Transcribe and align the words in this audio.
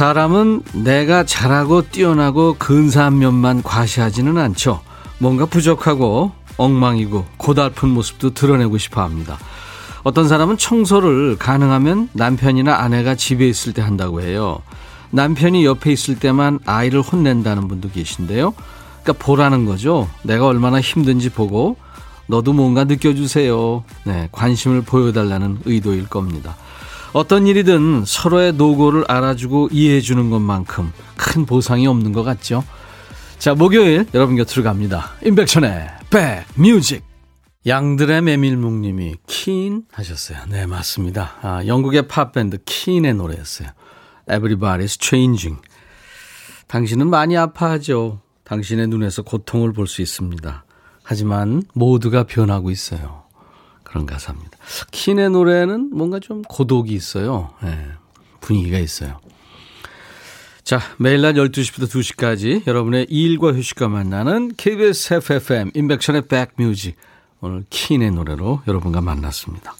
사람은 0.00 0.62
내가 0.72 1.26
잘하고 1.26 1.90
뛰어나고 1.90 2.54
근사한 2.54 3.18
면만 3.18 3.62
과시하지는 3.62 4.38
않죠. 4.38 4.80
뭔가 5.18 5.44
부족하고 5.44 6.32
엉망이고 6.56 7.26
고달픈 7.36 7.90
모습도 7.90 8.32
드러내고 8.32 8.78
싶어 8.78 9.02
합니다. 9.02 9.36
어떤 10.02 10.26
사람은 10.26 10.56
청소를 10.56 11.36
가능하면 11.36 12.08
남편이나 12.14 12.76
아내가 12.76 13.14
집에 13.14 13.46
있을 13.46 13.74
때 13.74 13.82
한다고 13.82 14.22
해요. 14.22 14.62
남편이 15.10 15.66
옆에 15.66 15.92
있을 15.92 16.18
때만 16.18 16.60
아이를 16.64 17.02
혼낸다는 17.02 17.68
분도 17.68 17.90
계신데요. 17.90 18.54
그러니까 19.02 19.22
보라는 19.22 19.66
거죠. 19.66 20.08
내가 20.22 20.46
얼마나 20.46 20.80
힘든지 20.80 21.28
보고 21.28 21.76
너도 22.26 22.54
뭔가 22.54 22.84
느껴주세요. 22.84 23.84
네, 24.04 24.30
관심을 24.32 24.80
보여달라는 24.80 25.58
의도일 25.66 26.08
겁니다. 26.08 26.56
어떤 27.12 27.46
일이든 27.46 28.04
서로의 28.06 28.52
노고를 28.52 29.04
알아주고 29.08 29.70
이해해주는 29.72 30.30
것만큼 30.30 30.92
큰 31.16 31.44
보상이 31.44 31.86
없는 31.86 32.12
것 32.12 32.22
같죠. 32.22 32.64
자, 33.38 33.54
목요일 33.54 34.06
여러분 34.14 34.36
곁으로 34.36 34.62
갑니다. 34.62 35.12
임백천의 35.24 35.88
백뮤직. 36.10 37.02
양들의 37.66 38.22
메밀묵님이 38.22 39.16
킨 39.26 39.82
하셨어요. 39.92 40.38
네, 40.48 40.64
맞습니다. 40.66 41.32
아, 41.42 41.66
영국의 41.66 42.08
팝밴드 42.08 42.58
킨의 42.64 43.14
노래였어요. 43.14 43.68
Everybody's 44.28 45.02
Changing. 45.02 45.60
당신은 46.68 47.10
많이 47.10 47.36
아파하죠. 47.36 48.20
당신의 48.44 48.86
눈에서 48.88 49.22
고통을 49.22 49.72
볼 49.72 49.86
수 49.86 50.00
있습니다. 50.00 50.64
하지만 51.02 51.62
모두가 51.74 52.24
변하고 52.24 52.70
있어요. 52.70 53.19
그런 53.90 54.06
가사입니다. 54.06 54.56
킨의 54.92 55.30
노래는 55.30 55.90
뭔가 55.92 56.20
좀 56.20 56.42
고독이 56.42 56.94
있어요. 56.94 57.50
네, 57.60 57.76
분위기가 58.40 58.78
있어요. 58.78 59.18
자, 60.62 60.80
매일 60.98 61.22
낮 61.22 61.32
12시부터 61.32 61.88
2시까지 61.88 62.66
여러분의 62.68 63.06
일과 63.10 63.52
휴식과 63.52 63.88
만나는 63.88 64.52
KBS 64.56 65.14
FFM 65.14 65.72
인백션의 65.74 66.28
백뮤직. 66.28 66.96
오늘 67.40 67.64
킨의 67.68 68.12
노래로 68.12 68.62
여러분과 68.68 69.00
만났습니다. 69.00 69.74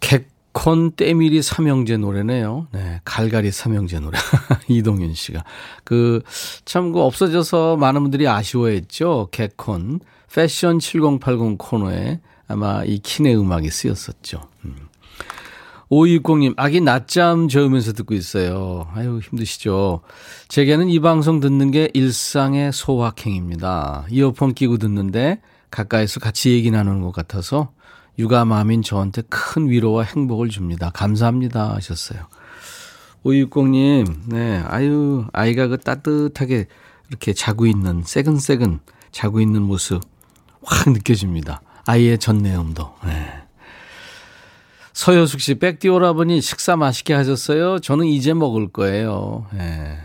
객콘 0.00 0.92
때밀이 0.92 1.42
삼형제 1.42 1.98
노래네요. 1.98 2.68
네, 2.72 3.02
갈갈이 3.04 3.50
삼형제 3.50 4.00
노래. 4.00 4.18
이동윤 4.68 5.12
씨가. 5.12 5.44
그, 5.84 6.22
참, 6.64 6.92
그 6.92 7.00
없어져서 7.02 7.76
많은 7.76 8.00
분들이 8.00 8.26
아쉬워했죠. 8.26 9.28
객콘. 9.32 10.00
패션 10.32 10.78
7080 10.78 11.58
코너에 11.58 12.20
아마 12.50 12.82
이 12.84 12.98
킨의 12.98 13.38
음악이 13.38 13.70
쓰였었죠. 13.70 14.42
음. 14.64 14.76
5260님, 15.90 16.54
아기 16.56 16.80
낮잠 16.80 17.48
재우면서 17.48 17.92
듣고 17.92 18.14
있어요. 18.14 18.88
아유, 18.94 19.20
힘드시죠? 19.22 20.02
제게는 20.48 20.88
이 20.88 21.00
방송 21.00 21.40
듣는 21.40 21.70
게 21.70 21.90
일상의 21.94 22.72
소확행입니다. 22.72 24.06
이어폰 24.08 24.54
끼고 24.54 24.78
듣는데 24.78 25.40
가까이서 25.70 26.20
같이 26.20 26.50
얘기 26.50 26.70
나누는 26.70 27.02
것 27.02 27.12
같아서 27.12 27.72
육아맘인 28.18 28.82
저한테 28.82 29.22
큰 29.28 29.68
위로와 29.68 30.04
행복을 30.04 30.48
줍니다. 30.48 30.90
감사합니다. 30.90 31.74
하셨어요. 31.74 32.26
5260님, 33.24 34.28
네, 34.28 34.62
아유, 34.66 35.26
아이가 35.32 35.66
그 35.68 35.78
따뜻하게 35.78 36.66
이렇게 37.08 37.32
자고 37.32 37.66
있는, 37.66 38.02
새근새근 38.04 38.80
자고 39.10 39.40
있는 39.40 39.62
모습 39.62 40.00
확 40.62 40.90
느껴집니다. 40.90 41.62
아이의 41.86 42.18
전내음도. 42.18 42.94
네. 43.04 43.40
서효숙 44.92 45.40
씨, 45.40 45.54
백디오라버니 45.54 46.40
식사 46.40 46.76
맛있게 46.76 47.14
하셨어요? 47.14 47.78
저는 47.78 48.06
이제 48.06 48.34
먹을 48.34 48.68
거예요. 48.68 49.46
네. 49.52 49.98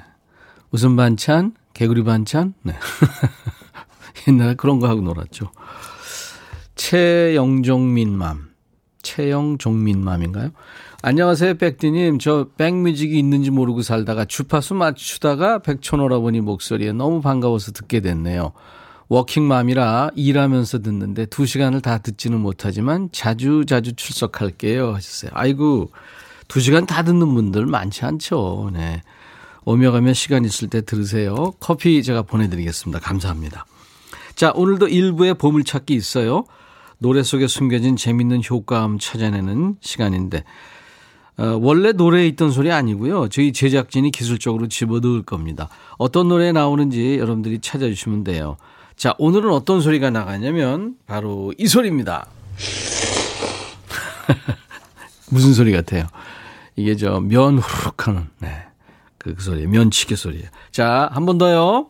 무슨 0.69 0.95
반찬? 0.95 1.53
개구리 1.73 2.03
반찬? 2.03 2.53
네. 2.63 2.75
옛날에 4.27 4.55
그런 4.55 4.79
거 4.79 4.87
하고 4.87 5.01
놀았죠. 5.01 5.51
최영종민맘. 6.75 8.49
최영종민맘인가요? 9.01 10.51
안녕하세요, 11.01 11.55
백디님. 11.55 12.19
저 12.19 12.47
백뮤직이 12.57 13.19
있는지 13.19 13.51
모르고 13.51 13.83
살다가 13.83 14.25
주파수 14.25 14.73
맞추다가 14.73 15.59
백촌오라버니 15.59 16.41
목소리에 16.41 16.93
너무 16.93 17.21
반가워서 17.21 17.73
듣게 17.73 17.99
됐네요. 17.99 18.53
워킹맘이라 19.07 20.11
일하면서 20.15 20.79
듣는데 20.79 21.25
두 21.27 21.45
시간을 21.45 21.81
다 21.81 21.99
듣지는 21.99 22.39
못하지만 22.39 23.09
자주 23.11 23.65
자주 23.67 23.93
출석할게요 23.93 24.95
하셨어요. 24.95 25.31
아이고 25.33 25.91
두 26.47 26.59
시간 26.59 26.85
다 26.85 27.03
듣는 27.03 27.33
분들 27.33 27.65
많지 27.65 28.05
않죠. 28.05 28.71
네. 28.73 29.01
오며 29.63 29.91
가며 29.91 30.13
시간 30.13 30.45
있을 30.45 30.69
때 30.69 30.81
들으세요. 30.81 31.53
커피 31.59 32.03
제가 32.03 32.23
보내드리겠습니다. 32.23 32.99
감사합니다. 32.99 33.65
자 34.35 34.51
오늘도 34.55 34.87
일부에 34.87 35.33
보물찾기 35.33 35.93
있어요. 35.93 36.45
노래 36.97 37.23
속에 37.23 37.47
숨겨진 37.47 37.95
재밌는 37.95 38.41
효과음 38.49 38.99
찾아내는 38.99 39.77
시간인데 39.81 40.43
어, 41.37 41.59
원래 41.61 41.91
노래에 41.91 42.27
있던 42.29 42.51
소리 42.51 42.71
아니고요. 42.71 43.27
저희 43.27 43.51
제작진이 43.51 44.11
기술적으로 44.11 44.67
집어넣을 44.67 45.23
겁니다. 45.23 45.69
어떤 45.97 46.29
노래 46.29 46.51
나오는지 46.51 47.17
여러분들이 47.19 47.59
찾아주시면 47.59 48.23
돼요. 48.23 48.57
자, 48.95 49.13
오늘은 49.17 49.51
어떤 49.51 49.81
소리가 49.81 50.09
나가냐면 50.09 50.95
바로 51.05 51.53
이 51.57 51.67
소리입니다. 51.67 52.27
무슨 55.29 55.53
소리 55.53 55.71
같아요? 55.71 56.07
이게 56.75 56.95
저 56.95 57.19
면 57.19 57.57
후룩 57.59 58.07
하는, 58.07 58.27
네. 58.39 58.49
그, 59.17 59.35
그 59.35 59.43
소리예요. 59.43 59.69
면치기 59.69 60.15
소리예요. 60.15 60.45
자, 60.71 61.09
한 61.11 61.25
번 61.25 61.37
더요. 61.37 61.87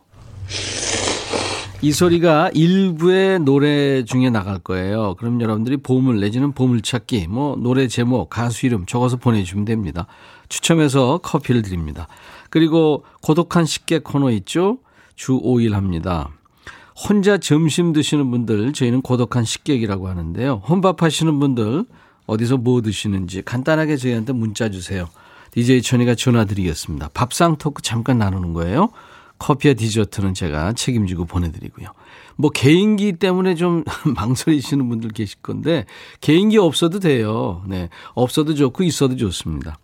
이 1.82 1.92
소리가 1.92 2.50
일부의 2.54 3.38
노래 3.40 4.02
중에 4.04 4.30
나갈 4.30 4.58
거예요. 4.58 5.14
그럼 5.18 5.40
여러분들이 5.40 5.76
보물 5.76 6.20
내지는 6.20 6.52
보물찾기, 6.52 7.26
뭐, 7.28 7.54
노래 7.56 7.86
제목, 7.86 8.30
가수 8.30 8.66
이름 8.66 8.86
적어서 8.86 9.16
보내주시면 9.16 9.66
됩니다. 9.66 10.06
추첨해서 10.48 11.18
커피를 11.18 11.62
드립니다. 11.62 12.08
그리고 12.50 13.04
고독한 13.22 13.66
식객 13.66 14.04
코너 14.04 14.30
있죠? 14.32 14.78
주 15.16 15.38
5일 15.40 15.72
합니다. 15.72 16.30
혼자 16.96 17.36
점심 17.36 17.92
드시는 17.92 18.30
분들 18.30 18.72
저희는 18.72 19.02
고독한 19.02 19.44
식객이라고 19.44 20.08
하는데요. 20.08 20.62
혼밥 20.66 21.02
하시는 21.02 21.38
분들 21.38 21.84
어디서 22.26 22.56
뭐 22.56 22.80
드시는지 22.80 23.42
간단하게 23.42 23.96
저희한테 23.96 24.32
문자 24.32 24.70
주세요. 24.70 25.06
DJ 25.52 25.82
천이가 25.82 26.14
전화 26.14 26.44
드리겠습니다. 26.44 27.10
밥상 27.14 27.56
토크 27.56 27.82
잠깐 27.82 28.18
나누는 28.18 28.52
거예요. 28.54 28.90
커피와 29.38 29.74
디저트는 29.74 30.32
제가 30.34 30.72
책임지고 30.72 31.26
보내드리고요. 31.26 31.88
뭐 32.36 32.50
개인기 32.50 33.12
때문에 33.12 33.54
좀 33.54 33.84
망설이시는 34.16 34.88
분들 34.88 35.10
계실 35.10 35.38
건데 35.42 35.84
개인기 36.20 36.56
없어도 36.58 36.98
돼요. 37.00 37.62
네. 37.66 37.90
없어도 38.14 38.54
좋고 38.54 38.82
있어도 38.84 39.16
좋습니다. 39.16 39.78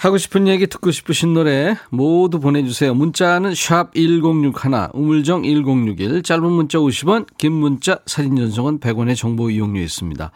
하고 0.00 0.16
싶은 0.16 0.48
얘기 0.48 0.66
듣고 0.66 0.90
싶으신 0.92 1.34
노래 1.34 1.76
모두 1.90 2.40
보내주세요. 2.40 2.94
문자는 2.94 3.54
샵 3.54 3.92
1061, 3.94 4.88
우물정 4.94 5.42
1061, 5.42 6.22
짧은 6.22 6.42
문자 6.42 6.78
50원, 6.78 7.26
긴 7.36 7.52
문자 7.52 7.98
사진 8.06 8.34
전송은 8.34 8.80
100원의 8.80 9.14
정보 9.14 9.50
이용료 9.50 9.78
있습니다. 9.78 10.30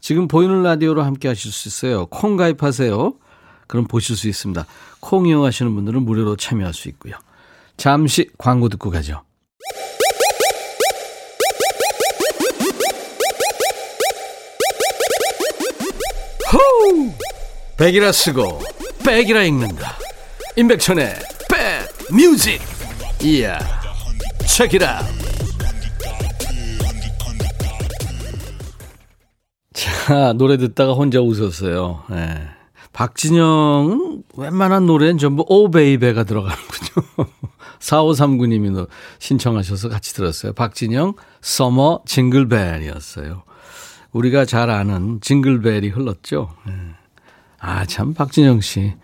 지금 0.00 0.28
보이는 0.28 0.62
라디오로 0.62 1.02
함께 1.02 1.28
하실 1.28 1.50
수 1.50 1.68
있어요. 1.68 2.04
콩 2.06 2.36
가입하세요. 2.36 3.14
그럼 3.66 3.86
보실 3.86 4.14
수 4.14 4.28
있습니다. 4.28 4.66
콩 5.00 5.26
이용하시는 5.26 5.74
분들은 5.74 6.02
무료로 6.02 6.36
참여할 6.36 6.74
수 6.74 6.90
있고요. 6.90 7.14
잠시 7.78 8.28
광고 8.36 8.68
듣고 8.68 8.90
가죠. 8.90 9.22
호우! 16.52 17.10
백이라 17.78 18.12
쓰고 18.12 18.60
백이라 19.08 19.42
읽는다. 19.44 19.96
임백천의 20.54 21.14
백 21.50 22.14
뮤직. 22.14 22.60
이야. 23.22 23.58
책이라. 24.46 25.00
자, 29.72 30.34
노래 30.34 30.58
듣다가 30.58 30.92
혼자 30.92 31.22
웃었어요. 31.22 32.04
네. 32.10 32.48
박진영은 32.92 34.24
웬만한 34.36 34.84
노래는 34.84 35.16
전부 35.16 35.42
oh 35.48 35.70
baby가 35.70 36.24
들어가는군요. 36.24 37.30
4539님이 37.80 38.86
신청하셔서 39.20 39.88
같이 39.88 40.12
들었어요. 40.12 40.52
박진영, 40.52 41.14
Summer 41.40 42.02
Jingle 42.04 42.45
Bell이었어요. 42.45 43.42
우리가 44.12 44.44
잘 44.44 44.68
아는 44.68 45.20
징글벨이 45.22 45.88
흘렀죠. 45.88 46.50
예. 46.68 46.97
아, 47.60 47.84
참, 47.86 48.14
박진영 48.14 48.60
씨. 48.60 48.94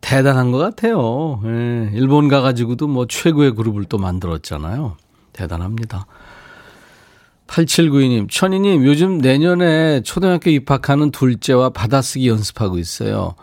대단한 0.00 0.50
것 0.50 0.58
같아요. 0.58 1.40
예. 1.44 1.90
일본 1.94 2.28
가가지고도 2.28 2.88
뭐 2.88 3.06
최고의 3.06 3.54
그룹을 3.54 3.84
또 3.84 3.98
만들었잖아요. 3.98 4.96
대단합니다. 5.32 6.06
8792님, 7.46 8.28
천희님, 8.30 8.84
요즘 8.84 9.18
내년에 9.18 10.02
초등학교 10.02 10.50
입학하는 10.50 11.10
둘째와 11.10 11.70
받아쓰기 11.70 12.28
연습하고 12.28 12.78
있어요. 12.78 13.34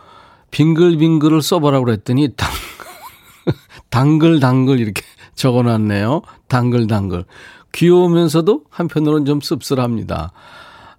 빙글빙글을 0.50 1.42
써보라고 1.42 1.84
그랬더니, 1.84 2.34
당, 2.36 2.50
당글당글 3.90 4.80
이렇게 4.80 5.02
적어놨네요. 5.36 6.22
당글당글. 6.48 7.24
귀여우면서도 7.72 8.64
한편으로는 8.68 9.24
좀 9.26 9.40
씁쓸합니다. 9.40 10.32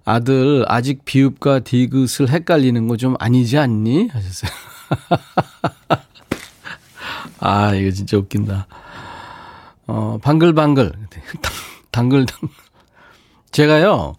아들, 0.04 0.64
아직 0.68 1.04
비읍과 1.04 1.60
디귿을 1.60 2.28
헷갈리는 2.28 2.88
거 2.88 2.96
좀 2.96 3.14
아니지 3.18 3.58
않니? 3.58 4.08
하셨어요. 4.08 4.50
아, 7.40 7.74
이거 7.74 7.90
진짜 7.90 8.16
웃긴다. 8.16 8.66
어, 9.86 10.18
방글방글. 10.22 10.92
당글당글. 11.90 12.48
제가요, 13.50 14.14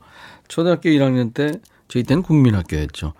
초등학교 0.47 0.89
1학년 0.89 1.33
때, 1.33 1.53
저희 1.87 2.03
때는 2.03 2.21
국민학교였죠. 2.23 3.13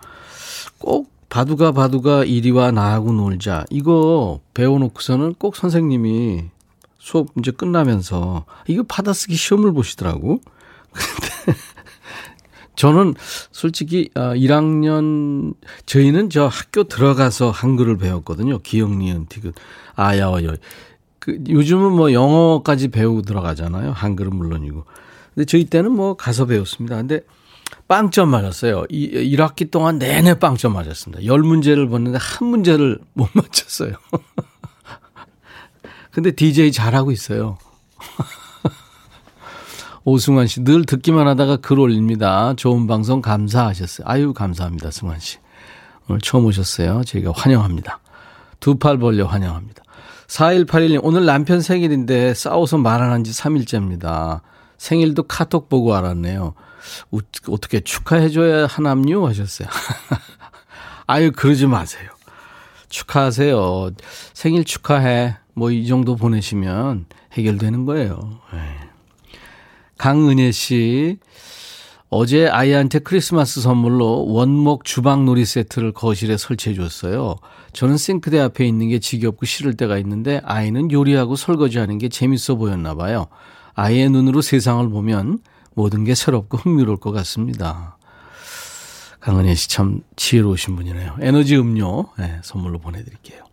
꼭 0.78 1.10
바두가 1.28 1.72
바두가 1.72 2.24
이리와 2.24 2.70
나하고 2.70 3.12
놀자. 3.12 3.64
이거 3.70 4.40
배워놓고서는 4.54 5.34
꼭 5.34 5.56
선생님이 5.56 6.44
수업 6.98 7.28
이제 7.38 7.50
끝나면서 7.50 8.44
이거 8.68 8.84
받아쓰기 8.84 9.34
시험을 9.34 9.72
보시더라고. 9.72 10.40
저는 12.76 13.14
솔직히 13.52 14.10
1학년 14.14 15.54
아, 15.54 15.68
저희는 15.86 16.30
저 16.30 16.46
학교 16.46 16.84
들어가서 16.84 17.50
한글을 17.50 17.98
배웠거든요. 17.98 18.58
기억 18.60 18.96
니은 18.96 19.26
디귿 19.28 19.52
아야어여. 19.94 20.56
그 21.18 21.38
요즘은 21.48 21.92
뭐 21.92 22.12
영어까지 22.12 22.88
배우고 22.88 23.22
들어가잖아요. 23.22 23.92
한글은 23.92 24.34
물론이고. 24.36 24.84
근데 25.34 25.44
저희 25.46 25.64
때는 25.64 25.92
뭐 25.92 26.16
가서 26.16 26.46
배웠습니다. 26.46 26.96
근데 26.96 27.20
빵점 27.88 28.30
맞았어요. 28.30 28.84
이 28.90 29.34
1학기 29.36 29.70
동안 29.70 29.98
내내 29.98 30.38
빵점 30.38 30.74
맞았습니다. 30.74 31.22
10문제를 31.22 31.90
봤는데 31.90 32.18
한 32.20 32.48
문제를 32.48 32.98
못 33.14 33.28
맞췄어요. 33.32 33.92
근데 36.10 36.30
DJ 36.30 36.72
잘하고 36.72 37.10
있어요. 37.10 37.58
오승환 40.04 40.46
씨, 40.46 40.62
늘 40.64 40.84
듣기만 40.84 41.26
하다가 41.28 41.56
글 41.58 41.78
올립니다. 41.80 42.52
좋은 42.56 42.86
방송 42.86 43.22
감사하셨어요. 43.22 44.06
아유, 44.06 44.34
감사합니다, 44.34 44.90
승환 44.90 45.18
씨. 45.18 45.38
오늘 46.08 46.20
처음 46.20 46.44
오셨어요. 46.46 47.04
저희가 47.04 47.32
환영합니다. 47.34 48.00
두 48.60 48.74
팔 48.78 48.98
벌려 48.98 49.26
환영합니다. 49.26 49.82
4181님, 50.26 51.00
오늘 51.02 51.24
남편 51.26 51.60
생일인데 51.60 52.34
싸워서 52.34 52.78
말 52.78 53.00
안 53.02 53.10
한 53.12 53.24
지 53.24 53.32
3일째입니다. 53.32 54.40
생일도 54.76 55.22
카톡 55.24 55.68
보고 55.68 55.94
알았네요. 55.94 56.54
어떻게 57.48 57.80
축하해줘야 57.80 58.66
하남요? 58.66 59.26
하셨어요. 59.26 59.68
아유, 61.06 61.32
그러지 61.32 61.66
마세요. 61.66 62.10
축하하세요. 62.90 63.90
생일 64.34 64.64
축하해. 64.64 65.36
뭐 65.54 65.70
이 65.70 65.86
정도 65.86 66.16
보내시면 66.16 67.06
해결되는 67.32 67.86
거예요. 67.86 68.40
네. 68.52 68.83
강은혜 70.04 70.52
씨. 70.52 71.16
어제 72.10 72.46
아이한테 72.46 72.98
크리스마스 72.98 73.62
선물로 73.62 74.26
원목 74.26 74.84
주방놀이 74.84 75.46
세트를 75.46 75.92
거실에 75.92 76.36
설치해 76.36 76.74
줬어요. 76.74 77.36
저는 77.72 77.96
싱크대 77.96 78.38
앞에 78.38 78.66
있는 78.66 78.90
게 78.90 78.98
지겹고 78.98 79.46
싫을 79.46 79.78
때가 79.78 79.96
있는데 79.96 80.42
아이는 80.44 80.92
요리하고 80.92 81.36
설거지하는 81.36 81.96
게 81.96 82.10
재밌어 82.10 82.56
보였나 82.56 82.94
봐요. 82.94 83.28
아이의 83.76 84.10
눈으로 84.10 84.42
세상을 84.42 84.86
보면 84.90 85.38
모든 85.72 86.04
게 86.04 86.14
새롭고 86.14 86.58
흥미로울 86.58 86.98
것 86.98 87.10
같습니다. 87.10 87.96
강은혜 89.20 89.54
씨 89.54 89.70
참 89.70 90.02
지혜로우신 90.16 90.76
분이네요. 90.76 91.16
에너지 91.22 91.56
음료 91.56 92.10
네, 92.18 92.40
선물로 92.42 92.78
보내드릴게요. 92.78 93.43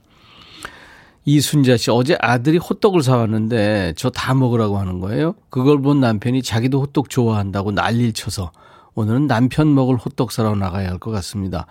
이순자 1.26 1.78
씨, 1.78 1.92
어제 1.92 2.18
아들이 2.20 2.58
호떡을 2.58 3.04
사왔는데 3.04 3.94
저 3.96 4.10
다 4.10 4.34
먹으라고 4.34 4.80
하는 4.80 5.00
거예요. 5.00 5.36
그걸 5.50 5.82
본 5.82 6.00
남편이 6.00 6.42
자기도 6.42 6.82
호떡 6.82 7.10
좋아한다고 7.10 7.72
난리를 7.72 8.14
쳐서 8.14 8.52
오늘은 8.96 9.28
남편 9.28 9.74
먹을 9.74 9.96
호떡 9.98 10.32
사러 10.32 10.56
나가야 10.56 10.90
할 10.90 11.00
것 11.00 11.12
같습니다. 11.12 11.68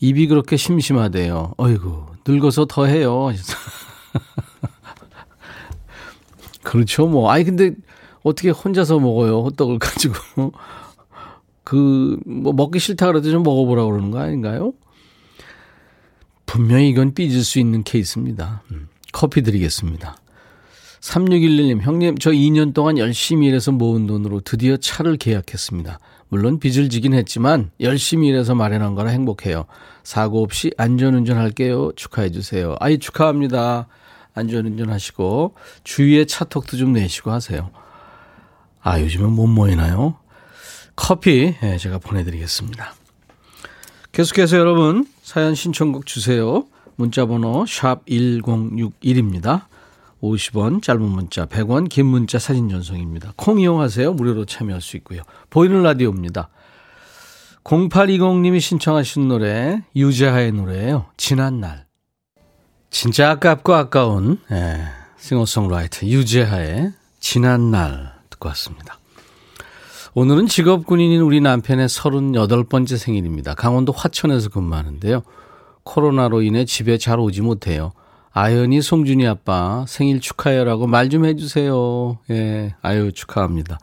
입이 0.00 0.28
그렇게 0.28 0.56
심심하대요. 0.56 1.54
어이구, 1.58 2.06
늙어서 2.26 2.64
더 2.66 2.86
해요. 2.86 3.28
그렇죠, 6.62 7.06
뭐. 7.06 7.30
아니, 7.30 7.44
근데 7.44 7.72
어떻게 8.22 8.50
혼자서 8.50 8.98
먹어요, 8.98 9.42
호떡을 9.42 9.78
가지고. 9.78 10.14
그, 11.64 12.18
뭐, 12.26 12.52
먹기 12.52 12.78
싫다 12.78 13.06
그래도 13.06 13.30
좀 13.30 13.42
먹어보라고 13.42 13.90
그러는 13.90 14.10
거 14.10 14.18
아닌가요? 14.20 14.72
분명히 16.48 16.88
이건 16.88 17.12
삐질 17.12 17.44
수 17.44 17.60
있는 17.60 17.84
케이스입니다. 17.84 18.62
음, 18.72 18.88
커피 19.12 19.42
드리겠습니다. 19.42 20.16
3611님, 21.00 21.82
형님, 21.82 22.16
저 22.18 22.30
2년 22.30 22.72
동안 22.74 22.96
열심히 22.98 23.46
일해서 23.46 23.70
모은 23.70 24.06
돈으로 24.06 24.40
드디어 24.40 24.78
차를 24.78 25.18
계약했습니다. 25.18 26.00
물론 26.30 26.58
빚을 26.58 26.88
지긴 26.88 27.12
했지만 27.12 27.70
열심히 27.80 28.28
일해서 28.28 28.54
마련한 28.54 28.94
거라 28.94 29.10
행복해요. 29.10 29.66
사고 30.02 30.42
없이 30.42 30.72
안전운전 30.78 31.36
할게요. 31.36 31.92
축하해 31.94 32.30
주세요. 32.30 32.76
아이, 32.80 32.98
축하합니다. 32.98 33.86
안전운전 34.34 34.90
하시고, 34.90 35.54
주위에 35.84 36.24
차톡도 36.24 36.78
좀 36.78 36.94
내시고 36.94 37.30
하세요. 37.30 37.70
아, 38.80 38.98
요즘은 39.00 39.32
못 39.32 39.46
모이나요? 39.46 40.16
커피, 40.96 41.54
예, 41.62 41.76
제가 41.76 41.98
보내드리겠습니다. 41.98 42.94
계속해서 44.12 44.56
여러분, 44.56 45.06
사연 45.28 45.54
신청곡 45.54 46.06
주세요. 46.06 46.64
문자번호 46.96 47.66
샵 47.66 48.06
1061입니다. 48.06 49.66
50원, 50.22 50.82
짧은 50.82 51.02
문자 51.02 51.44
100원, 51.44 51.90
긴 51.90 52.06
문자 52.06 52.38
사진 52.38 52.70
전송입니다. 52.70 53.34
콩 53.36 53.60
이용하세요. 53.60 54.14
무료로 54.14 54.46
참여할 54.46 54.80
수 54.80 54.96
있고요. 54.96 55.20
보이는 55.50 55.82
라디오입니다. 55.82 56.48
0820님이 57.62 58.58
신청하신 58.58 59.28
노래 59.28 59.82
유재하의 59.94 60.52
노래예요. 60.52 61.04
지난 61.18 61.60
날. 61.60 61.84
진짜 62.88 63.28
아깝고 63.32 63.74
아까운 63.74 64.40
예, 64.50 64.80
싱어송라이터 65.18 66.06
유재하의 66.06 66.94
지난 67.20 67.70
날 67.70 68.14
듣고 68.30 68.48
왔습니다. 68.48 68.97
오늘은 70.18 70.48
직업 70.48 70.84
군인인 70.84 71.20
우리 71.20 71.40
남편의 71.40 71.86
38번째 71.86 72.96
생일입니다. 72.98 73.54
강원도 73.54 73.92
화천에서 73.92 74.48
근무하는데요. 74.48 75.22
코로나로 75.84 76.42
인해 76.42 76.64
집에 76.64 76.98
잘 76.98 77.20
오지 77.20 77.40
못해요. 77.40 77.92
아연이 78.32 78.82
송준이 78.82 79.28
아빠 79.28 79.84
생일 79.86 80.18
축하해라고 80.18 80.88
말 80.88 81.08
좀 81.08 81.24
해주세요. 81.24 82.18
예, 82.30 82.74
아유 82.82 83.12
축하합니다. 83.12 83.78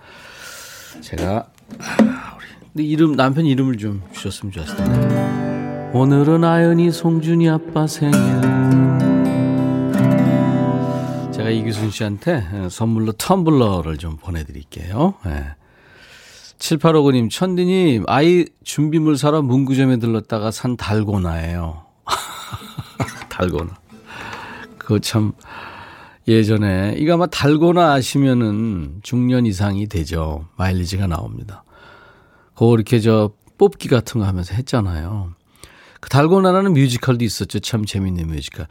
제가 0.99 1.47
아, 1.79 2.37
우리 2.73 2.85
이름 2.85 3.15
남편 3.15 3.45
이름을 3.45 3.77
좀 3.77 4.01
주셨으면 4.11 4.51
좋았을 4.51 4.75
텐데. 4.75 5.91
오늘은 5.93 6.43
아연이 6.43 6.91
송준이 6.91 7.47
아빠 7.47 7.87
생일. 7.87 8.19
제가 11.31 11.49
이규순 11.49 11.91
씨한테 11.91 12.43
예, 12.55 12.67
선물로 12.69 13.13
텀블러를 13.13 13.97
좀 13.97 14.17
보내드릴게요. 14.17 15.13
예. 15.27 15.55
7859님, 16.59 17.29
천디님, 17.29 18.03
아이 18.07 18.45
준비물 18.63 19.17
사러 19.17 19.41
문구점에 19.41 19.97
들렀다가 19.97 20.51
산 20.51 20.77
달고나예요. 20.77 21.83
달고나. 23.29 23.77
그거 24.77 24.99
참 24.99 25.33
예전에 26.27 26.95
이거 26.97 27.13
아마 27.13 27.27
달고나 27.27 27.93
아시면은 27.93 28.99
중년 29.03 29.45
이상이 29.45 29.87
되죠. 29.87 30.47
마일리지가 30.57 31.07
나옵니다. 31.07 31.63
그거 32.53 32.73
이렇게 32.75 32.99
저 32.99 33.31
뽑기 33.57 33.87
같은 33.89 34.21
거 34.21 34.27
하면서 34.27 34.53
했잖아요. 34.53 35.33
그 35.99 36.09
달고나라는 36.09 36.73
뮤지컬도 36.73 37.23
있었죠. 37.23 37.59
참 37.59 37.85
재밌는 37.85 38.27
뮤지컬. 38.27 38.67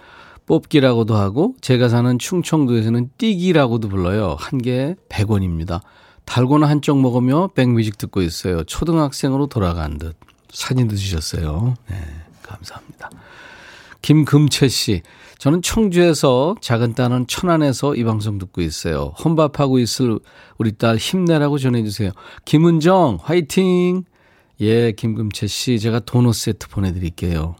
뽑기라고도 0.46 1.16
하고 1.16 1.54
제가 1.60 1.88
사는 1.88 2.18
충청도에서는 2.18 3.10
띠기라고도 3.18 3.88
불러요. 3.88 4.36
한 4.38 4.60
개에 4.60 4.94
100원입니다. 5.08 5.80
달고나 6.24 6.68
한쪽 6.68 7.00
먹으며 7.00 7.48
백뮤직 7.54 7.98
듣고 7.98 8.22
있어요. 8.22 8.64
초등학생으로 8.64 9.46
돌아간 9.46 9.98
듯. 9.98 10.16
사진도 10.50 10.96
주셨어요. 10.96 11.74
네, 11.88 11.96
감사합니다. 12.42 13.10
김금채 14.02 14.68
씨. 14.68 15.02
저는 15.38 15.62
청주에서 15.62 16.54
작은 16.60 16.94
딸은 16.94 17.26
천안에서 17.26 17.96
이 17.96 18.04
방송 18.04 18.38
듣고 18.38 18.62
있어요. 18.62 19.14
혼밥하고 19.22 19.78
있을 19.78 20.18
우리 20.58 20.72
딸 20.72 20.96
힘내라고 20.96 21.58
전해주세요. 21.58 22.12
김은정, 22.44 23.18
화이팅! 23.20 24.04
예, 24.60 24.92
김금채 24.92 25.46
씨. 25.48 25.78
제가 25.80 26.00
도넛 26.00 26.34
세트 26.34 26.68
보내드릴게요. 26.68 27.56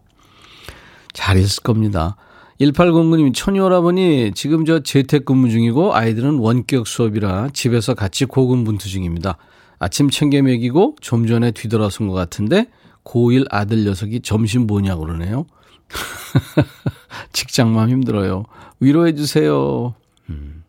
잘 1.13 1.39
있을 1.39 1.63
겁니다. 1.63 2.17
1809님, 2.61 3.35
천이오라버니, 3.35 4.33
지금 4.35 4.65
저 4.65 4.81
재택근무 4.81 5.51
중이고 5.51 5.95
아이들은 5.95 6.39
원격 6.39 6.87
수업이라 6.87 7.49
집에서 7.53 7.95
같이 7.95 8.25
고군분투 8.25 8.89
중입니다. 8.89 9.39
아침 9.79 10.09
챙겨 10.09 10.41
먹이고 10.41 10.97
좀 11.01 11.27
전에 11.27 11.51
뒤돌아선 11.51 12.09
것 12.09 12.15
같은데 12.15 12.69
고1 13.05 13.47
아들 13.51 13.85
녀석이 13.85 14.21
점심 14.21 14.67
뭐냐고 14.67 15.05
그러네요. 15.05 15.47
직장맘 17.33 17.91
힘들어요. 17.91 18.45
위로해 18.81 19.15
주세요. 19.15 19.95
음. 20.31 20.65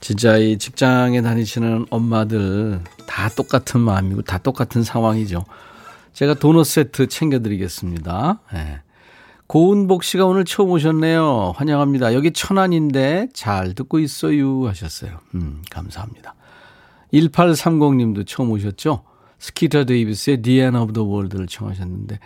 진짜 0.00 0.36
이 0.36 0.56
직장에 0.58 1.20
다니시는 1.22 1.86
엄마들 1.90 2.80
다 3.06 3.28
똑같은 3.28 3.80
마음이고 3.80 4.22
다 4.22 4.38
똑같은 4.38 4.82
상황이죠. 4.82 5.44
제가 6.12 6.34
도넛 6.34 6.66
세트 6.66 7.08
챙겨드리겠습니다. 7.08 8.40
네. 8.52 8.80
고은복 9.50 10.04
씨가 10.04 10.26
오늘 10.26 10.44
처음 10.44 10.70
오셨네요. 10.70 11.54
환영합니다. 11.56 12.14
여기 12.14 12.30
천안인데 12.30 13.30
잘 13.32 13.74
듣고 13.74 13.98
있어요 13.98 14.68
하셨어요. 14.68 15.18
음, 15.34 15.64
감사합니다. 15.68 16.36
1830님도 17.12 18.28
처음 18.28 18.52
오셨죠? 18.52 19.02
스키터 19.40 19.86
데이비스의 19.86 20.42
The 20.42 20.60
End 20.60 20.78
of 20.78 20.92
the 20.92 21.04
World를 21.04 21.48
청하셨는데 21.48 22.20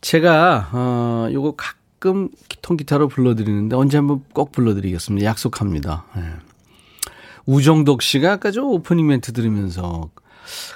제가 0.00 0.70
어 0.72 1.28
요거 1.32 1.56
가끔 1.56 2.28
통기타로 2.62 3.08
불러드리는데 3.08 3.74
언제 3.74 3.96
한번 3.96 4.22
꼭 4.32 4.52
불러드리겠습니다. 4.52 5.26
약속합니다. 5.26 6.04
네. 6.14 6.22
우정덕 7.46 8.00
씨가 8.00 8.34
아까 8.34 8.52
저 8.52 8.62
오프닝 8.62 9.08
멘트 9.08 9.32
들으면서 9.32 10.08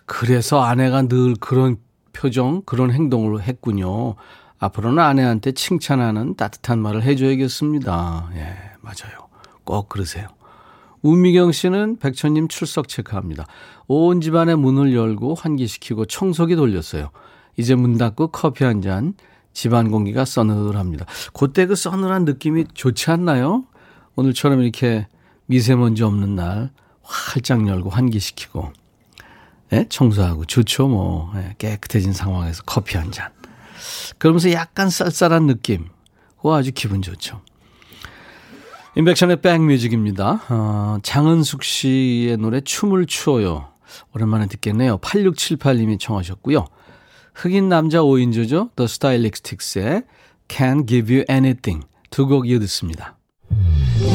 그래서 0.07 0.61
아내가 0.61 1.03
늘 1.03 1.37
그런 1.39 1.77
표정, 2.13 2.63
그런 2.63 2.91
행동을 2.91 3.43
했군요. 3.43 4.17
앞으로는 4.59 5.03
아내한테 5.03 5.53
칭찬하는 5.53 6.35
따뜻한 6.35 6.81
말을 6.81 7.03
해줘야겠습니다. 7.03 8.31
예, 8.35 8.57
맞아요. 8.81 9.29
꼭 9.65 9.89
그러세요. 9.89 10.29
우미경 11.03 11.53
씨는 11.53 11.99
백천님 11.99 12.49
출석 12.49 12.89
체크합니다. 12.89 13.47
온 13.87 14.21
집안의 14.21 14.57
문을 14.57 14.95
열고 14.95 15.35
환기시키고 15.35 16.07
청소기 16.07 16.57
돌렸어요. 16.57 17.11
이제 17.57 17.75
문 17.75 17.97
닫고 17.99 18.29
커피 18.29 18.65
한 18.65 18.83
잔, 18.83 19.15
집안 19.53 19.91
공기가 19.91 20.25
서늘합니다. 20.25 21.07
그때 21.33 21.67
그 21.67 21.75
서늘한 21.75 22.25
느낌이 22.25 22.67
좋지 22.75 23.11
않나요? 23.11 23.65
오늘처럼 24.17 24.61
이렇게 24.63 25.07
미세먼지 25.47 26.03
없는 26.03 26.35
날 26.35 26.71
활짝 27.03 27.67
열고 27.67 27.91
환기시키고, 27.91 28.73
예? 29.73 29.87
청소하고 29.89 30.45
좋죠, 30.45 30.89
뭐. 30.89 31.33
예, 31.37 31.55
깨끗해진 31.59 32.13
상황에서 32.13 32.63
커피 32.67 32.97
한 32.97 33.11
잔. 33.11 33.38
그러면서 34.17 34.51
약간 34.53 34.89
쌀쌀한 34.91 35.47
느낌. 35.47 35.89
그거 36.37 36.57
아주 36.57 36.73
기분 36.73 37.03
좋죠. 37.03 37.41
인백션의 38.97 39.41
백뮤직입니다. 39.43 40.41
어, 40.49 40.99
장은숙 41.03 41.63
씨의 41.63 42.37
노래 42.39 42.61
춤을 42.61 43.07
추어요. 43.07 43.69
오랜만에 44.15 44.47
듣겠네요. 44.47 44.99
8678님이 44.99 45.99
청하셨고요. 46.01 46.65
흑인 47.35 47.69
남자 47.69 47.99
5인조죠. 47.99 48.71
The 48.77 48.85
Stylistics의 48.87 50.03
Can 50.49 50.87
Give 50.87 51.15
You 51.15 51.25
Anything 51.31 51.87
두 52.11 52.27
곡 52.27 52.49
이어 52.49 52.59
듣습니다. 52.61 53.17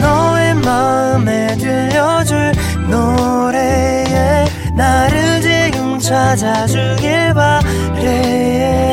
너의 0.01 0.55
마음에 0.55 1.55
들려줄 1.57 2.51
노래에 2.89 4.45
나를 4.75 5.41
지금 5.41 5.99
찾아주길 5.99 7.33
바래 7.33 8.92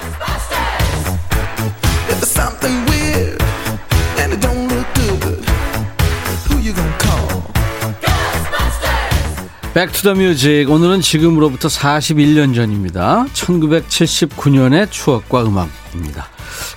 Back 9.73 10.00
to 10.00 10.14
the 10.14 10.35
music 10.35 10.69
오늘은 10.69 10.99
지금으로부터 10.99 11.69
41년 11.69 12.53
전입니다. 12.53 13.25
1979년의 13.31 14.91
추억과 14.91 15.43
음악입니다. 15.45 16.27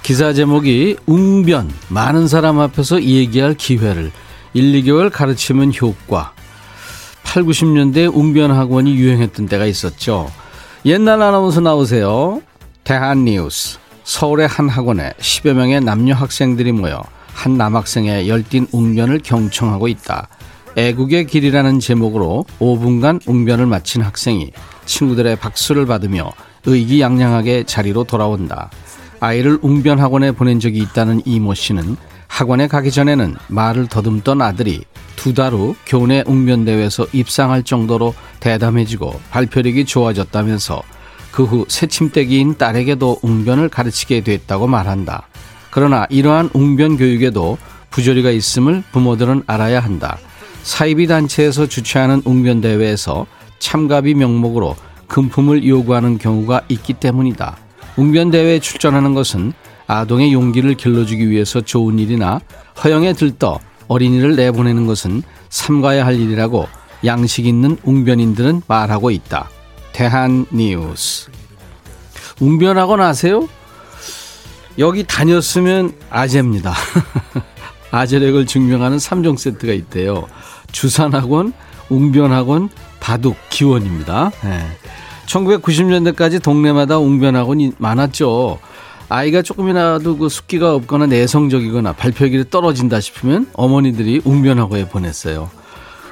기사 0.05 0.33
제목이 0.33 0.99
웅변 1.05 1.73
많은 1.89 2.29
사람 2.29 2.61
앞에서 2.61 3.03
얘기할 3.03 3.55
기회를 3.55 4.13
1, 4.53 4.83
2개월 4.83 5.11
가르치면 5.11 5.73
효과 5.83 6.35
8, 7.25 7.43
90년대 7.43 8.15
웅변 8.15 8.53
학원이 8.53 8.95
유행했던 8.95 9.47
때가 9.47 9.67
있었죠. 9.67 10.31
옛날 10.87 11.21
아나운서 11.21 11.61
나오세요. 11.61 12.43
대한뉴스 12.85 13.79
서울의 14.05 14.47
한 14.47 14.69
학원에 14.69 15.15
10여 15.19 15.53
명의 15.55 15.81
남녀 15.81 16.15
학생들이 16.15 16.71
모여 16.71 17.03
한 17.33 17.59
남학생의 17.59 18.29
열띤 18.29 18.69
웅변을 18.71 19.23
경청하고 19.25 19.89
있다. 19.89 20.29
애국의 20.77 21.27
길이라는 21.27 21.79
제목으로 21.81 22.45
5분간 22.59 23.21
웅변을 23.27 23.67
마친 23.67 24.03
학생이 24.03 24.51
친구들의 24.87 25.37
박수를 25.37 25.87
받으며 25.87 26.33
의기양양하게 26.67 27.65
자리로 27.65 28.05
돌아온다. 28.05 28.71
아이를 29.21 29.59
웅변 29.63 30.01
학원에 30.01 30.33
보낸 30.33 30.59
적이 30.61 30.79
있다는 30.81 31.23
이모 31.25 31.55
씨는 31.55 31.97
학원에 32.27 32.67
가기 32.67 32.91
전에는 32.91 33.37
말을 33.49 33.87
더듬던 33.87 34.43
아들이 34.43 34.83
두 35.17 35.33
달 35.33 35.53
후 35.55 35.75
교내 35.87 36.23
웅변대회에서 36.27 37.07
입상할 37.13 37.63
정도로 37.63 38.15
대담해지고 38.41 39.21
발표력이 39.31 39.85
좋아졌다면서 39.85 40.83
그 41.31 41.45
후 41.45 41.65
새침대기인 41.69 42.59
딸에게도 42.59 43.21
웅변을 43.23 43.69
가르치게 43.69 44.23
됐다고 44.23 44.67
말한다. 44.67 45.29
그러나 45.71 46.07
이러한 46.11 46.51
웅변 46.53 46.97
교육에도 46.97 47.59
부조리가 47.91 48.31
있음을 48.31 48.83
부모들은 48.93 49.45
알아야 49.47 49.81
한다. 49.81 50.19
사이비 50.65 51.07
단체에서 51.07 51.67
주최하는 51.67 52.23
웅변 52.25 52.63
대회에서 52.63 53.27
참가비 53.59 54.15
명목으로 54.15 54.75
금품을 55.09 55.67
요구하는 55.67 56.17
경우가 56.17 56.63
있기 56.71 56.95
때문이다. 56.95 57.59
웅변 57.97 58.31
대회에 58.31 58.59
출전하는 58.61 59.15
것은 59.15 59.53
아동의 59.87 60.33
용기를 60.33 60.75
길러주기 60.75 61.31
위해서 61.31 61.61
좋은 61.61 61.99
일이나 61.99 62.41
허영에 62.83 63.13
들떠 63.13 63.61
어린이를 63.89 64.37
내보내는 64.37 64.87
것은 64.87 65.23
삼가야 65.51 66.07
할 66.07 66.19
일이라고 66.19 66.67
양식 67.05 67.45
있는 67.45 67.77
웅변인들은 67.85 68.63
말하고 68.67 69.11
있다. 69.11 69.51
대한 69.93 70.47
뉴스. 70.51 71.31
웅변학원 72.41 73.03
아세요? 73.03 73.47
여기 74.79 75.05
다녔으면 75.05 75.93
아재입니다. 76.09 76.73
아재력을 77.93 78.45
증명하는 78.47 78.97
3종 78.97 79.39
세트가 79.39 79.73
있대요. 79.75 80.27
주산학원, 80.75 81.53
웅변학원, 81.89 82.69
바둑, 82.99 83.37
기원입니다. 83.49 84.33
네. 84.43 84.67
1990년대까지 85.27 86.43
동네마다 86.43 86.99
웅변학원이 86.99 87.73
많았죠. 87.79 88.59
아이가 89.09 89.43
조금이라도 89.43 90.19
그 90.19 90.29
숫기가 90.29 90.75
없거나 90.75 91.07
내성적이거나 91.07 91.93
발표기를 91.93 92.47
떨어진다 92.51 93.01
싶으면 93.01 93.47
어머니들이 93.53 94.23
웅변학원에 94.25 94.89
보냈어요. 94.89 95.49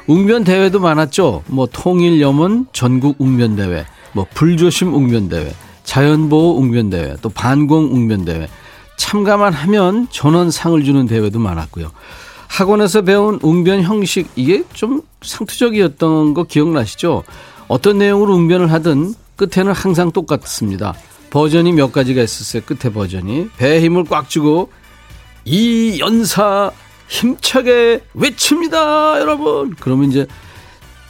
웅변 0.06 0.44
대회도 0.44 0.78
많았죠. 0.78 1.42
뭐 1.46 1.66
통일 1.70 2.20
염원 2.20 2.66
전국 2.72 3.16
웅변 3.18 3.56
대회, 3.56 3.84
뭐 4.12 4.26
불조심 4.32 4.94
웅변 4.94 5.28
대회, 5.28 5.52
자연보호 5.84 6.58
웅변 6.58 6.90
대회, 6.90 7.16
또 7.20 7.28
반공 7.28 7.92
웅변 7.92 8.24
대회. 8.24 8.48
참가만 8.96 9.52
하면 9.52 10.06
전원 10.10 10.50
상을 10.50 10.82
주는 10.84 11.06
대회도 11.06 11.40
많았고요. 11.40 11.90
학원에서 12.52 13.00
배운 13.02 13.38
웅변 13.42 13.82
형식 13.82 14.28
이게 14.36 14.62
좀 14.74 15.00
상투적이었던 15.22 16.34
거 16.34 16.44
기억나시죠? 16.44 17.24
어떤 17.66 17.98
내용으로 17.98 18.34
웅변을 18.34 18.70
하든 18.72 19.14
끝에는 19.36 19.72
항상 19.72 20.12
똑같습니다. 20.12 20.94
버전이 21.30 21.72
몇 21.72 21.92
가지가 21.92 22.22
있었어요. 22.22 22.62
끝에 22.66 22.92
버전이 22.92 23.48
배에 23.56 23.80
힘을 23.80 24.04
꽉 24.04 24.28
주고 24.28 24.70
이 25.46 25.98
연사 25.98 26.70
힘차게 27.08 28.02
외칩니다, 28.14 29.18
여러분. 29.20 29.74
그러면 29.80 30.10
이제 30.10 30.26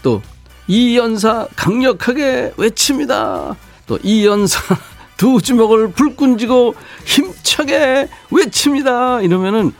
또 0.02 0.22
이 0.68 0.96
연사 0.96 1.48
강력하게 1.56 2.54
외칩니다. 2.56 3.56
또 3.86 3.98
이 4.04 4.24
연사 4.24 4.58
두 5.18 5.40
주먹을 5.40 5.90
불끈 5.90 6.38
쥐고 6.38 6.74
힘차게 7.04 8.08
외칩니다. 8.30 9.20
이러면은 9.22 9.72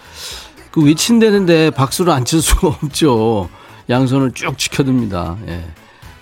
그 0.72 0.82
외친다는데 0.84 1.70
박수를 1.70 2.12
안 2.12 2.24
칠 2.24 2.40
수가 2.42 2.68
없죠. 2.82 3.48
양손을 3.90 4.32
쭉 4.32 4.56
지켜듭니다. 4.58 5.36
예. 5.48 5.64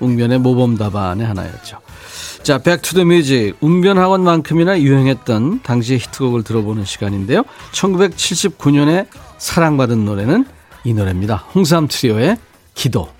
웅변의 0.00 0.38
모범 0.40 0.76
답안의 0.76 1.26
하나였죠. 1.26 1.78
자, 2.42 2.59
Back 2.59 2.79
to 2.79 2.89
the 2.89 3.04
music. 3.04 3.54
웅변학원만큼이나 3.61 4.80
유행했던 4.80 5.61
당시의 5.62 5.99
히트곡을 6.00 6.42
들어보는 6.42 6.85
시간인데요. 6.87 7.45
1979년에 7.73 9.07
사랑받은 9.38 10.04
노래는 10.07 10.47
이 10.85 10.95
노래입니다. 10.95 11.37
홍삼 11.54 11.87
트리오의 11.87 12.38
기도. 12.75 13.11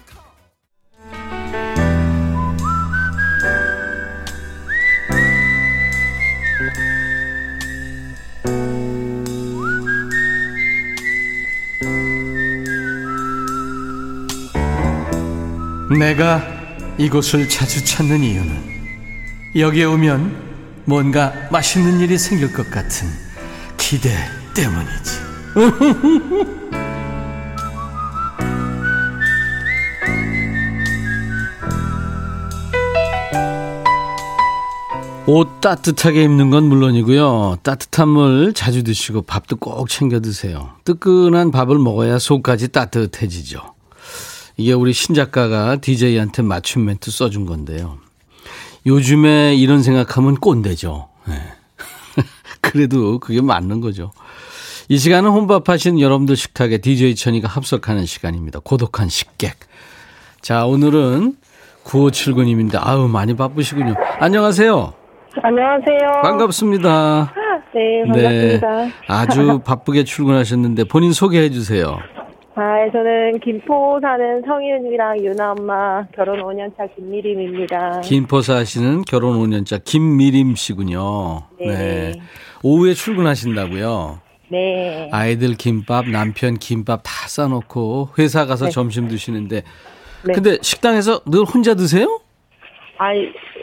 내가 15.99 16.42
이곳을 16.99 17.49
자주 17.49 17.85
찾는 17.85 18.23
이유는 18.23 18.70
여기에 19.56 19.85
오면 19.87 20.50
뭔가 20.85 21.32
맛있는 21.50 21.99
일이 22.00 22.16
생길 22.16 22.52
것 22.52 22.70
같은 22.70 23.09
기대 23.76 24.14
때문이지. 24.54 25.20
옷 35.26 35.61
따뜻하게 35.61 36.23
입는 36.25 36.50
건 36.50 36.64
물론이고요. 36.64 37.59
따뜻한 37.62 38.09
물 38.09 38.52
자주 38.52 38.82
드시고 38.82 39.23
밥도 39.23 39.56
꼭 39.56 39.88
챙겨 39.88 40.20
드세요. 40.20 40.70
뜨끈한 40.85 41.50
밥을 41.50 41.78
먹어야 41.78 42.18
속까지 42.18 42.68
따뜻해지죠. 42.68 43.79
이게 44.60 44.74
우리 44.74 44.92
신작가가 44.92 45.76
DJ한테 45.76 46.42
맞춤 46.42 46.84
멘트 46.84 47.10
써준 47.10 47.46
건데요. 47.46 47.96
요즘에 48.84 49.54
이런 49.54 49.82
생각하면 49.82 50.36
꼰대죠. 50.36 51.08
네. 51.26 51.34
그래도 52.60 53.18
그게 53.20 53.40
맞는 53.40 53.80
거죠. 53.80 54.12
이 54.90 54.99
시간은 54.99 55.30
혼밥하신 55.30 55.99
여러분들 55.99 56.36
식탁에 56.36 56.76
DJ 56.76 57.14
천이가 57.14 57.49
합석하는 57.49 58.04
시간입니다. 58.04 58.60
고독한 58.62 59.08
식객. 59.08 59.54
자, 60.42 60.66
오늘은 60.66 61.36
9579님인데, 61.84 62.78
아우, 62.82 63.08
많이 63.08 63.34
바쁘시군요. 63.34 63.94
안녕하세요. 64.18 64.92
안녕하세요. 65.42 66.23
반갑습니다. 66.23 67.32
네, 67.73 68.02
반갑습니다. 68.12 68.68
네, 68.84 68.92
아주 69.06 69.60
바쁘게 69.64 70.04
출근하셨는데 70.04 70.84
본인 70.84 71.12
소개해 71.12 71.50
주세요. 71.50 71.99
아, 72.54 72.91
저는 72.91 73.39
김포 73.41 73.99
사는 74.00 74.43
성윤이랑 74.43 75.25
유나 75.25 75.52
엄마 75.52 76.04
결혼 76.15 76.41
5년차 76.41 76.95
김미림입니다. 76.97 78.00
김포 78.00 78.43
사시는 78.43 79.02
결혼 79.02 79.39
5년차 79.39 79.82
김미림 79.84 80.56
씨군요. 80.56 81.43
네. 81.58 81.67
네. 81.67 82.13
오후에 82.63 82.95
출근하신다고요? 82.95 84.21
네. 84.49 85.08
아이들 85.13 85.54
김밥, 85.54 86.08
남편 86.08 86.54
김밥 86.54 87.02
다 87.04 87.28
싸놓고 87.28 88.10
회사 88.19 88.47
가서 88.47 88.67
네. 88.67 88.71
점심 88.73 89.06
드시는데 89.06 89.63
네. 90.26 90.32
근데 90.34 90.58
식당에서 90.60 91.21
늘 91.26 91.45
혼자 91.45 91.75
드세요? 91.75 92.21
아, 92.99 93.13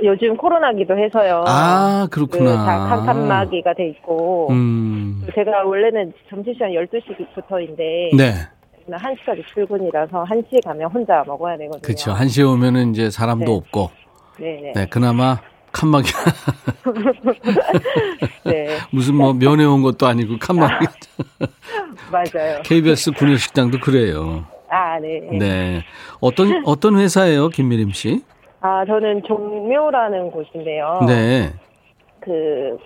요즘 0.04 0.36
코로나기도 0.36 0.98
해서요. 0.98 1.44
아, 1.46 2.08
그렇구나. 2.10 2.52
그 2.52 2.96
칸칸마기가 2.96 3.74
돼 3.76 3.90
있고. 3.90 4.48
음. 4.50 5.24
제가 5.36 5.64
원래는 5.64 6.12
점심시간 6.30 6.72
12시부터인데. 6.72 8.18
네. 8.18 8.34
1시까지 8.96 9.46
출근이라서 9.54 10.24
1시에 10.24 10.64
가면 10.64 10.90
혼자 10.92 11.24
먹어야 11.26 11.58
되거든요. 11.58 11.82
그렇죠. 11.82 12.14
1시에 12.14 12.50
오면은 12.50 12.92
이제 12.92 13.10
사람도 13.10 13.46
네. 13.46 13.52
없고. 13.52 13.90
네, 14.40 14.62
네. 14.62 14.74
네, 14.76 14.86
그나마 14.88 15.40
칸막이. 15.72 16.10
네. 18.46 18.78
무슨 18.92 19.16
뭐 19.16 19.34
면회 19.34 19.66
온 19.66 19.82
것도 19.82 20.08
아니고 20.08 20.38
칸막이. 20.40 20.86
맞아요. 22.12 22.62
KBS 22.64 23.12
군내식당도 23.12 23.80
그래요. 23.80 24.46
아, 24.70 25.00
네. 25.00 25.22
네. 25.38 25.84
어떤 26.20 26.64
어떤 26.66 26.98
회사예요, 26.98 27.50
김미림 27.50 27.92
씨? 27.92 28.24
아, 28.62 28.86
저는 28.86 29.24
종묘라는 29.24 30.32
곳인데요. 30.32 31.02
네. 31.08 31.54
그 32.20 32.78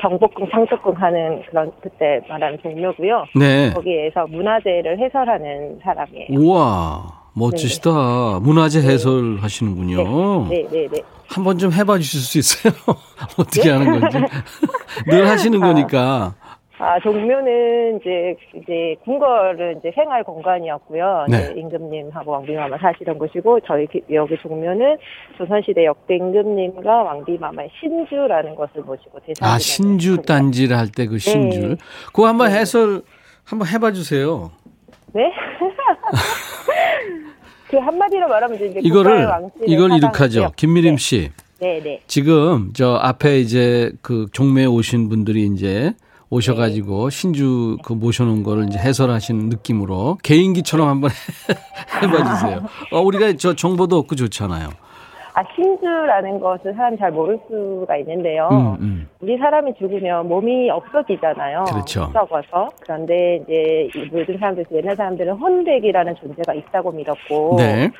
경복궁, 0.00 0.48
상속궁 0.50 0.94
하는 0.94 1.42
그런 1.48 1.70
그때 1.82 2.20
말하는 2.28 2.58
종묘고요. 2.62 3.24
네. 3.36 3.70
거기에서 3.72 4.26
문화재를 4.28 4.98
해설하는 4.98 5.80
사람이에요. 5.82 6.26
우와. 6.38 7.24
멋지시다. 7.34 7.90
네. 7.90 8.40
문화재 8.40 8.80
네. 8.80 8.92
해설 8.92 9.38
하시는군요. 9.40 10.46
네, 10.48 10.64
네, 10.70 10.88
네. 10.90 11.02
한번 11.28 11.58
좀 11.58 11.72
해봐 11.72 11.98
주실 11.98 12.20
수 12.20 12.38
있어요? 12.38 12.72
어떻게 13.36 13.64
네? 13.64 13.70
하는 13.70 14.00
건지. 14.00 14.18
늘 15.10 15.28
하시는 15.28 15.62
아, 15.62 15.66
거니까. 15.66 16.34
아, 16.78 16.98
종묘는 17.00 18.00
이제, 18.00 18.34
이제, 18.56 18.96
궁궐은 19.04 19.78
이제 19.78 19.92
생활 19.94 20.24
공간이었고요. 20.24 21.26
네. 21.28 21.52
임금님하고 21.56 22.32
왕비마마 22.32 22.78
사시던 22.78 23.18
곳이고, 23.18 23.60
저희 23.60 23.86
여기 24.12 24.36
종묘는 24.38 24.96
조선시대 25.38 25.84
역대 25.84 26.16
임금님과 26.16 27.02
왕비마마의 27.04 27.70
신주라는 27.78 28.56
것을 28.56 28.82
모시고 28.82 29.20
대상. 29.20 29.48
아, 29.48 29.58
신주 29.58 30.22
딴지를 30.22 30.76
할 30.76 30.88
때 30.88 31.06
그 31.06 31.18
신주. 31.18 31.60
네. 31.60 31.76
그거 32.06 32.26
한번 32.26 32.48
네. 32.50 32.58
해설, 32.58 33.02
한번 33.44 33.68
해봐 33.68 33.92
주세요. 33.92 34.50
네? 35.12 35.32
그 37.70 37.76
한마디로 37.78 38.28
말하면 38.28 38.56
이제 38.56 38.80
이거를 38.82 39.28
이걸 39.66 39.92
이렇게 39.92 40.18
하죠. 40.18 40.50
김미림 40.56 40.96
씨. 40.96 41.30
네, 41.60 41.80
네. 41.82 42.00
지금 42.06 42.72
저 42.74 42.94
앞에 43.00 43.38
이제 43.38 43.92
그 44.02 44.26
종묘에 44.32 44.66
오신 44.66 45.08
분들이 45.08 45.44
이제 45.46 45.92
오셔가지고 46.34 47.10
네. 47.10 47.16
신주 47.16 47.78
그 47.84 47.92
모셔놓은 47.92 48.42
거를 48.42 48.64
이제 48.64 48.78
해설하시는 48.78 49.48
느낌으로 49.48 50.18
개인기처럼 50.22 50.88
한번 50.88 51.10
해봐 52.02 52.24
주세요. 52.24 52.60
어, 52.92 53.00
우리가 53.00 53.34
저 53.38 53.54
정보도 53.54 53.96
없고 53.96 54.16
좋잖아요. 54.16 54.70
아, 55.36 55.42
신주라는 55.54 56.38
것을 56.38 56.74
사람 56.74 56.96
잘 56.96 57.10
모를 57.10 57.38
수가 57.48 57.96
있는데요. 57.98 58.48
음, 58.52 58.76
음. 58.80 59.08
우리 59.20 59.36
사람이 59.36 59.74
죽으면 59.78 60.28
몸이 60.28 60.70
없어지잖아요. 60.70 61.64
그렇죠. 61.64 62.08
썩어서. 62.12 62.70
그런데 62.80 63.40
이제 63.42 63.88
모든 64.12 64.38
사람들, 64.38 64.64
옛날 64.72 64.94
사람들은 64.94 65.32
혼백이라는 65.34 66.14
존재가 66.20 66.54
있다고 66.54 66.92
믿었고. 66.92 67.56
네. 67.58 67.90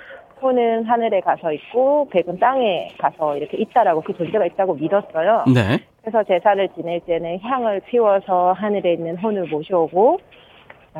혼은 0.41 0.85
하늘에 0.85 1.21
가서 1.21 1.53
있고, 1.53 2.09
백은 2.11 2.39
땅에 2.39 2.89
가서 2.99 3.37
이렇게 3.37 3.57
있다라고 3.59 4.03
그 4.03 4.15
존재가 4.17 4.47
있다고 4.47 4.75
믿었어요. 4.75 5.45
네. 5.53 5.79
그래서 6.03 6.23
제사를 6.25 6.69
지낼 6.77 7.01
때는 7.01 7.41
향을 7.41 7.81
피워서 7.87 8.53
하늘에 8.53 8.95
있는 8.95 9.17
혼을 9.17 9.47
모셔오고, 9.49 10.21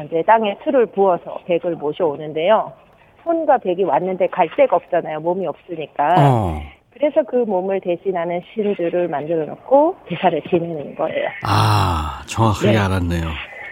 이제 0.07 0.23
땅에 0.27 0.57
술을 0.65 0.87
부어서 0.87 1.39
백을 1.47 1.77
모셔오는데요. 1.77 2.73
혼과 3.25 3.59
백이 3.59 3.85
왔는데 3.85 4.27
갈 4.29 4.49
데가 4.57 4.77
없잖아요. 4.77 5.21
몸이 5.21 5.47
없으니까. 5.47 6.15
어. 6.19 6.61
그래서 6.93 7.23
그 7.25 7.37
몸을 7.37 7.81
대신하는 7.81 8.41
신주를 8.53 9.09
만들어 9.09 9.45
놓고 9.47 9.97
제사를 10.09 10.41
지내는 10.49 10.95
거예요. 10.95 11.29
아, 11.45 12.23
정확하게 12.27 12.73
네. 12.73 12.79
알았네요. 12.79 13.25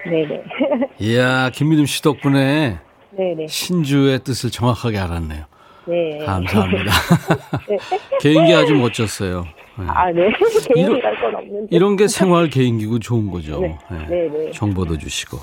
네네. 0.05 0.43
이야, 0.99 1.51
김미림 1.51 1.87
씨 1.87 2.03
덕분에 2.03 2.79
네네. 3.11 3.47
신주의 3.47 4.19
뜻을 4.21 4.51
정확하게 4.51 4.99
알았네요. 4.99 5.45
네. 5.87 6.19
감사합니다. 6.25 6.93
네. 7.69 7.79
개인기 8.21 8.55
아주 8.55 8.75
멋졌어요. 8.75 9.45
네. 9.79 9.85
아, 9.89 10.11
네. 10.13 10.29
개인기랄 10.75 11.21
건 11.21 11.35
없는데. 11.35 11.69
이런 11.71 11.97
게 11.97 12.09
생활 12.09 12.49
개인기고 12.49 12.99
좋은 12.99 13.31
거죠. 13.31 13.61
네. 13.61 13.79
네. 13.91 14.07
네, 14.09 14.29
네. 14.29 14.51
정보도 14.53 14.99
주시고. 14.99 15.39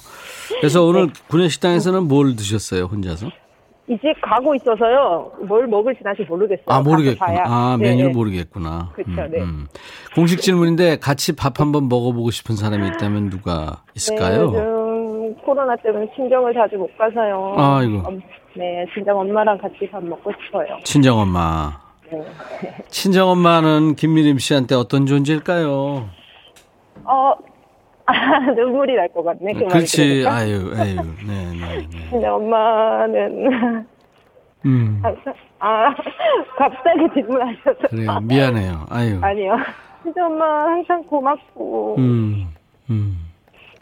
그래서 0.60 0.84
오늘 0.84 1.08
네. 1.08 1.13
구내식당에서는 1.28 2.04
뭘 2.04 2.36
드셨어요, 2.36 2.86
혼자서? 2.86 3.28
이집 3.88 4.04
가고 4.21 4.54
있어서요. 4.54 5.32
뭘 5.47 5.65
먹을지 5.65 6.04
다시 6.04 6.21
모르겠어요. 6.30 6.63
아, 6.67 6.80
모르겠구나. 6.82 7.43
아, 7.45 7.78
네, 7.80 7.89
메뉴를 7.89 8.12
네. 8.12 8.15
모르겠구나. 8.15 8.91
그쵸, 8.95 9.10
네. 9.32 9.39
공식 10.13 10.41
질문인데 10.41 10.99
같이 10.99 11.36
밥 11.36 11.60
한번 11.60 11.89
먹어보고 11.89 12.30
싶은 12.30 12.56
사람이 12.56 12.86
있다면 12.88 13.32
누가 13.32 13.82
네, 13.88 13.91
있을까요? 13.95 14.52
코로나 15.49 15.75
때문에 15.77 16.07
친정을 16.15 16.53
자주 16.53 16.77
못 16.77 16.95
가서요. 16.95 17.55
아이고. 17.57 18.03
엄- 18.05 18.21
네, 18.55 18.85
친정 18.93 19.17
엄마랑 19.19 19.57
같이 19.57 19.89
밥 19.91 20.03
먹고 20.03 20.31
싶어요. 20.45 20.77
친정 20.83 21.17
엄마. 21.17 21.71
네. 22.12 22.21
친정 22.89 23.29
엄마는 23.29 23.95
김미림 23.95 24.38
씨한테 24.38 24.75
어떤 24.75 25.07
존재일까요? 25.07 26.07
어, 27.05 27.33
아, 28.05 28.39
눈물이 28.55 28.95
날 28.95 29.07
것 29.09 29.23
같네. 29.23 29.53
그 29.53 29.65
그렇지. 29.65 30.23
아유, 30.27 30.71
아유. 30.77 30.95
네, 31.27 31.51
네, 31.53 31.88
네. 31.89 32.09
친정 32.12 32.35
엄마는 32.35 33.85
음. 34.65 35.01
아 35.59 35.95
갑자기 36.57 37.07
질문하셔서 37.13 37.88
그래요. 37.89 38.19
미안해요. 38.21 38.85
아유. 38.91 39.17
아니요. 39.21 39.57
친정 40.03 40.27
엄마 40.27 40.45
항상 40.65 41.03
고맙고 41.05 41.95
음. 41.97 42.47
음. 42.91 43.28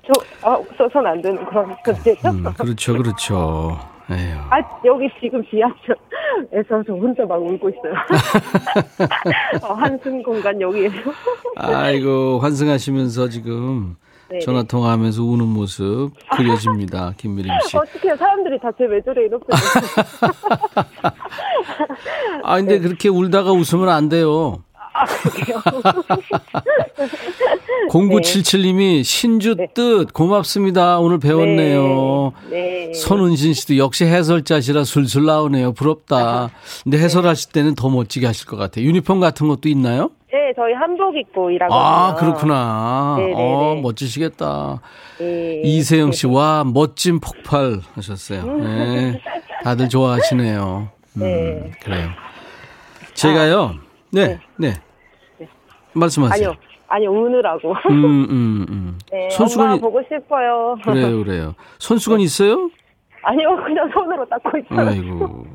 저 0.07 0.47
아, 0.49 0.53
없어서는 0.55 1.11
안 1.11 1.21
되는 1.21 1.45
그런 1.45 1.75
존재죠. 1.85 2.29
음. 2.29 2.43
그렇죠. 2.57 2.97
그렇죠. 2.97 3.77
에휴. 4.09 4.37
아 4.49 4.59
여기 4.85 5.09
지금 5.19 5.43
지하철에서 5.49 6.83
저 6.87 6.93
혼자 6.93 7.25
막 7.25 7.35
울고 7.41 7.69
있어요. 7.69 7.93
어, 9.67 9.73
한숨 9.73 10.23
공간 10.23 10.59
여기에서. 10.61 10.95
아이고, 11.57 12.39
환승하시면서 12.39 13.27
지금 13.27 13.97
네네. 14.29 14.39
전화 14.45 14.63
통화하면서 14.63 15.23
우는 15.23 15.45
모습 15.45 16.11
그려집니다. 16.31 17.13
김미림 17.19 17.51
씨. 17.67 17.75
어떻게 17.77 18.15
사람들이 18.15 18.57
다 18.59 18.71
제 18.77 18.85
왜 18.85 19.01
저래 19.01 19.25
이렇게 19.25 19.45
아, 22.43 22.55
근데 22.57 22.79
그렇게 22.79 23.09
울다가 23.09 23.51
웃으면 23.51 23.89
안 23.89 24.09
돼요. 24.09 24.63
아 24.97 25.05
그래요. 25.05 25.61
0977님이 27.89 29.03
신주 29.03 29.55
네. 29.55 29.67
뜻 29.73 30.11
고맙습니다. 30.13 30.99
오늘 30.99 31.19
배웠네요. 31.19 32.33
네. 32.49 32.87
네. 32.87 32.93
손은신 32.93 33.53
씨도 33.53 33.77
역시 33.77 34.05
해설자시라 34.05 34.83
술술 34.83 35.25
나오네요. 35.25 35.73
부럽다. 35.73 36.49
근데 36.83 36.97
해설하실 36.97 37.51
때는 37.51 37.75
더 37.75 37.89
멋지게 37.89 38.25
하실 38.25 38.47
것 38.47 38.57
같아요. 38.57 38.85
유니폼 38.85 39.19
같은 39.19 39.47
것도 39.47 39.69
있나요? 39.69 40.11
네, 40.31 40.53
저희 40.55 40.73
한복 40.73 41.15
입고 41.15 41.51
일하거든요. 41.51 41.79
아, 41.79 42.15
그렇구나. 42.15 43.15
네네네. 43.17 43.35
어, 43.37 43.79
멋지시겠다. 43.81 44.81
네. 45.19 45.61
이세영 45.63 46.11
씨, 46.11 46.27
와, 46.27 46.63
멋진 46.65 47.19
폭발 47.19 47.79
하셨어요. 47.93 48.45
네. 48.57 49.21
다들 49.63 49.89
좋아하시네요. 49.89 50.89
음, 51.17 51.21
네. 51.21 51.71
그래요. 51.81 52.09
제가요, 53.13 53.75
네, 54.11 54.39
네. 54.57 54.73
말씀하세요. 55.97 56.49
아니요, 56.49 56.59
아니요 56.87 57.11
우느라고. 57.11 57.73
음, 57.89 58.03
음, 58.05 58.65
음. 58.69 58.99
네, 59.11 59.19
엄마 59.23 59.29
손수건이, 59.29 59.79
보고 59.81 60.01
싶어요. 60.03 60.75
그래요, 60.83 61.23
그래요. 61.23 61.55
손수건 61.79 62.19
있어요? 62.21 62.69
아니요, 63.23 63.57
그냥 63.65 63.89
손으로 63.93 64.25
닦고 64.29 64.57
있어요. 64.57 64.87
아이고. 64.87 65.45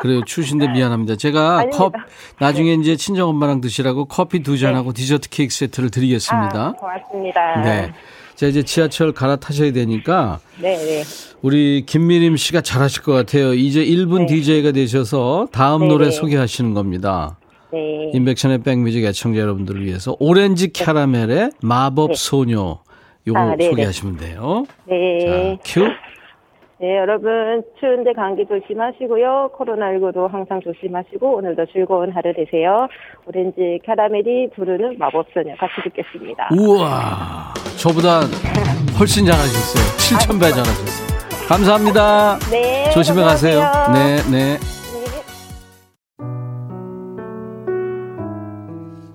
그래요. 0.00 0.22
추신데 0.24 0.68
미안합니다. 0.68 1.16
제가 1.16 1.58
아닙니다. 1.58 1.78
컵, 1.78 1.92
나중에 2.38 2.74
이제 2.74 2.94
친정 2.94 3.28
엄마랑 3.30 3.60
드시라고 3.60 4.04
커피 4.04 4.42
두 4.42 4.56
잔하고 4.56 4.92
디저트 4.92 5.28
케이크 5.30 5.52
세트를 5.52 5.90
드리겠습니다. 5.90 6.66
아, 6.66 6.72
고맙습니다. 6.72 7.60
네. 7.62 7.92
자, 8.36 8.46
이제 8.46 8.62
지하철 8.62 9.10
갈아타셔야 9.10 9.72
되니까 9.72 10.38
네, 10.60 10.76
네. 10.76 11.02
우리 11.42 11.82
김미림 11.84 12.36
씨가 12.36 12.60
잘하실 12.60 13.02
것 13.02 13.12
같아요. 13.12 13.52
이제 13.52 13.84
1분 13.84 14.28
DJ가 14.28 14.70
되셔서 14.70 15.48
다음 15.50 15.82
네, 15.82 15.88
노래 15.88 16.04
네. 16.04 16.10
소개하시는 16.12 16.72
겁니다. 16.72 17.37
네. 17.72 18.10
인백션의 18.14 18.58
백뮤직 18.62 19.04
애청자 19.04 19.40
여러분들을 19.40 19.84
위해서 19.84 20.16
오렌지 20.20 20.72
캐러멜의 20.72 21.50
마법 21.62 22.16
소녀 22.16 22.78
요거 23.26 23.38
아, 23.38 23.50
네, 23.50 23.56
네. 23.56 23.70
소개하시면 23.70 24.16
돼요. 24.16 24.64
네. 24.86 25.56
자, 25.56 25.62
큐. 25.64 25.88
네, 26.80 26.96
여러분 26.96 27.62
추운데 27.80 28.12
감기 28.12 28.46
조심하시고요. 28.46 29.50
코로나19도 29.58 30.30
항상 30.30 30.60
조심하시고 30.60 31.36
오늘도 31.38 31.66
즐거운 31.72 32.12
하루 32.12 32.32
되세요. 32.32 32.86
오렌지 33.26 33.80
카라멜이 33.84 34.50
부르는 34.54 34.96
마법소녀 34.96 35.56
같이 35.56 35.72
듣겠습니다. 35.84 36.50
우와. 36.56 37.52
저보다 37.76 38.20
훨씬 38.98 39.26
잘하셨어요. 39.26 40.18
7,000배 40.18 40.40
잘하셨어요. 40.54 41.48
감사합니다. 41.48 42.38
네. 42.50 42.90
조심히 42.92 43.22
가세요. 43.22 43.60
네, 43.92 44.16
네. 44.30 44.77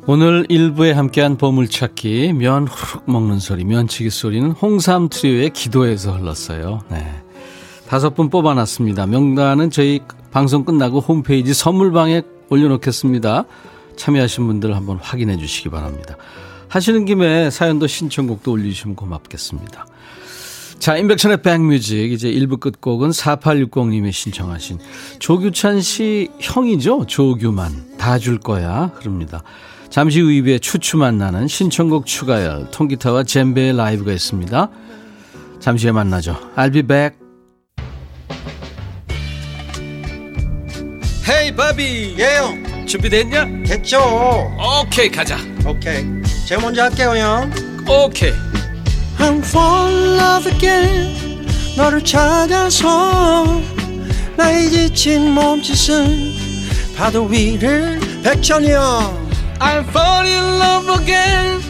오늘 0.05 0.45
일부에 0.49 0.91
함께한 0.91 1.37
보물찾기 1.37 2.33
면 2.33 2.67
후룩 2.67 3.09
먹는 3.09 3.39
소리 3.39 3.63
면치기 3.63 4.09
소리는 4.09 4.51
홍삼 4.51 5.07
트리오의 5.07 5.51
기도에서 5.51 6.11
흘렀어요. 6.17 6.81
네. 6.91 7.23
다섯 7.87 8.13
분 8.13 8.29
뽑아놨습니다. 8.29 9.05
명단은 9.05 9.71
저희 9.71 10.01
방송 10.31 10.65
끝나고 10.65 10.99
홈페이지 10.99 11.53
선물방에 11.53 12.23
올려놓겠습니다. 12.49 13.45
참여하신 13.95 14.45
분들 14.47 14.75
한번 14.75 14.97
확인해 14.97 15.37
주시기 15.37 15.69
바랍니다. 15.69 16.17
하시는 16.67 17.05
김에 17.05 17.49
사연도 17.49 17.87
신청곡도 17.87 18.51
올리시면 18.51 18.97
고맙겠습니다. 18.97 19.85
자, 20.79 20.97
인백천의 20.97 21.43
백뮤직 21.43 22.11
이제 22.11 22.29
1부 22.29 22.59
끝곡은 22.59 23.11
4860님이 23.11 24.11
신청하신 24.11 24.79
조규찬 25.19 25.79
씨 25.79 26.29
형이죠. 26.41 27.05
조규만 27.07 27.95
다 27.97 28.17
줄 28.17 28.37
거야. 28.37 28.91
그럽니다. 28.95 29.43
잠시 29.93 30.21
후 30.21 30.29
2부에 30.29 30.59
추추만 30.59 31.19
나는 31.19 31.47
신청곡 31.47 32.07
추가열 32.07 32.71
통기타와 32.71 33.25
젬베의 33.25 33.77
라이브가 33.77 34.11
있습니다. 34.11 34.69
잠시 35.59 35.85
후에 35.85 35.91
만나죠. 35.91 36.35
I'll 36.55 36.73
be 36.73 36.81
back. 36.81 37.15
헤이 41.29 41.55
바비. 41.55 42.15
예영. 42.17 42.87
준비됐냐? 42.87 43.45
됐죠. 43.67 43.99
오케이 44.81 45.11
가자. 45.11 45.37
오케이. 45.63 46.03
제가 46.47 46.59
먼저 46.59 46.81
할게요 46.85 47.13
형. 47.15 47.51
오케이. 47.87 48.33
I'm 49.19 49.45
fall 49.45 49.93
in 49.93 50.19
love 50.19 50.51
again. 50.51 51.45
너를 51.77 52.03
찾아서 52.03 53.61
나의 54.37 54.71
지친 54.71 55.35
몸짓은 55.35 56.33
파도 56.97 57.25
위를 57.25 57.99
백천이 58.23 58.71
형 58.71 59.22
I'm 59.63 59.85
fall 59.87 60.25
in 60.27 60.43
love 60.59 60.89
again. 61.01 61.61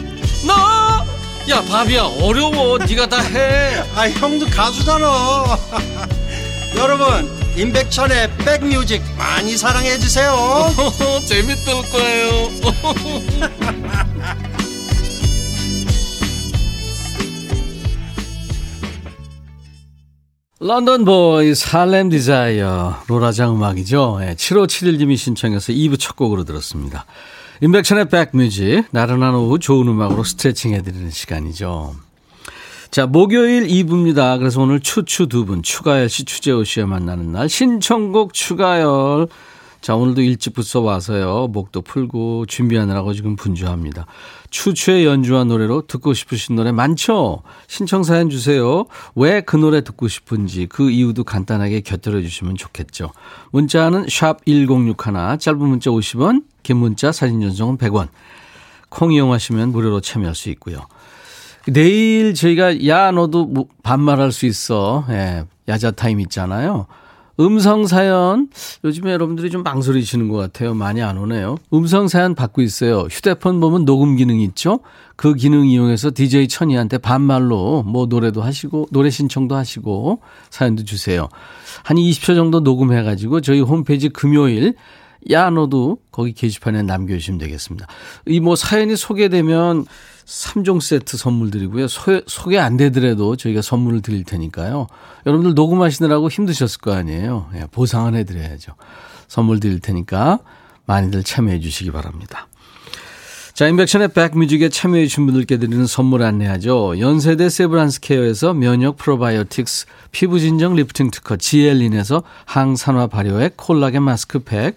너야 0.44 1.62
바비야 1.62 2.02
어려워. 2.20 2.76
네가 2.78 3.06
다 3.06 3.20
해. 3.20 3.80
아 3.94 4.08
형도 4.10 4.46
가수잖아 4.46 5.06
여러분 6.76 7.30
임백천의 7.56 8.36
백뮤직 8.38 9.00
많이 9.16 9.56
사랑해 9.56 9.96
주세요. 9.98 10.34
재밌을 11.24 11.74
거예요. 11.92 12.50
London 20.58 21.04
Boys 21.04 21.68
Harlem 21.68 22.08
Desire 22.08 23.02
로라장 23.06 23.54
음악이죠. 23.54 24.18
예, 24.22 24.34
7571님이 24.34 25.16
신청해서 25.16 25.72
2부 25.72 26.00
첫 26.00 26.16
곡으로 26.16 26.44
들었습니다. 26.44 27.04
임백천의 27.60 28.08
백뮤직 28.08 28.84
나른한 28.90 29.34
오후 29.34 29.58
좋은 29.58 29.86
음악으로 29.86 30.24
스트레칭 30.24 30.74
해드리는 30.74 31.10
시간이죠. 31.10 31.94
자, 32.90 33.06
목요일 33.06 33.66
2부입니다. 33.66 34.38
그래서 34.38 34.60
오늘 34.60 34.80
추추 34.80 35.28
두 35.28 35.44
분, 35.44 35.62
추가열 35.62 36.08
씨, 36.08 36.24
추재호 36.24 36.64
씨와 36.64 36.86
만나는 36.86 37.32
날, 37.32 37.48
신청곡 37.48 38.32
추가열. 38.34 39.28
자, 39.80 39.94
오늘도 39.96 40.22
일찍부터 40.22 40.80
와서요. 40.80 41.48
목도 41.48 41.82
풀고 41.82 42.46
준비하느라고 42.46 43.12
지금 43.12 43.36
분주합니다. 43.36 44.06
추추의 44.50 45.04
연주한 45.04 45.48
노래로 45.48 45.86
듣고 45.86 46.14
싶으신 46.14 46.56
노래 46.56 46.72
많죠? 46.72 47.42
신청사연 47.68 48.30
주세요. 48.30 48.86
왜 49.14 49.42
그 49.42 49.56
노래 49.56 49.82
듣고 49.84 50.08
싶은지 50.08 50.66
그 50.66 50.90
이유도 50.90 51.24
간단하게 51.24 51.82
곁들여 51.82 52.20
주시면 52.22 52.56
좋겠죠. 52.56 53.12
문자는 53.50 54.06
샵 54.08 54.44
1061, 54.46 55.38
짧은 55.38 55.58
문자 55.58 55.90
50원, 55.90 56.44
긴 56.64 56.78
문자 56.78 57.12
사진 57.12 57.40
전송은 57.40 57.78
100원. 57.78 58.08
콩 58.88 59.12
이용하시면 59.12 59.70
무료로 59.70 60.00
참여할 60.00 60.34
수 60.34 60.50
있고요. 60.50 60.80
내일 61.66 62.34
저희가 62.34 62.86
야 62.86 63.12
너도 63.12 63.46
뭐 63.46 63.66
반말할 63.84 64.32
수 64.32 64.46
있어. 64.46 65.04
예, 65.10 65.44
야자 65.68 65.92
타임 65.92 66.18
있잖아요. 66.20 66.86
음성 67.40 67.86
사연 67.86 68.48
요즘에 68.84 69.10
여러분들이 69.10 69.50
좀 69.50 69.64
망설이시는 69.64 70.28
것 70.28 70.36
같아요. 70.36 70.72
많이 70.74 71.02
안 71.02 71.18
오네요. 71.18 71.56
음성 71.72 72.06
사연 72.06 72.34
받고 72.36 72.62
있어요. 72.62 73.08
휴대폰 73.10 73.58
보면 73.58 73.84
녹음 73.84 74.14
기능 74.14 74.38
있죠? 74.40 74.80
그 75.16 75.34
기능 75.34 75.66
이용해서 75.66 76.12
DJ 76.14 76.46
천이한테 76.46 76.98
반말로 76.98 77.82
뭐 77.82 78.06
노래도 78.06 78.42
하시고 78.42 78.88
노래 78.92 79.10
신청도 79.10 79.56
하시고 79.56 80.20
사연도 80.50 80.84
주세요. 80.84 81.28
한 81.82 81.96
20초 81.96 82.36
정도 82.36 82.60
녹음해 82.60 83.02
가지고 83.02 83.40
저희 83.40 83.60
홈페이지 83.60 84.08
금요일 84.08 84.74
야 85.30 85.50
너도 85.50 85.98
거기 86.10 86.32
게시판에 86.32 86.82
남겨주시면 86.82 87.38
되겠습니다. 87.38 87.86
이 88.26 88.40
뭐 88.40 88.56
사연이 88.56 88.96
소개되면 88.96 89.86
3종 90.26 90.80
세트 90.80 91.16
선물 91.16 91.50
드리고요. 91.50 91.88
소, 91.88 92.20
소개 92.26 92.58
안 92.58 92.76
되더라도 92.76 93.36
저희가 93.36 93.62
선물을 93.62 94.00
드릴 94.02 94.24
테니까요. 94.24 94.86
여러분들 95.26 95.54
녹음하시느라고 95.54 96.28
힘드셨을 96.30 96.80
거 96.80 96.92
아니에요. 96.94 97.48
예, 97.56 97.66
보상은 97.70 98.14
해드려야죠. 98.14 98.72
선물 99.28 99.60
드릴 99.60 99.80
테니까 99.80 100.38
많이들 100.86 101.22
참여해 101.24 101.60
주시기 101.60 101.90
바랍니다. 101.90 102.48
자, 103.54 103.68
임백천의 103.68 104.08
백뮤직에 104.08 104.68
참여해 104.68 105.06
주신 105.06 105.26
분들께 105.26 105.58
드리는 105.58 105.86
선물 105.86 106.22
안내하죠. 106.24 106.98
연세대 106.98 107.48
세브란스 107.48 108.00
케어에서 108.00 108.52
면역 108.52 108.96
프로바이오틱스, 108.96 109.86
피부진정 110.10 110.74
리프팅 110.74 111.12
특허 111.12 111.36
지엘린에서 111.36 112.24
항산화 112.46 113.06
발효액 113.06 113.56
콜라겐 113.56 114.02
마스크팩, 114.02 114.76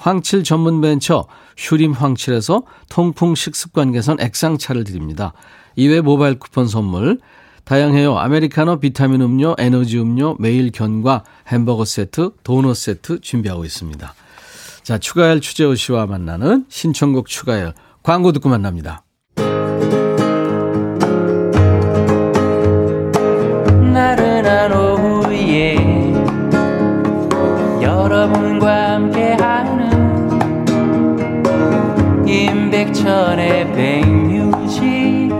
황칠 0.00 0.44
전문 0.44 0.80
벤처 0.80 1.26
휴림 1.58 1.92
황칠에서 1.92 2.62
통풍 2.88 3.34
식습관 3.34 3.92
개선 3.92 4.18
액상차를 4.18 4.84
드립니다. 4.84 5.34
이외 5.76 6.00
모바일 6.00 6.38
쿠폰 6.38 6.66
선물, 6.66 7.18
다양해요. 7.64 8.18
아메리카노, 8.18 8.80
비타민 8.80 9.20
음료, 9.20 9.54
에너지 9.58 9.98
음료, 9.98 10.36
매일 10.38 10.72
견과, 10.72 11.22
햄버거 11.48 11.84
세트, 11.84 12.30
도넛 12.42 12.76
세트 12.76 13.20
준비하고 13.20 13.66
있습니다. 13.66 14.14
자, 14.82 14.96
추가열 14.98 15.42
추재호 15.42 15.74
씨와 15.74 16.06
만나는 16.06 16.64
신청곡 16.68 17.26
추가열 17.26 17.74
광고 18.02 18.32
듣고 18.32 18.48
만납니다. 18.48 19.04
나른한 23.92 24.72
오후에 24.72 25.76
여러분과 27.82 28.94
함께하는 28.94 29.79
임백천의 32.74 33.72
백뮤직 33.72 35.30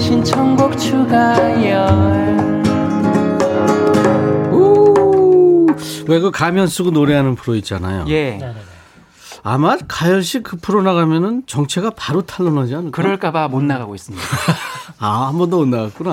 신청곡 0.00 0.78
추가열 0.78 2.62
왜그 6.06 6.30
가면 6.30 6.68
쓰고 6.68 6.92
노래하는 6.92 7.34
프로 7.34 7.56
있잖아요. 7.56 8.04
예 8.08 8.38
아마 9.42 9.76
가열 9.88 10.22
씨 10.22 10.40
그 10.44 10.56
프로 10.58 10.82
나가면은 10.82 11.42
정체가 11.48 11.90
바로 11.96 12.22
탄로나지 12.22 12.76
않을까? 12.76 13.02
그럴까봐 13.02 13.48
못 13.48 13.64
나가고 13.64 13.96
있습니다 13.96 14.24
아, 15.00 15.26
한 15.26 15.38
번도 15.38 15.58
못 15.58 15.66
나갔구나. 15.68 16.12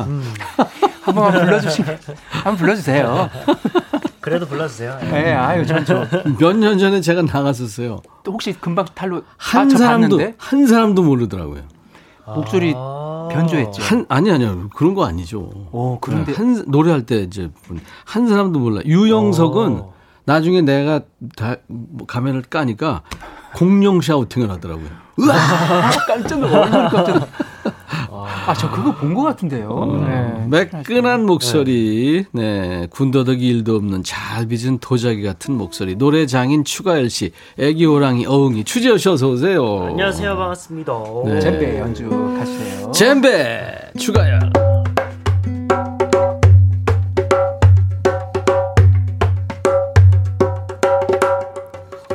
한 1.04 1.14
번만 1.14 1.32
불러주시면 1.46 2.00
한번 2.32 2.56
불러주세요 2.58 3.30
그래도 4.24 4.46
불러주세요. 4.48 4.98
예. 5.04 5.06
네 5.12 5.34
아유 5.34 5.66
전저 5.66 6.08
몇년 6.40 6.80
전에 6.80 7.02
제가 7.02 7.24
나갔었어요. 7.24 8.02
또 8.24 8.32
혹시 8.32 8.54
금방 8.54 8.86
탈로 8.96 9.24
한 9.38 9.68
아, 9.68 9.70
저 9.70 9.78
사람도 9.78 10.18
봤는데? 10.18 10.36
한 10.38 10.66
사람도 10.66 11.04
모르더라고요. 11.04 11.64
목소리 12.26 12.72
변조했죠 12.74 13.84
한 13.84 14.06
아니 14.08 14.32
아니요 14.32 14.70
그런 14.74 14.94
거 14.94 15.06
아니죠. 15.06 15.40
오 15.74 15.98
그런데 16.00 16.32
한 16.32 16.64
노래할 16.68 17.06
때 17.06 17.18
이제 17.18 17.52
한 18.06 18.28
사람도 18.30 18.60
몰라. 18.60 18.82
유영석은 18.86 19.84
나중에 20.24 20.62
내가 20.62 21.02
다뭐 21.36 22.06
가면을 22.08 22.44
까니까 22.44 23.02
공룡 23.56 24.00
샤우팅을 24.00 24.50
하더라고요. 24.52 24.88
깜짝 26.08 26.42
얼마나 26.42 26.90
깜짝 26.90 27.12
놀라 27.12 27.28
아 28.46 28.54
저 28.58 28.70
그거 28.70 28.94
본 28.94 29.14
것 29.14 29.24
같은데요 29.24 30.06
네. 30.08 30.48
매끈한 30.50 31.26
목소리, 31.26 32.26
네 32.32 32.88
군더더기 32.90 33.48
일도 33.48 33.76
없는 33.76 34.04
잘 34.04 34.48
빚은 34.48 34.80
도자기 34.80 35.22
같은 35.24 35.56
목소리, 35.56 35.96
노래 35.96 36.26
장인 36.26 36.64
추가열 36.64 37.10
씨, 37.10 37.32
애기 37.60 37.86
호랑이 37.86 38.26
어흥이 38.26 38.64
씨 38.98 39.10
어서 39.10 39.30
오세요. 39.30 39.86
안녕하세요, 39.90 40.36
반갑습니다. 40.36 40.94
네. 41.26 41.40
잼베 41.40 41.80
연주 41.80 42.10
가시네요 42.10 42.92
잼베 42.92 43.92
추가열. 43.98 44.73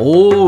오 0.01 0.47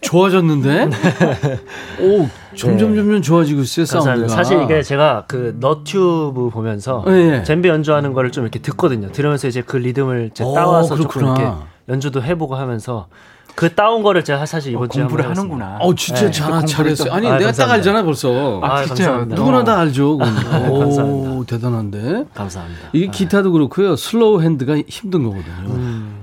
좋아졌는데? 0.00 0.88
오 2.00 2.28
점점 2.56 2.94
점점 2.94 3.22
좋아지고 3.22 3.62
있어요. 3.62 3.86
사운드가. 3.86 4.28
사실 4.28 4.62
이게 4.62 4.82
제가 4.82 5.24
그 5.26 5.56
너튜브 5.58 6.50
보면서 6.50 7.04
예, 7.08 7.38
예. 7.38 7.42
젬베 7.44 7.68
연주하는 7.68 8.12
거를 8.12 8.30
좀 8.30 8.44
이렇게 8.44 8.58
듣거든요. 8.60 9.10
들으면서 9.12 9.48
이제 9.48 9.62
그 9.62 9.76
리듬을 9.76 10.30
이제 10.32 10.44
오, 10.44 10.54
따와서 10.54 10.96
조금 10.96 11.08
그렇구나. 11.08 11.34
이렇게 11.40 11.56
연주도 11.88 12.22
해보고 12.22 12.54
하면서 12.54 13.08
그 13.56 13.72
따온 13.74 14.02
거를 14.02 14.24
제가 14.24 14.46
사실 14.46 14.72
이번 14.72 14.88
주에 14.90 15.02
공부를. 15.02 15.28
하는구나 15.30 15.78
어 15.80 15.94
진짜 15.94 16.26
네, 16.26 16.30
잘, 16.32 16.50
공부를 16.50 16.68
잘했어요. 16.68 17.08
또- 17.08 17.14
아니 17.14 17.26
아, 17.28 17.38
내가 17.38 17.52
딱 17.52 17.58
감사합니다. 17.66 17.74
알잖아 17.74 18.02
벌써. 18.04 18.60
아, 18.62 18.66
아, 18.78 18.84
진짜요? 18.84 19.06
감사합니다. 19.08 19.36
누구나 19.36 19.64
다 19.64 19.78
알죠. 19.78 20.18
그건. 20.18 20.70
오 20.70 20.78
감사합니다. 20.80 21.44
대단한데. 21.46 22.24
감사합니다. 22.34 22.80
이게 22.92 23.06
기타도 23.08 23.52
그렇고요. 23.52 23.96
slow 23.96 24.42
hand가 24.42 24.76
힘든 24.88 25.22
거거든요. 25.24 26.13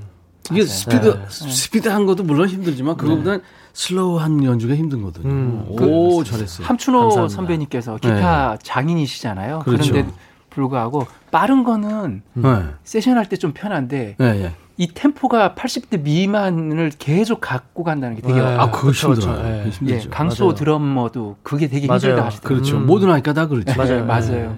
이게 0.52 0.66
스피드 0.66 1.20
스피드한 1.30 2.06
것도 2.06 2.24
물론 2.24 2.48
힘들지만 2.50 2.98
그거보다 2.98 3.32
는 3.32 3.42
slow한 3.74 4.44
연주가 4.44 4.76
힘들거든요. 4.76 5.30
음. 5.30 5.66
오 5.70 6.24
잘했어요. 6.24 6.68
함춘호 6.68 7.00
감사합니다. 7.00 7.36
선배님께서 7.36 7.98
기타 7.98 8.58
장인이시잖아요. 8.62 9.58
네. 9.60 9.64
그렇죠. 9.66 9.92
그런데 9.94 10.12
불구하고 10.50 11.08
빠른 11.32 11.64
거는 11.64 12.22
네. 12.34 12.50
세션 12.84 13.18
할 13.18 13.26
때 13.30 13.38
좀 13.38 13.54
편한데 13.54 14.16
네, 14.18 14.34
네. 14.34 14.52
이 14.78 14.88
템포가 14.94 15.54
80대 15.56 16.02
미만을 16.02 16.92
계속 17.00 17.40
갖고 17.40 17.84
간다는 17.84 18.16
게 18.18 18.22
되게 18.22 18.34
네. 18.42 18.58
아 18.58 18.70
그거 18.72 18.88
그쵸, 18.88 19.14
힘들어요. 19.14 19.38
그쵸. 19.38 19.48
예. 19.48 19.66
예, 19.66 19.70
힘들죠. 19.70 20.10
강소 20.10 20.46
맞아요. 20.46 20.56
드럼머도 20.56 21.38
그게 21.44 21.68
되게 21.68 21.88
맞아요. 21.88 22.00
힘들다 22.00 22.26
하시더라고요. 22.26 22.58
그렇죠. 22.58 22.78
음. 22.78 22.86
모든 22.88 23.10
하니까 23.12 23.32
다 23.34 23.48
그렇죠. 23.48 23.74
맞아요. 23.78 24.06
맞아요. 24.06 24.58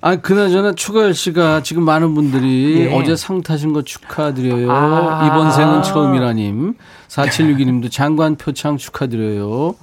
아, 0.00 0.16
그나저나 0.16 0.74
추가열 0.74 1.14
씨가 1.14 1.62
지금 1.62 1.82
많은 1.82 2.14
분들이 2.14 2.86
예. 2.86 2.94
어제 2.94 3.16
상 3.16 3.42
타신 3.42 3.72
거 3.72 3.82
축하드려요. 3.82 4.70
아. 4.70 5.26
이번 5.26 5.50
생은 5.50 5.82
처음이라님. 5.82 6.74
4762님도 7.08 7.90
장관 7.90 8.36
표창 8.36 8.76
축하드려요. 8.76 9.74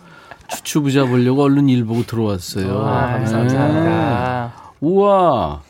추추부자 0.47 1.05
보려고 1.05 1.43
얼른 1.43 1.69
일 1.69 1.85
보고 1.85 2.03
들어왔어요. 2.03 2.85
아, 2.85 3.11
감사합니다. 3.13 4.53
우와. 4.79 5.61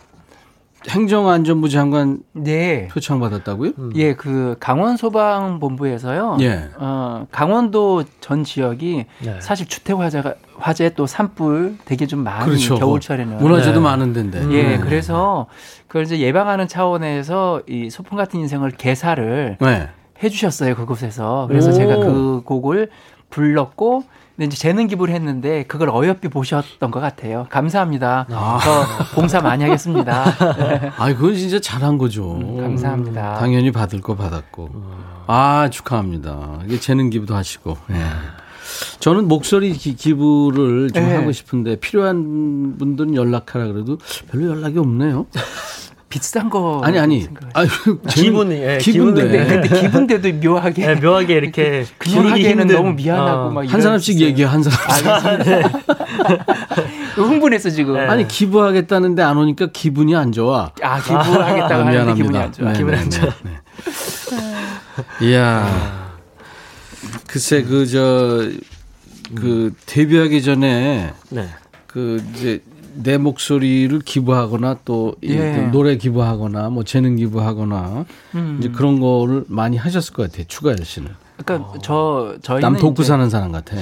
행정안전부 0.90 1.70
장관 1.70 2.20
네. 2.34 2.88
표창 2.90 3.20
받았다고요? 3.20 3.72
예, 3.96 4.14
그 4.14 4.56
강원 4.60 4.98
소방본부에서요. 4.98 6.38
예. 6.42 6.70
어, 6.78 7.28
강원도 7.32 8.04
전 8.22 8.44
지역이 8.44 9.06
네. 9.24 9.42
사실 9.42 9.68
주택 9.68 9.98
화재가 9.98 10.36
화재 10.58 10.94
또 10.94 11.06
산불 11.06 11.78
되게 11.86 12.06
좀 12.08 12.24
많이 12.24 12.46
그렇죠. 12.46 12.76
겨울철에는 12.76 13.38
문화재도 13.38 13.80
네. 13.80 13.84
많은 13.84 14.14
데인데. 14.14 14.44
예, 14.52 14.64
네. 14.64 14.78
그래서 14.78 15.48
그걸 15.88 16.04
이제 16.04 16.20
예방하는 16.20 16.68
차원에서 16.68 17.62
이 17.68 17.90
소풍 17.90 18.18
같은 18.18 18.40
인생을 18.40 18.72
개사를 18.72 19.58
네. 19.60 19.90
해주셨어요 20.24 20.76
그곳에서. 20.76 21.46
그래서 21.48 21.72
오. 21.72 21.74
제가 21.74 21.98
그 21.98 22.42
곡을 22.46 22.90
불렀고, 23.30 24.04
근데 24.36 24.48
이제 24.48 24.58
재능 24.58 24.88
기부를 24.88 25.14
했는데 25.14 25.64
그걸 25.64 25.90
어여삐 25.90 26.28
보셨던 26.28 26.92
것 26.92 27.00
같아요. 27.00 27.48
감사합니다. 27.50 28.28
저 28.30 29.16
봉사 29.16 29.40
많이 29.40 29.64
하겠습니다. 29.64 30.26
아, 30.98 31.14
그건 31.14 31.36
진짜 31.36 31.60
잘한 31.60 31.98
거죠. 31.98 32.34
음, 32.36 32.58
감사합니다. 32.62 33.36
당연히 33.40 33.72
받을 33.72 34.02
거 34.02 34.16
받았고. 34.16 34.70
아, 35.28 35.70
축하합니다. 35.72 36.60
이게 36.66 36.80
재능 36.80 37.10
기부도 37.10 37.34
하시고. 37.34 37.78
예. 37.92 37.96
저는 39.00 39.30
목소리 39.30 39.72
기, 39.72 39.96
기부를 39.96 40.92
좀 40.92 41.04
예. 41.04 41.16
하고 41.16 41.32
싶은데 41.32 41.78
필요한 41.78 42.78
분들은 42.78 43.16
연락하라 43.16 43.68
그래도 43.68 43.98
별로 44.30 44.50
연락이 44.50 44.78
없네요. 44.80 45.28
비싼 46.10 46.50
거 46.50 46.82
아니 46.84 47.00
아니. 47.00 47.28
아니 47.54 47.68
기분 48.10 48.52
예, 48.52 48.78
기분데. 48.80 49.28
근데, 49.28 49.82
기분대도 49.82 50.34
묘하게 50.48 50.90
예, 50.90 50.96
묘하게 50.96 51.34
이렇게 51.34 51.86
그냥 51.98 52.30
하기에는 52.32 52.62
힘든, 52.62 52.76
너무 52.76 52.94
미안하고 52.94 53.42
어. 53.48 53.50
막한 53.52 53.70
이런 53.70 53.82
사람씩 53.82 54.16
있어요. 54.16 54.30
얘기해 54.30 54.48
한 54.48 54.64
사람. 54.64 55.42
흥분했어 57.16 57.70
지금. 57.70 57.96
네. 57.96 58.02
아니 58.02 58.28
기부하겠다는데 58.28 59.24
안 59.24 59.38
오니까 59.38 59.68
기분이 59.74 60.16
안 60.16 60.32
좋아. 60.32 60.72
아 60.82 61.02
기부하겠다고 61.02 61.74
아, 61.74 61.78
하는데 61.80 61.92
미안합니다. 61.92 62.14
기분이 62.14 62.38
안 62.38 62.52
좋아. 62.52 62.72
네, 62.72 62.78
기분이 62.78 62.96
네, 62.96 63.02
안 63.02 63.10
좋아. 63.10 63.26
네, 63.44 63.52
네. 65.20 65.28
이야. 65.28 66.06
글쎄 67.28 67.64
그 67.64 67.86
저그 67.88 69.74
데뷔하기 69.86 70.42
전에 70.44 71.14
네. 71.30 71.50
그 71.88 72.22
이제 72.34 72.62
내 72.96 73.18
목소리를 73.18 74.00
기부하거나 74.00 74.80
또이 74.86 75.16
예. 75.26 75.70
노래 75.72 75.98
기부하거나 75.98 76.70
뭐 76.70 76.84
재능 76.84 77.16
기부하거나 77.16 78.06
음. 78.36 78.58
이제 78.60 78.70
그런 78.70 79.00
거를 79.00 79.46
많이 79.48 79.78
하셨을 79.78 80.14
것 80.14 80.24
같아요. 80.30 80.46
추가열 80.48 80.84
씨는. 80.84 81.10
그러니까 81.44 81.74
저 81.82 82.36
저희는 82.42 82.62
남 82.62 82.78
이제 82.78 83.04
사는 83.04 83.30
사람 83.30 83.52
같아. 83.52 83.76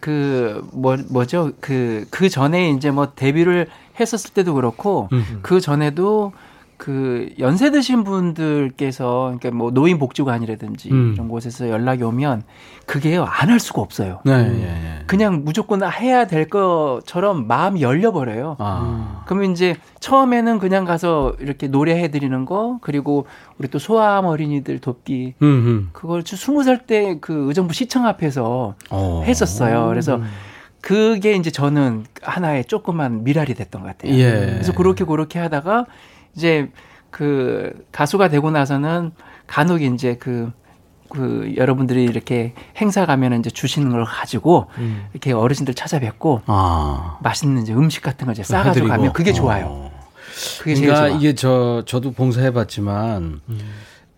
그 0.00 0.62
뭐 0.72 0.96
뭐죠 1.08 1.52
그그 1.60 2.28
전에 2.28 2.70
이제 2.70 2.90
뭐 2.90 3.12
데뷔를 3.14 3.68
했었을 3.98 4.30
때도 4.34 4.54
그렇고 4.54 5.08
음. 5.12 5.38
그 5.42 5.60
전에도 5.60 6.32
그 6.76 7.30
연세 7.38 7.70
드신 7.70 8.04
분들께서 8.04 9.34
그러니까 9.38 9.50
뭐 9.50 9.70
노인 9.70 9.98
복지관이라든지 9.98 10.90
음. 10.90 11.12
이런 11.14 11.28
곳에서 11.28 11.70
연락이 11.70 12.02
오면 12.02 12.42
그게 12.84 13.16
안할 13.16 13.58
수가 13.60 13.80
없어요. 13.80 14.20
네, 14.24 14.32
예, 14.32 14.62
예. 14.62 15.04
그냥 15.06 15.42
무조건 15.44 15.82
해야 15.82 16.26
될 16.26 16.48
것처럼 16.48 17.46
마음이 17.46 17.82
열려 17.82 18.12
버려요. 18.12 18.56
아. 18.58 19.22
그러면 19.26 19.52
이제 19.52 19.76
처음에는 20.00 20.58
그냥 20.58 20.84
가서 20.84 21.34
이렇게 21.40 21.66
노래해 21.66 22.08
드리는 22.08 22.44
거 22.44 22.78
그리고 22.82 23.26
우리 23.58 23.68
또 23.68 23.78
소아암 23.78 24.26
어린이들 24.26 24.78
돕기 24.80 25.34
음, 25.42 25.46
음. 25.46 25.88
그걸 25.92 26.22
스무 26.24 26.62
살때 26.62 27.18
그 27.20 27.48
의정부 27.48 27.72
시청 27.72 28.06
앞에서 28.06 28.74
어. 28.90 29.22
했었어요. 29.24 29.88
그래서 29.88 30.20
그게 30.82 31.34
이제 31.34 31.50
저는 31.50 32.04
하나의 32.22 32.66
조그만 32.66 33.24
미랄이 33.24 33.54
됐던 33.54 33.82
것 33.82 33.88
같아요. 33.88 34.12
예. 34.12 34.30
그래서 34.52 34.72
그렇게 34.72 35.04
그렇게 35.04 35.38
하다가 35.38 35.86
이제 36.36 36.70
그 37.10 37.86
가수가 37.92 38.28
되고 38.28 38.50
나서는 38.50 39.12
간혹 39.46 39.82
이제 39.82 40.16
그, 40.16 40.52
그 41.10 41.54
여러분들이 41.56 42.04
이렇게 42.04 42.52
행사 42.76 43.06
가면 43.06 43.40
이제 43.40 43.50
주시는 43.50 43.90
걸 43.90 44.04
가지고 44.04 44.66
음. 44.78 45.06
이렇게 45.12 45.32
어르신들 45.32 45.74
찾아뵙고 45.74 46.42
아. 46.46 47.18
맛있는 47.22 47.62
이제 47.62 47.72
음식 47.72 48.02
같은 48.02 48.26
걸 48.26 48.32
이제 48.34 48.42
싸가지고. 48.42 48.88
가면 48.88 49.12
그게 49.12 49.32
좋아요. 49.32 49.66
어. 49.66 50.06
그게 50.58 50.74
그러니까 50.74 51.08
좋아. 51.08 51.18
이게 51.18 51.34
저 51.34 51.82
저도 51.86 52.12
봉사해봤지만 52.12 53.40
음. 53.48 53.58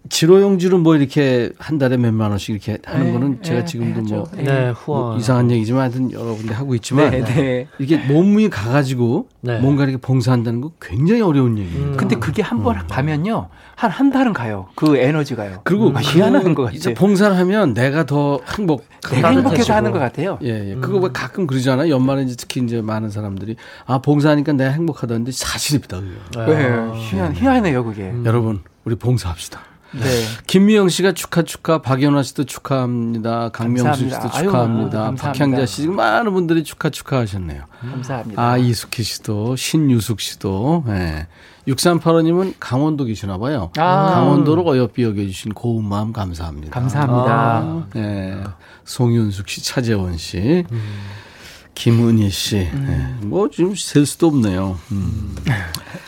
지로용지로 0.09 0.79
뭐 0.79 0.97
이렇게 0.97 1.51
한 1.59 1.79
달에 1.79 1.97
몇만 1.97 2.31
원씩 2.31 2.51
이렇게 2.51 2.79
하는 2.85 3.07
네, 3.07 3.13
거는 3.13 3.43
제가 3.43 3.61
네, 3.61 3.65
지금도 3.65 4.03
뭐. 4.03 4.29
네, 4.35 4.73
뭐. 4.87 5.17
이상한 5.17 5.51
얘기지만 5.51 5.83
하여튼 5.83 6.13
여러 6.13 6.35
군데 6.35 6.55
하고 6.55 6.75
있지만 6.75 7.11
네, 7.11 7.25
네. 7.25 7.67
이게 7.79 7.99
몸이 7.99 8.49
가가지고 8.49 9.29
네. 9.43 9.59
뭔가 9.61 9.85
이렇게 9.85 9.99
봉사한다는 9.99 10.61
거 10.61 10.73
굉장히 10.81 11.21
어려운 11.21 11.59
얘기예요. 11.59 11.85
음. 11.89 11.97
근데 11.97 12.17
그게 12.17 12.43
한번 12.43 12.87
가면요. 12.89 13.49
한 13.77 13.89
한 13.99 14.11
달은 14.11 14.33
가요. 14.33 14.69
그 14.75 14.97
에너지가요. 14.97 15.61
그리고 15.65 15.91
아, 15.91 15.93
그 15.95 16.01
희한한 16.01 16.55
것 16.55 16.65
같아요. 16.65 16.95
봉사를 16.95 17.37
하면 17.37 17.75
내가 17.75 18.07
더 18.07 18.41
행복. 18.57 18.85
내가 19.11 19.31
행복해서. 19.31 19.75
하는 19.75 19.91
것 19.93 19.99
같아요. 19.99 20.39
예, 20.43 20.71
예. 20.71 20.75
그거 20.77 20.99
왜 20.99 21.11
가끔 21.13 21.47
그러잖아요. 21.47 21.91
연말에 21.93 22.23
이제 22.23 22.35
특히 22.37 22.61
이제 22.63 22.81
많은 22.81 23.11
사람들이 23.11 23.57
아 23.87 23.99
봉사하니까 23.99 24.53
내가 24.53 24.71
행복하다는데 24.71 25.33
사실입니다. 25.33 26.01
그거. 26.01 26.47
네, 26.47 26.93
희한, 26.97 27.35
희한해요, 27.35 27.85
그게. 27.85 28.13
여러분 28.25 28.61
우리 28.85 28.95
봉사합시다. 28.95 29.61
네. 29.93 30.05
김미영 30.47 30.89
씨가 30.89 31.13
축하 31.13 31.43
축하, 31.43 31.81
박연화 31.81 32.23
씨도 32.23 32.45
축하합니다. 32.45 33.49
강명수 33.51 34.05
씨도. 34.05 34.17
아유, 34.33 34.45
축하합니다. 34.45 34.99
감사합니다. 34.99 35.33
박향자 35.33 35.67
씨 35.67 35.83
지금 35.83 35.97
많은 35.97 36.33
분들이 36.33 36.63
축하 36.63 36.91
축하하셨네요. 36.91 37.65
감사합니다. 37.81 38.43
아 38.43 38.57
이숙희 38.59 39.03
씨도 39.03 39.57
신유숙 39.57 40.21
씨도 40.21 40.85
예. 40.89 41.27
6385님은 41.69 42.55
강원도 42.59 43.05
계시나 43.05 43.39
봐요. 43.39 43.71
아. 43.77 44.11
강원도로 44.15 44.67
어여삐 44.67 45.03
여겨주신 45.03 45.53
고운 45.55 45.87
마음 45.87 46.13
감사합니다. 46.13 46.73
감사합니다. 46.73 47.87
예. 47.97 48.37
송윤숙 48.85 49.49
씨, 49.49 49.63
차재원 49.63 50.17
씨, 50.17 50.65
김은희 51.75 52.31
씨, 52.31 52.57
예. 52.57 52.71
뭐 53.21 53.51
지금 53.51 53.75
셀 53.75 54.07
수도 54.07 54.29
없네요. 54.29 54.79
음. 54.93 55.37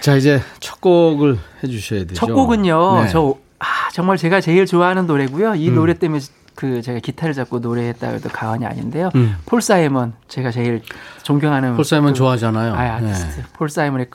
자 0.00 0.16
이제 0.16 0.40
첫 0.60 0.80
곡을 0.80 1.38
해주셔야 1.62 2.00
되죠. 2.00 2.14
첫 2.14 2.26
곡은요. 2.26 3.02
네. 3.04 3.08
저 3.10 3.34
아, 3.58 3.66
정말 3.92 4.16
제가 4.16 4.40
제일 4.40 4.66
좋아하는 4.66 5.06
노래고요. 5.06 5.54
이 5.54 5.68
음. 5.68 5.74
노래 5.74 5.94
때문에 5.94 6.22
그 6.54 6.82
제가 6.82 7.00
기타를 7.00 7.34
잡고 7.34 7.58
노래했다 7.58 8.08
해도 8.08 8.28
과언이 8.28 8.64
아닌데요. 8.64 9.10
음. 9.14 9.36
폴 9.46 9.60
사이먼 9.60 10.14
제가 10.28 10.50
제일 10.50 10.82
존경하는 11.22 11.74
폴 11.76 11.84
사이먼 11.84 12.12
그- 12.12 12.18
좋아하잖아요. 12.18 12.74
아, 12.74 12.80
아티스트 12.96 13.36
네. 13.40 13.42
폴 13.54 13.68
사이먼의 13.68 14.06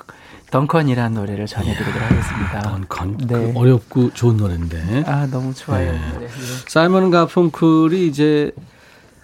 덩컨이라는 0.51 1.13
노래를 1.13 1.45
전해드리도록 1.45 2.01
하겠습니다. 2.01 2.79
건, 2.89 3.17
네. 3.17 3.27
그 3.27 3.51
어렵고 3.55 4.11
좋은 4.13 4.37
노래인데. 4.37 5.03
아 5.05 5.27
너무 5.27 5.53
좋아요. 5.53 5.91
네. 5.91 5.97
이 5.97 6.13
노래. 6.13 6.25
네. 6.27 6.33
사이먼 6.67 7.11
가펑클이 7.11 8.07
이제 8.07 8.51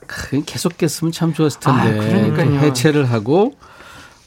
크, 0.08 0.44
계속했으면 0.46 1.12
참 1.12 1.34
좋았을 1.34 1.60
텐데 1.62 2.00
아. 2.42 2.60
해체를 2.60 3.10
하고 3.12 3.54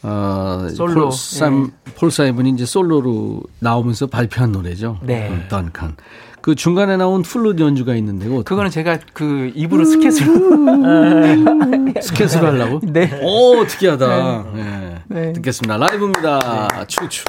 어, 0.03 0.69
솔로, 0.75 1.09
폴, 1.09 1.13
사임, 1.13 1.71
폴 1.97 2.11
사이먼이 2.11 2.51
이제 2.51 2.65
솔로로 2.65 3.43
나오면서 3.61 4.07
발표한 4.07 4.53
노래죠. 4.53 4.99
네. 5.03 5.29
음, 5.29 5.45
던칸. 5.49 5.97
그 6.41 6.55
중간에 6.55 6.97
나온 6.97 7.23
플루트 7.23 7.61
연주가 7.63 7.95
있는데 7.97 8.27
그거 8.27 8.37
어떻게- 8.39 8.49
그거는 8.51 8.71
제가 8.71 8.99
그 9.13 9.51
입으로 9.55 9.85
스캣을. 9.85 10.27
스캣을 12.01 12.45
하려고? 12.47 12.81
네. 12.87 13.21
오 13.23 13.67
특이하다. 13.67 14.45
네. 14.55 14.95
네. 15.09 15.33
듣겠습니다. 15.33 15.77
라이브입니다. 15.77 16.69
추추. 16.87 17.25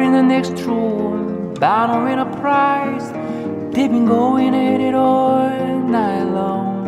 In 0.00 0.12
the 0.12 0.22
next 0.22 0.62
room, 0.66 0.99
bound 1.60 1.92
to 1.92 2.22
a 2.22 2.24
prize. 2.40 3.12
They've 3.74 3.90
been 3.90 4.06
going 4.06 4.54
at 4.54 4.80
it 4.80 4.94
all 4.94 5.50
night 5.96 6.24
long. 6.24 6.80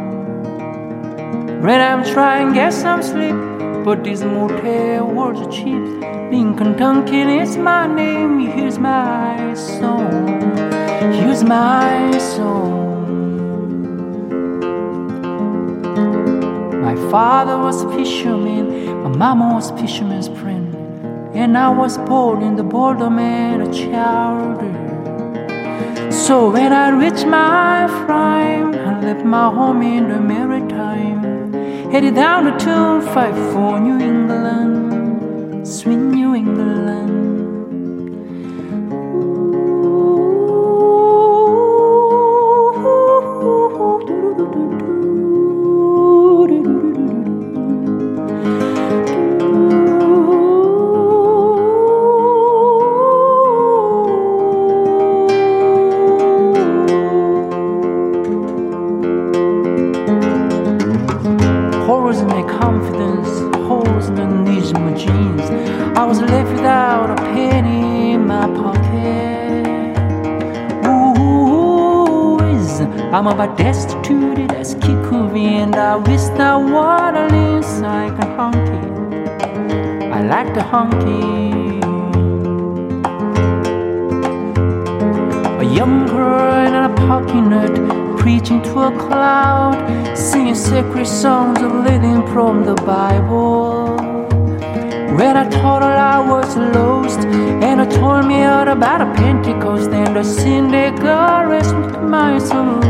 When 1.63 1.81
I'm 1.81 2.03
trying 2.05 2.49
to 2.49 2.55
get 2.55 2.73
some 2.73 3.03
sleep, 3.03 3.37
but 3.85 4.03
these 4.03 4.25
motel 4.25 5.19
are 5.19 5.35
cheap. 5.51 5.85
Lincoln 6.33 6.77
Duncan 6.79 7.29
is 7.29 7.57
my 7.57 7.87
name. 7.87 8.41
Here's 8.41 8.79
my 8.79 9.55
song. 9.55 10.41
Here's 11.13 11.45
my 11.45 12.19
song. 12.19 12.73
My 16.83 16.97
father 17.11 17.59
was 17.59 17.83
a 17.83 17.89
fisherman, 17.97 18.65
my 19.05 19.17
mama 19.17 19.55
was 19.55 19.71
a 19.71 19.77
fisherman's 19.77 20.29
friend, 20.29 20.52
and 21.35 21.57
I 21.57 21.71
was 21.71 21.97
born 21.97 22.43
in 22.43 22.57
the 22.57 22.63
boredom 22.63 23.19
and 23.19 23.63
a 23.63 23.73
chowder. 23.73 24.93
So 26.13 26.51
when 26.51 26.73
I 26.73 26.91
reached 26.91 27.27
my 27.27 27.87
prime, 28.07 28.75
I 28.75 29.01
left 29.01 29.25
my 29.25 29.49
home 29.49 29.81
in 29.83 30.09
the 30.11 30.21
maritime, 30.21 31.53
headed 31.91 32.15
down 32.15 32.45
the 32.45 32.57
254 32.59 33.81
New 33.81 33.99
England, 33.99 35.67
sweet 35.67 35.97
New 35.97 36.35
England. 36.35 37.32
Songs 91.05 91.61
of 91.61 91.73
living 91.85 92.27
from 92.29 92.65
the 92.65 92.75
Bible. 92.75 93.97
When 95.17 95.37
I 95.37 95.49
told 95.49 95.83
her 95.83 95.97
I 96.15 96.21
was 96.21 96.57
lost, 96.57 97.21
and 97.21 97.81
I 97.81 97.87
told 97.87 98.27
me 98.27 98.45
all 98.45 98.69
about 98.69 99.01
a 99.01 99.13
Pentecost 99.15 99.91
and 99.91 100.17
the 100.17 100.25
sin 100.25 100.71
that 100.71 100.93
my 102.03 102.39
soul 102.39 102.83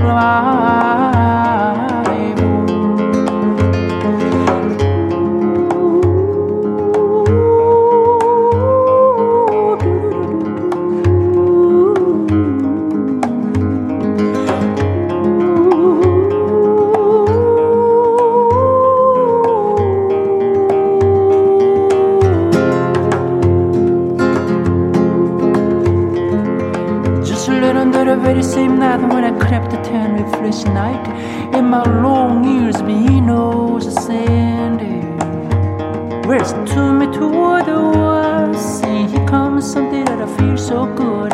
when 29.01 29.25
I 29.25 29.33
crept 29.39 29.71
ten 29.85 30.23
refreshed 30.23 30.67
night, 30.67 31.07
and 31.55 31.71
my 31.71 31.83
long 32.03 32.45
ears 32.45 32.83
being 32.83 33.27
nose 33.27 33.87
ascended. 33.87 35.03
Where's 36.27 36.53
to 36.53 36.93
me 36.93 37.07
toward 37.07 37.67
the 37.67 37.81
world? 37.81 38.57
See, 38.57 39.07
here 39.07 39.27
comes 39.27 39.71
something 39.73 40.05
that 40.05 40.21
I 40.21 40.37
feel 40.37 40.57
so 40.57 40.87
good. 40.95 41.31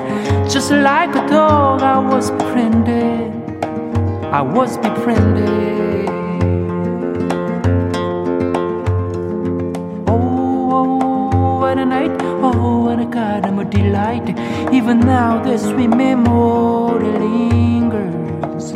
Just 0.50 0.70
like 0.70 1.10
a 1.10 1.26
dog, 1.28 1.82
I 1.82 1.98
was 1.98 2.30
befriended. 2.30 3.32
I 4.32 4.42
was 4.42 4.76
befriended. 4.78 6.27
A 13.08 13.10
goddamn 13.10 13.70
delight. 13.70 14.28
Even 14.70 15.00
now, 15.00 15.42
the 15.42 15.56
sweet 15.56 15.88
memory 15.88 17.10
lingers. 17.18 18.72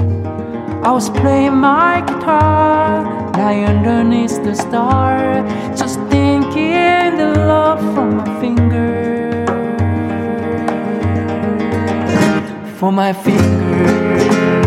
I 0.82 0.90
was 0.90 1.10
playing 1.10 1.56
my 1.56 2.00
guitar, 2.00 3.04
lying 3.36 3.64
underneath 3.64 4.42
the 4.42 4.54
star, 4.54 5.44
just 5.76 6.00
thinking 6.08 7.16
the 7.18 7.34
love 7.46 7.80
from 7.94 8.16
my 8.16 8.40
finger. 8.40 9.44
For 12.78 12.90
my 12.90 13.12
finger. 13.12 14.61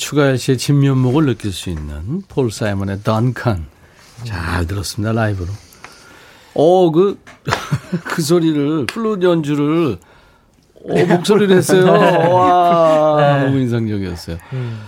추가열 0.00 0.38
씨의 0.38 0.56
진면목을 0.56 1.26
느낄 1.26 1.52
수 1.52 1.68
있는 1.68 2.22
폴 2.26 2.50
사이먼의 2.50 3.02
던칸. 3.04 3.66
잘 4.24 4.66
들었습니다, 4.66 5.12
라이브로. 5.12 5.48
오, 6.54 6.90
그, 6.90 7.18
그 8.04 8.22
소리를, 8.22 8.86
플룻 8.86 9.22
연주를, 9.22 9.98
오, 10.74 11.06
목소리를 11.06 11.54
했어요. 11.54 11.84
와, 12.32 13.44
너무 13.44 13.58
인상적이었어요. 13.58 14.38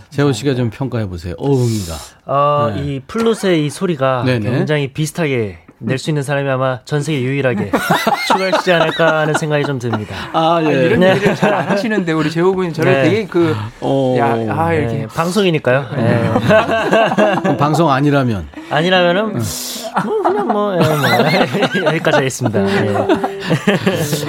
재호 0.08 0.32
씨가 0.32 0.54
좀 0.54 0.70
평가해 0.70 1.06
보세요. 1.06 1.34
어흥이가. 1.36 1.94
어, 2.24 2.72
네. 2.74 2.82
이 2.82 3.00
플룻의 3.06 3.66
이 3.66 3.70
소리가 3.70 4.24
네네. 4.24 4.50
굉장히 4.50 4.92
비슷하게 4.92 5.58
낼 5.84 5.98
수 5.98 6.10
있는 6.10 6.22
사람이 6.22 6.48
아마 6.48 6.80
전 6.84 7.02
세계 7.02 7.22
유일하게 7.22 7.70
추가하시지 8.28 8.72
않을까 8.72 9.20
하는 9.20 9.34
생각이 9.34 9.64
좀 9.64 9.78
듭니다. 9.78 10.14
아, 10.32 10.60
예. 10.64 10.86
이런 10.86 11.00
네. 11.00 11.14
얘기를 11.14 11.34
잘 11.34 11.52
안 11.52 11.68
하시는데 11.68 12.12
우리 12.12 12.30
재호 12.30 12.54
군이 12.54 12.72
저를 12.72 12.92
네. 12.92 13.02
되게 13.02 13.26
그 13.26 13.54
어, 13.80 14.14
야, 14.18 14.32
아 14.56 14.72
이렇게 14.72 14.94
네, 14.98 15.06
방송이니까요. 15.06 15.86
네. 15.96 16.30
그럼 17.42 17.56
방송 17.58 17.90
아니라면. 17.90 18.48
아니라면은 18.72 19.32
뭐 19.34 20.22
그냥 20.22 20.48
뭐, 20.48 20.74
예, 20.74 20.78
뭐 20.78 21.84
여기까지 21.92 22.16
하겠습니다. 22.16 22.60
예. 22.86 22.94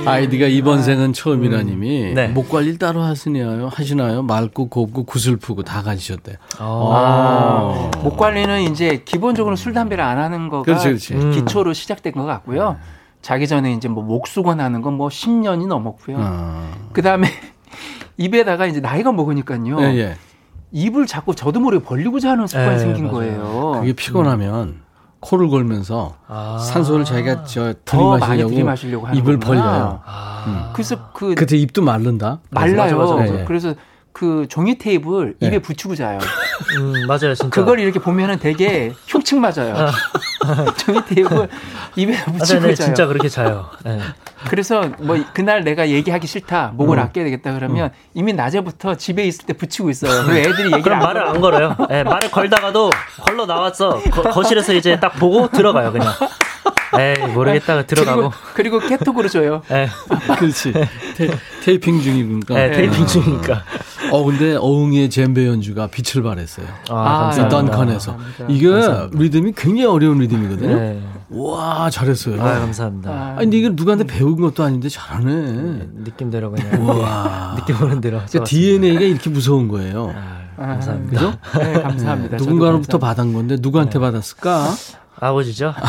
아이디가 0.06 0.48
이번 0.48 0.84
생은 0.84 1.14
처음이라님이 1.14 2.14
네. 2.14 2.28
목 2.28 2.50
관리 2.50 2.78
따로 2.78 3.02
하시나요? 3.02 3.70
하시나요? 3.72 4.22
맑고 4.24 4.68
곱고 4.68 5.04
구슬프고 5.06 5.64
다 5.64 5.82
가지셨대요. 5.82 6.36
어. 6.60 6.92
아. 6.94 7.92
목 8.04 8.18
관리는 8.18 8.62
이제 8.64 9.02
기본적으로 9.06 9.56
술 9.56 9.74
담배를 9.74 10.04
안 10.04 10.18
하는 10.18 10.50
거가 10.50 10.64
그렇지, 10.64 10.88
그렇지. 10.88 11.14
음. 11.14 11.32
기초로 11.32 11.74
시작된 11.74 12.14
것 12.14 12.26
같고요. 12.26 12.78
자기 13.22 13.48
전에 13.48 13.72
이제 13.72 13.88
뭐 13.88 14.04
목수건 14.04 14.60
하는 14.60 14.82
건 14.82 14.94
뭐 14.94 15.08
10년이 15.08 15.68
넘었고요. 15.68 16.18
아. 16.20 16.68
그 16.92 17.02
다음에 17.02 17.28
입에다가 18.18 18.66
이제 18.68 18.80
나이가 18.82 19.12
먹으니까요. 19.14 19.80
예, 19.82 19.86
예. 19.98 20.16
입을 20.74 21.06
자꾸 21.06 21.36
저도 21.36 21.60
모르게 21.60 21.86
벌리고자 21.86 22.32
하는 22.32 22.48
습관이 22.48 22.74
예, 22.74 22.80
생긴 22.80 23.06
맞아요. 23.06 23.16
거예요. 23.16 23.72
그게 23.80 23.94
피곤하면 23.94 24.82
코를 25.20 25.48
걸면서 25.48 26.16
아. 26.28 26.58
산소를 26.60 27.06
자기가 27.06 27.44
저 27.46 27.74
들이마시려고, 27.86 29.08
입을. 29.14 29.40
벌려요. 29.40 30.02
아. 30.04 30.72
그래서 30.74 30.98
그 31.14 31.36
그때 31.36 31.56
입도 31.56 31.82
마른다. 31.82 32.40
말라요. 32.50 32.76
맞아, 32.76 32.96
맞아, 32.96 33.14
맞아. 33.16 33.34
네. 33.34 33.46
그래서 33.46 33.74
그 34.14 34.46
종이 34.48 34.78
테이프를 34.78 35.36
네. 35.40 35.48
입에 35.48 35.60
붙이고 35.60 35.96
자요. 35.96 36.20
음, 36.78 37.08
맞아요, 37.08 37.34
진짜. 37.34 37.50
그걸 37.50 37.80
이렇게 37.80 38.00
보면은 38.00 38.38
되게 38.40 38.94
흉측 39.08 39.40
맞아요. 39.40 39.90
종이 40.78 41.04
테이프를 41.06 41.50
입에 41.96 42.16
아, 42.16 42.26
붙이고 42.26 42.60
네, 42.62 42.68
네, 42.68 42.76
자요. 42.76 42.86
진짜 42.86 43.08
그렇게 43.08 43.28
자요. 43.28 43.70
네. 43.84 44.00
그래서 44.50 44.90
뭐 45.00 45.18
그날 45.34 45.64
내가 45.64 45.90
얘기하기 45.90 46.28
싫다, 46.28 46.74
목을 46.76 46.98
음. 47.00 47.04
아껴야 47.04 47.26
되겠다 47.26 47.54
그러면 47.54 47.92
이미 48.14 48.34
낮에부터 48.34 48.96
집에 48.96 49.24
있을 49.26 49.46
때 49.46 49.54
붙이고 49.54 49.90
있어요. 49.90 50.24
그리고 50.26 50.38
애들이 50.50 50.66
얘기를 50.66 50.82
그럼 50.84 51.00
안 51.00 51.04
말을. 51.06 51.28
안 51.28 51.42
걸어요. 51.42 51.76
예, 51.90 52.04
말을 52.04 52.30
걸다가도 52.30 52.92
걸러 53.22 53.46
나왔어. 53.46 54.00
거, 54.12 54.22
거실에서 54.22 54.74
이제 54.74 55.00
딱 55.00 55.10
보고 55.14 55.48
들어가요, 55.48 55.92
그냥. 55.92 56.14
에이, 57.00 57.28
모르겠다가 57.34 57.86
들어가고. 57.86 58.32
그리고, 58.54 58.80
그리고 58.80 58.88
깨톡으로 58.88 59.30
줘요. 59.30 59.62
에. 59.72 59.88
그렇지. 60.38 60.74
테, 61.64 61.74
이핑 61.74 62.02
중이니까. 62.02 62.54
네, 62.54 62.72
테이핑 62.72 63.08
중이니까. 63.08 63.64
어, 64.12 64.24
근데 64.24 64.56
어흥이의 64.56 65.10
젬베 65.10 65.48
연주가 65.48 65.88
빛을 65.88 66.24
발했어요. 66.24 66.68
아, 66.90 67.32
이 67.34 67.38
감사합니다. 67.38 67.50
던컨에서. 67.50 68.18
이게 68.48 68.68
리듬이 69.14 69.54
굉장히 69.56 69.86
어려운 69.86 70.20
리듬이거든요. 70.20 70.76
네. 70.76 71.02
와, 71.30 71.90
잘했어요. 71.90 72.40
아, 72.40 72.60
감사합니다. 72.60 73.10
아, 73.10 73.36
근데 73.40 73.58
이걸 73.58 73.74
누구한테 73.76 74.06
배운 74.06 74.40
것도 74.40 74.64
아닌데 74.64 74.88
잘하네. 74.90 75.88
느낌대로 76.04 76.52
그냥. 76.52 76.88
와. 76.88 77.56
느낌 77.58 77.82
오는 77.82 78.02
대로. 78.02 78.20
그러니까 78.28 78.44
DNA가 78.44 79.02
이렇게 79.02 79.30
무서운 79.32 79.68
거예요. 79.68 80.14
아, 80.58 80.68
감사합니다. 80.68 81.12
그죠? 81.20 81.34
네, 81.60 81.82
감사합니다. 81.82 82.38
누군가로부터 82.38 83.00
감사합니다. 83.00 83.00
받은 83.00 83.34
건데 83.34 83.58
누구한테 83.60 83.98
받았을까? 83.98 84.68
아버지죠? 85.24 85.74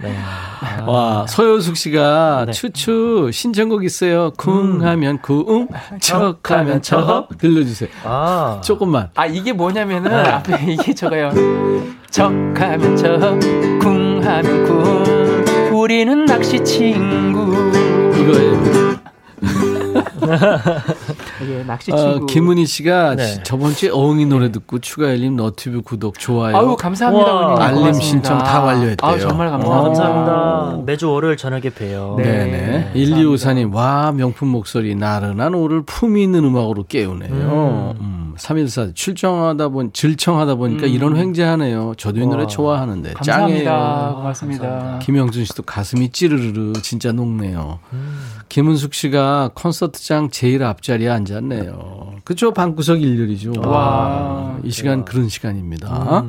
네. 0.00 0.16
와 0.86 1.26
서효숙 1.26 1.76
씨가 1.76 2.44
네. 2.46 2.52
추추 2.52 3.30
신청곡 3.32 3.84
있어요. 3.84 4.30
쿵 4.36 4.82
하면 4.84 5.18
쿵, 5.20 5.68
척 6.00 6.50
하면 6.50 6.80
척 6.82 7.28
들려주세요. 7.38 7.90
아. 8.04 8.60
조금만. 8.64 9.10
아 9.14 9.26
이게 9.26 9.52
뭐냐면은 9.52 10.10
네. 10.10 10.30
앞에 10.30 10.64
이게 10.72 10.94
저거요. 10.94 11.32
척하면 12.10 12.96
척, 12.96 13.18
쿵하면 13.80 14.64
쿵. 14.66 15.76
우리는 15.76 16.24
낚시 16.26 16.62
친구. 16.62 17.52
이거예요. 18.14 18.81
이게 21.42 21.64
낚시 21.66 21.92
어, 21.92 21.96
친구. 21.96 22.26
김은희 22.26 22.66
씨가 22.66 23.16
네. 23.16 23.42
저번 23.42 23.72
주에 23.74 23.90
어흥이 23.90 24.26
노래 24.26 24.50
듣고 24.52 24.78
추가열림 24.78 25.36
너튜브 25.36 25.82
구독 25.82 26.18
좋아요. 26.18 26.56
아유 26.56 26.76
감사합니다. 26.76 27.32
와. 27.32 27.64
알림 27.64 27.78
고맙습니다. 27.80 28.00
신청 28.08 28.38
다 28.38 28.60
완료했대요. 28.62 29.10
아유, 29.10 29.20
정말 29.20 29.46
와, 29.48 29.52
감사합니다. 29.52 29.84
감사합니다. 29.84 30.82
매주 30.86 31.10
월요일 31.10 31.36
저녁에 31.36 31.70
봬요. 31.70 32.16
네. 32.18 32.24
네 32.24 32.46
네. 32.46 32.92
1254님, 32.94 33.72
와, 33.74 34.12
명품 34.12 34.48
목소리, 34.48 34.94
나른한 34.94 35.54
오를 35.54 35.82
품위 35.82 36.22
있는 36.22 36.44
음악으로 36.44 36.84
깨우네요. 36.84 37.94
음. 38.00 38.34
314, 38.36 38.92
출정하다 38.94 39.68
보니, 39.68 39.90
질청하다 39.92 40.54
보니까 40.54 40.86
이런 40.86 41.16
횡재하네요. 41.16 41.94
저도 41.98 42.20
이 42.20 42.26
노래 42.26 42.46
좋아하는데. 42.46 43.12
감사합니다. 43.12 43.64
짱이에요. 43.70 44.14
고맙습니다. 44.16 44.98
김영준 45.02 45.44
씨도 45.44 45.62
가슴이 45.64 46.10
찌르르르 46.10 46.72
진짜 46.82 47.12
녹네요. 47.12 47.78
김은숙 48.48 48.94
씨가 48.94 49.50
콘서트 49.54 50.02
장 50.02 50.11
제일 50.30 50.62
앞자리에 50.64 51.08
앉았네요. 51.08 52.16
그쵸? 52.24 52.52
방구석 52.52 53.02
일렬이죠. 53.02 53.52
와. 53.64 54.58
이 54.64 54.70
시간 54.70 55.04
그런 55.04 55.28
시간입니다. 55.28 56.24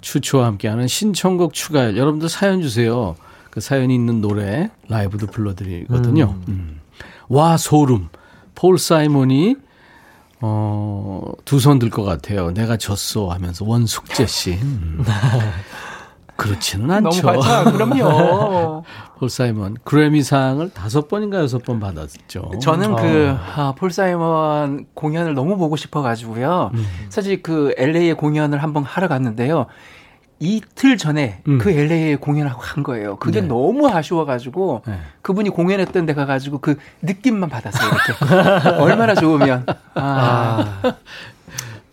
추추와 0.00 0.46
함께하는 0.46 0.86
신청곡 0.88 1.52
추가열. 1.52 1.96
여러분들 1.96 2.28
사연 2.28 2.62
주세요. 2.62 3.16
그 3.50 3.60
사연이 3.60 3.94
있는 3.94 4.20
노래 4.20 4.70
라이브도 4.88 5.26
불러드리거든요. 5.28 6.36
음. 6.48 6.80
와 7.28 7.56
소름. 7.56 8.08
폴 8.54 8.78
사이먼이 8.78 9.56
어, 10.40 11.22
두 11.46 11.56
손 11.58 11.78
들 11.78 11.90
것 11.90 12.02
같아요. 12.04 12.52
내가 12.52 12.76
졌어 12.76 13.30
하면서 13.30 13.64
원숙재 13.64 14.26
씨. 14.26 14.52
음. 14.62 15.02
그렇지는 16.36 16.86
너무 16.86 17.08
않죠. 17.08 17.22
발차 17.22 17.64
그럼요. 17.64 18.84
폴 19.18 19.30
사이먼 19.30 19.78
그래미상을 19.84 20.70
다섯 20.70 21.08
번인가 21.08 21.38
여섯 21.38 21.62
번 21.64 21.80
받았죠. 21.80 22.50
저는 22.60 22.96
그 22.96 23.36
아, 23.56 23.74
폴 23.76 23.90
사이먼 23.90 24.86
공연을 24.94 25.34
너무 25.34 25.56
보고 25.56 25.76
싶어가지고요. 25.76 26.70
음. 26.74 26.86
사실 27.08 27.42
그 27.42 27.74
LA에 27.78 28.12
공연을 28.12 28.62
한번 28.62 28.84
하러 28.84 29.08
갔는데요. 29.08 29.66
이틀 30.38 30.98
전에 30.98 31.40
음. 31.48 31.56
그 31.56 31.70
LA에 31.70 32.16
공연을 32.16 32.50
하고 32.50 32.60
간 32.60 32.82
거예요. 32.82 33.16
그게 33.16 33.40
네. 33.40 33.46
너무 33.46 33.88
아쉬워가지고 33.88 34.82
네. 34.86 34.98
그분이 35.22 35.48
공연했던 35.48 36.04
데 36.04 36.12
가가지고 36.12 36.58
그 36.58 36.76
느낌만 37.00 37.48
받았어요. 37.48 37.88
이렇게 37.88 38.68
얼마나 38.82 39.14
좋으면 39.14 39.64
아, 39.94 40.82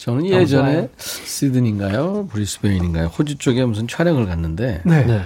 저는 0.04 0.20
너무 0.24 0.34
예전에. 0.34 0.90
시드니인가요, 0.98 2.28
브리스베인인가요, 2.28 3.08
호주 3.08 3.38
쪽에 3.38 3.64
무슨 3.64 3.88
촬영을 3.88 4.26
갔는데 4.26 4.82
네. 4.84 5.06
네. 5.06 5.22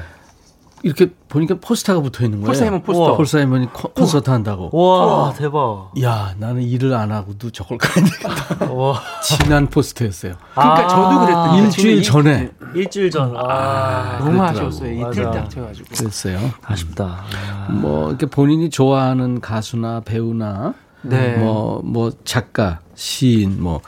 이렇게 0.84 1.10
보니까 1.28 1.56
포스터가 1.60 2.02
붙어 2.02 2.24
있는 2.24 2.38
거예요. 2.42 2.46
폴 2.46 2.56
사이먼 2.56 2.84
포스터. 2.84 3.18
폴 3.18 3.26
사이먼이 3.26 3.66
콘- 3.74 3.92
콘서트 3.96 4.30
한다고. 4.30 4.70
와, 4.72 5.34
대박. 5.34 5.92
야, 6.04 6.36
나는 6.38 6.62
일을 6.62 6.94
안 6.94 7.12
하고도 7.12 7.50
저걸 7.50 7.80
가야 7.80 8.06
되겠다. 8.06 8.70
와. 8.72 9.02
지난 9.24 9.66
포스터였어요. 9.68 10.36
그러니까 10.54 10.86
아, 10.86 10.88
저도 10.88 11.20
그랬더니 11.22 11.64
일주일 11.64 12.04
전에 12.04 12.52
일주일 12.76 13.10
전. 13.10 13.34
아, 13.36 14.20
너무 14.20 14.38
그랬더라고. 14.38 14.68
아쉬웠어요. 14.68 15.10
이틀. 15.10 15.24
딱 15.32 15.50
쳐가지고. 15.50 15.88
그랬어요. 15.98 16.40
아쉽다. 16.62 17.24
뭐 17.72 18.10
이렇게 18.10 18.28
본인이 18.28 18.70
좋아하는 18.70 19.42
가수나 19.42 20.02
배우나 20.02 20.76
네. 21.02 21.38
뭐, 21.38 21.82
뭐, 21.84 22.12
작가, 22.26 22.82
시인, 22.96 23.62
뭐, 23.64 23.82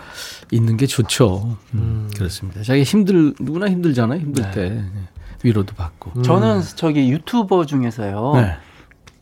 있는 0.52 0.78
게 0.78 0.86
좋죠. 0.86 1.58
음, 1.74 2.10
그렇습니다. 2.16 2.64
자기 2.64 2.84
힘들, 2.84 3.34
누구나 3.40 3.70
힘들잖아요. 3.70 4.20
힘들 4.20 4.52
때. 4.52 4.70
네. 4.70 4.84
위로도 5.44 5.74
받고. 5.76 6.22
저는 6.22 6.62
저기 6.76 7.10
유튜버 7.12 7.66
중에서요. 7.66 8.34
네. 8.36 8.58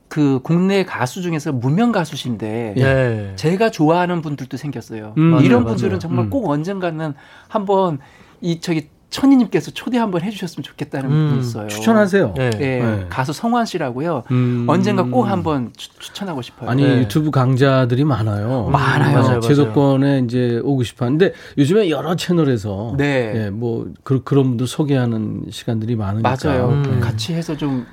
그 0.08 0.40
국내 0.42 0.84
가수 0.86 1.22
중에서 1.22 1.52
무명 1.52 1.92
가수신데 1.92 2.74
네. 2.76 3.34
제가 3.36 3.70
좋아하는 3.70 4.22
분들도 4.22 4.56
생겼어요. 4.58 5.14
음, 5.18 5.40
이런 5.42 5.64
맞아요, 5.64 5.66
분들은 5.66 5.90
맞아요. 5.90 6.00
정말 6.00 6.26
음. 6.26 6.30
꼭 6.30 6.50
언젠가는 6.50 7.14
한번 7.50 8.00
이 8.42 8.60
저기 8.62 8.90
천희님께서 9.10 9.72
초대 9.72 9.98
한번 9.98 10.22
해주셨으면 10.22 10.64
좋겠다는 10.64 11.10
음, 11.10 11.30
분이 11.30 11.42
있어요. 11.42 11.68
추천하세요. 11.68 12.34
네. 12.36 12.50
예, 12.56 12.60
네. 12.80 13.06
가수 13.10 13.34
성환 13.34 13.66
씨라고요. 13.66 14.24
음. 14.32 14.66
언젠가 14.68 15.04
꼭 15.04 15.24
한번 15.24 15.72
추, 15.78 15.90
추천하고 16.00 16.42
싶어요. 16.42 16.70
아니 16.70 16.84
네. 16.84 17.00
유튜브 17.00 17.32
강자들이 17.32 18.04
많아요. 18.04 18.70
많아요. 18.72 19.20
어, 19.20 19.22
맞아요, 19.22 19.40
제도권에 19.40 20.24
이제 20.26 20.60
오고 20.64 20.84
싶어 20.84 21.06
하는데 21.06 21.34
요즘에 21.58 21.90
여러 21.90 22.16
채널에서 22.16 22.96
네. 22.98 23.34
예, 23.46 23.50
뭐 23.50 23.88
그, 24.04 24.22
런 24.30 24.44
분들 24.50 24.68
소개하는 24.68 25.46
시간들이 25.52 25.96
많으니까 25.96 26.36
맞아요. 26.44 26.70
음. 26.70 27.00
같이 27.00 27.34
해서 27.34 27.56
좀 27.56 27.86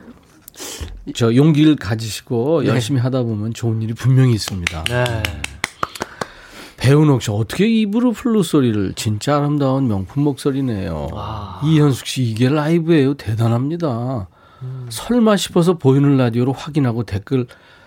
저 1.14 1.34
용기를 1.34 1.76
가지시고 1.76 2.62
네. 2.62 2.68
열심히 2.68 3.00
하다 3.00 3.22
보면 3.22 3.52
좋은 3.54 3.82
일이 3.82 3.92
분명히 3.92 4.32
있습니다. 4.34 4.84
네. 6.84 6.88
배우는 6.88 7.14
혹시 7.14 7.30
어떻게 7.30 7.66
입으로 7.66 8.12
플루트 8.12 8.42
소리를 8.42 8.92
진짜 8.94 9.36
아름다운 9.38 9.88
명품 9.88 10.24
목소리네요. 10.24 11.08
와. 11.12 11.60
이현숙 11.64 12.06
씨 12.06 12.22
이게 12.22 12.48
라이브예요. 12.50 13.14
대단합니다. 13.14 14.28
음. 14.62 14.86
설마 14.90 15.36
싶어서 15.36 15.78
보이는 15.78 16.16
라디오로 16.18 16.52
확인하고 16.52 17.04
댓글 17.04 17.46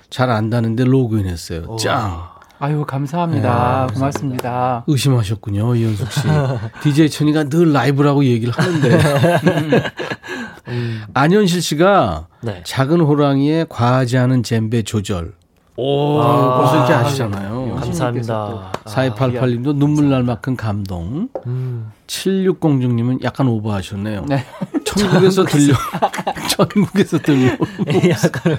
잘 0.10 0.32
안다는데 0.32 0.86
로그인했어요. 0.86 1.76
짱. 1.78 2.24
아유 2.60 2.84
감사합니다. 2.88 3.86
네, 3.88 3.93
고맙습니다. 3.93 4.84
의심하셨군요, 4.88 5.76
이현숙 5.76 6.12
씨. 6.12 6.22
DJ 6.82 7.12
천이가 7.12 7.43
늘 7.50 7.72
라이브라고 7.72 8.26
얘기를 8.26 8.52
하는데. 8.52 8.98
안현실 11.14 11.62
씨가 11.62 12.28
네. 12.41 12.64
작은 12.66 13.00
호랑이의 13.02 13.68
과하지 13.70 14.18
않은 14.18 14.41
젬베 14.41 14.82
조절. 14.84 15.34
오, 15.78 16.20
아, 16.20 16.58
벌써 16.58 16.76
이렇게 16.78 16.94
아시잖아요. 16.94 17.76
감사합니다. 17.80 18.72
4288님도 18.86 19.76
눈물 19.76 20.10
날 20.10 20.24
만큼 20.24 20.56
감동. 20.56 21.30
음. 21.46 21.92
7606님은 22.08 23.24
약간 23.24 23.48
오버하셨네요. 23.48 24.26
네. 24.28 24.44
천국에서 24.86 25.44
들려. 25.46 25.76
천국에서 26.50 27.20
들려. 27.22 27.52
약간 28.10 28.58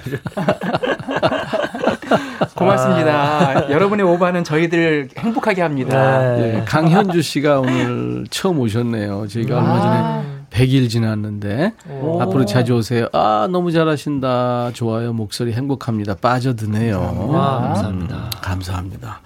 고맙습니다. 2.55 3.69
여러분의 3.69 4.05
오바는 4.05 4.43
저희들 4.43 5.09
행복하게 5.17 5.61
합니다. 5.61 6.35
네. 6.35 6.55
예, 6.57 6.63
강현주 6.65 7.21
씨가 7.21 7.59
오늘 7.59 8.25
처음 8.29 8.59
오셨네요. 8.59 9.27
저희가 9.27 9.57
얼마 9.57 9.81
전에 9.81 10.38
100일 10.49 10.89
지났는데 10.89 11.73
앞으로 12.19 12.45
자주 12.45 12.73
오세요. 12.75 13.07
아 13.13 13.47
너무 13.51 13.71
잘하신다. 13.71 14.71
좋아요. 14.73 15.13
목소리 15.13 15.53
행복합니다. 15.53 16.15
빠져드네요. 16.15 17.27
와, 17.29 17.59
감사합니다. 17.61 18.15
음, 18.15 18.29
감사합니다. 18.41 19.21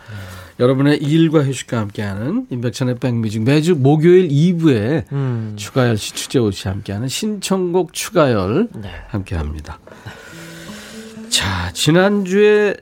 여러분의 0.59 0.97
일과 1.01 1.43
휴식과 1.43 1.80
함께하는 1.80 2.47
임백천의 2.51 2.99
백뮤직 2.99 3.43
매주 3.43 3.76
목요일 3.76 4.30
2부에 4.30 5.11
음. 5.11 5.53
추가열 5.55 5.97
씨, 5.97 6.13
추재호 6.13 6.51
씨 6.51 6.67
함께하는 6.67 7.07
신청곡 7.07 7.93
추가열 7.93 8.69
네. 8.76 8.89
함께합니다. 9.07 9.80
자 11.30 11.71
지난주에 11.74 12.76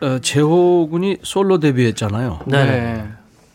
어, 0.00 0.18
재호 0.20 0.88
군이 0.88 1.18
솔로 1.22 1.58
데뷔했잖아요. 1.58 2.40
네. 2.46 3.06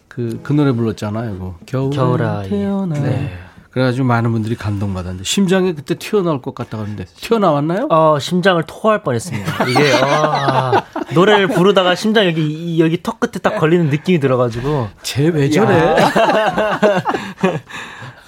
그, 0.07 0.39
그 0.43 0.53
노래 0.53 0.71
불렀잖아요. 0.71 1.55
그 1.59 1.65
겨울 1.65 1.89
겨울아이. 1.91 2.49
태어나. 2.49 2.99
네. 2.99 3.33
그래가지고 3.73 4.05
많은 4.05 4.31
분들이 4.31 4.55
감동받았는데 4.55 5.23
심장이 5.23 5.73
그때 5.73 5.95
튀어나올 5.95 6.41
것 6.43 6.53
같다 6.53 6.77
그러는데 6.77 7.05
튀어나왔나요? 7.05 7.87
어, 7.89 8.19
심장을 8.19 8.61
토할 8.67 9.01
뻔했습니다. 9.01 9.65
이게 9.67 9.91
아, 10.03 10.83
노래를 11.15 11.47
부르다가 11.47 11.95
심장 11.95 12.27
여기 12.27 12.45
이- 12.45 12.79
여기 12.79 13.01
턱 13.01 13.19
끝에 13.19 13.31
딱 13.41 13.57
걸리는 13.57 13.89
느낌이 13.89 14.19
들어가지고 14.19 14.89
쟤왜 15.01 15.49
저래? 15.49 15.95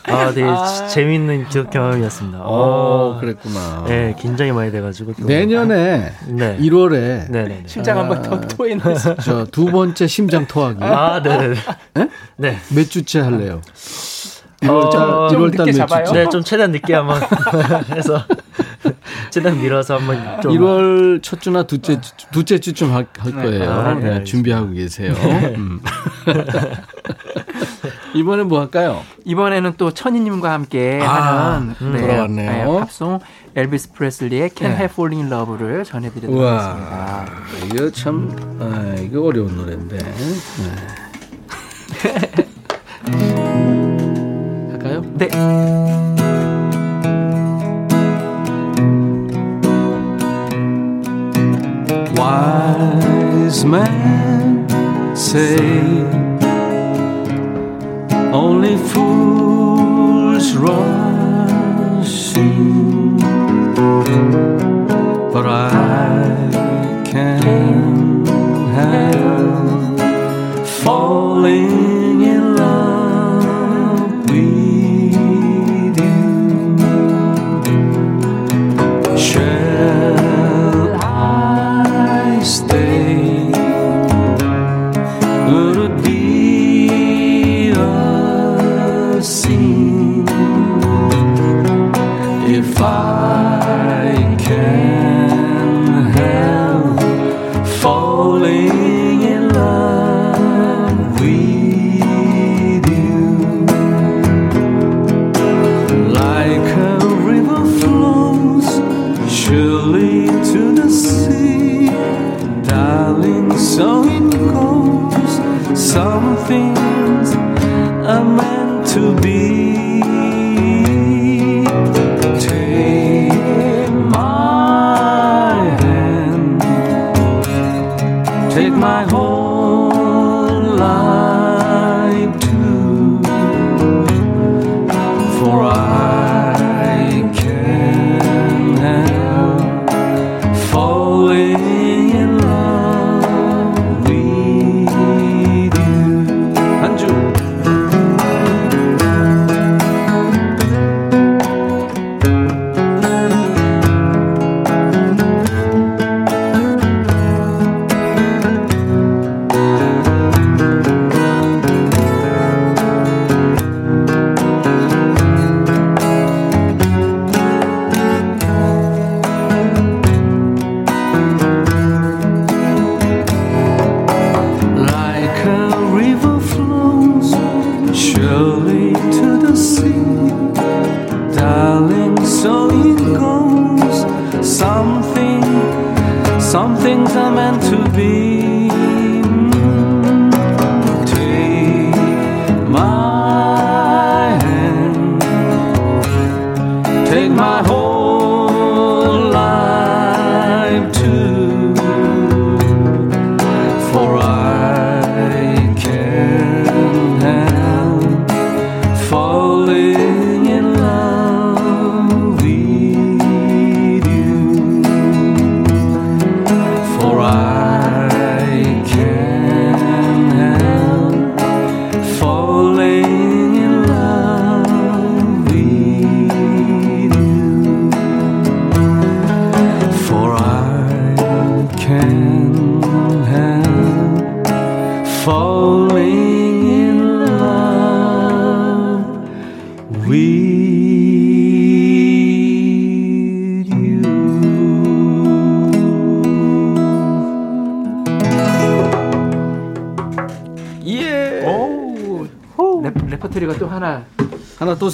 아 0.08 0.14
아, 0.14 0.32
되게 0.32 0.48
아. 0.48 0.88
재밌는 0.88 1.50
기억 1.50 1.70
경험이었습니다. 1.72 2.39
어, 2.43 3.16
아. 3.16 3.20
그랬구나. 3.20 3.86
네, 3.88 4.16
긴장이 4.20 4.52
많이 4.52 4.72
돼가지고. 4.72 5.14
또. 5.20 5.26
내년에 5.26 6.12
네. 6.28 6.58
1월에 6.60 7.32
네네. 7.32 7.64
심장 7.66 7.98
한번 8.00 8.22
더 8.22 8.39
토해는 8.39 8.84
저두 9.24 9.66
번째 9.66 10.06
심장 10.08 10.46
토하기. 10.48 10.84
아, 10.84 11.22
네네. 11.24 11.56
네? 11.96 12.10
네. 12.38 12.58
몇 12.76 12.89
주째 12.89 13.20
할래요? 13.22 13.62
1월, 14.68 14.95
어, 14.95 15.28
1월 15.32 15.55
달 15.57 15.72
잡아요? 15.74 16.11
네, 16.11 16.28
좀 16.30 16.43
최대한 16.43 16.72
늦게 16.72 16.93
한번 16.93 17.22
해서 17.91 18.24
최대한 19.30 19.61
밀어서 19.61 19.95
한번 19.97 20.41
좀 20.41 20.51
1월 20.51 21.22
첫 21.24 21.41
주나 21.41 21.63
둘째 21.63 21.99
주, 21.99 22.11
둘째 22.32 22.59
주쯤 22.59 22.93
할, 22.93 23.07
할 23.18 23.36
네. 23.36 23.41
거예요. 23.43 23.72
아, 23.72 23.93
네, 23.93 24.20
네, 24.20 24.24
준비하고 24.24 24.72
계세요. 24.72 25.13
음. 25.13 25.82
이번엔 28.13 28.47
뭐 28.47 28.61
할까요? 28.61 29.01
이번에는 29.26 29.74
또 29.78 29.91
천희님과 29.93 30.51
함께 30.51 31.01
아, 31.03 31.53
하는 31.55 31.76
음, 31.82 31.91
네, 31.93 32.01
돌아왔네요. 32.01 32.74
네, 32.74 32.80
팝송 32.80 33.20
엘비스 33.55 33.91
프레슬리의 33.93 34.49
Can't 34.49 34.76
Have 34.78 34.93
Falling 34.93 35.24
in 35.24 35.34
Love를 35.34 35.84
전해드리도록 35.84 36.41
하겠습니다. 36.41 37.26
이거 37.66 37.89
참 37.91 38.57
아, 38.59 38.95
이거 38.99 39.22
어려운 39.24 39.55
노래인데. 39.55 39.97
할 39.97 40.13
de... 45.18 45.30
Wise 52.18 53.66
men 53.66 54.68
say 55.16 56.03
only 58.34 58.78
fools 58.78 60.55
rush 60.55 62.36
in, 62.38 63.18
but 65.32 65.45
I. 65.45 66.05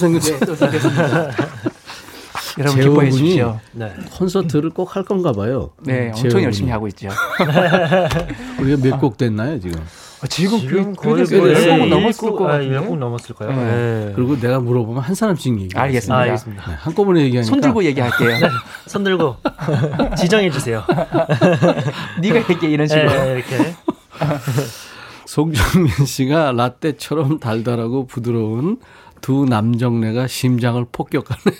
생겼어요. 0.02 0.38
네, 0.38 0.46
또 0.46 0.54
생겼습니다. 0.54 1.30
여러분 2.58 2.80
기뻐해 2.82 3.10
주십시오. 3.10 3.58
네. 3.72 3.90
콘서트를 4.12 4.70
꼭 4.70 4.94
할 4.94 5.04
건가 5.04 5.32
봐요. 5.32 5.70
네, 5.84 6.08
엄청 6.08 6.22
재호군이. 6.24 6.44
열심히 6.44 6.70
하고 6.70 6.86
있죠. 6.88 7.08
우리가 8.60 8.82
몇 8.82 9.00
곡 9.00 9.16
됐나요, 9.16 9.58
지금? 9.58 9.80
아, 10.20 10.26
지금, 10.28 10.60
지금 10.60 10.94
거의 10.94 11.24
열곡 11.30 11.88
넘었을 11.88 12.30
거 12.36 12.48
아, 12.48 12.62
열곡 12.62 12.98
넘었을까요? 12.98 13.50
네. 13.50 13.56
네. 13.56 14.12
그리고 14.14 14.38
내가 14.38 14.60
물어보면 14.60 15.02
한 15.02 15.14
사람씩 15.14 15.58
얘기. 15.60 15.76
알겠습니다. 15.76 16.14
아, 16.14 16.18
알겠습니다. 16.20 16.70
네, 16.70 16.76
한꺼번에 16.78 17.22
얘기하니까 17.22 17.48
손 17.50 17.60
들고 17.60 17.82
얘기할게요. 17.84 18.28
네, 18.38 18.48
손 18.86 19.02
들고 19.02 19.36
지정해 20.18 20.50
주세요. 20.50 20.84
네가 22.20 22.36
얘기해 22.50 22.70
이런 22.72 22.86
식으로. 22.86 23.08
네, 23.08 23.32
이렇게. 23.48 23.74
송정민 25.26 25.88
씨가 26.06 26.52
라떼처럼 26.52 27.38
달달하고 27.40 28.06
부드러운 28.06 28.78
두 29.22 29.46
남정네가 29.46 30.26
심장을 30.26 30.84
폭격하네요. 30.92 31.58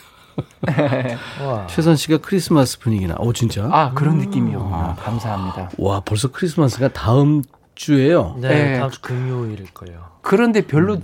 최선 1.69 1.97
씨가 1.97 2.19
크리스마스 2.19 2.79
분위기나. 2.79 3.15
오 3.19 3.33
진짜? 3.33 3.69
아 3.73 3.93
그런 3.95 4.19
느낌이요. 4.19 4.71
아, 4.73 4.95
감사합니다. 4.97 5.71
와 5.79 6.01
벌써 6.01 6.31
크리스마스가 6.31 6.89
다음 6.89 7.43
주에요. 7.75 8.37
네, 8.39 8.49
네. 8.49 8.79
다음 8.79 8.91
주 8.91 9.01
금요일일 9.01 9.73
거예요. 9.73 10.05
그런데 10.21 10.61
별로 10.67 10.95
음. 10.97 11.03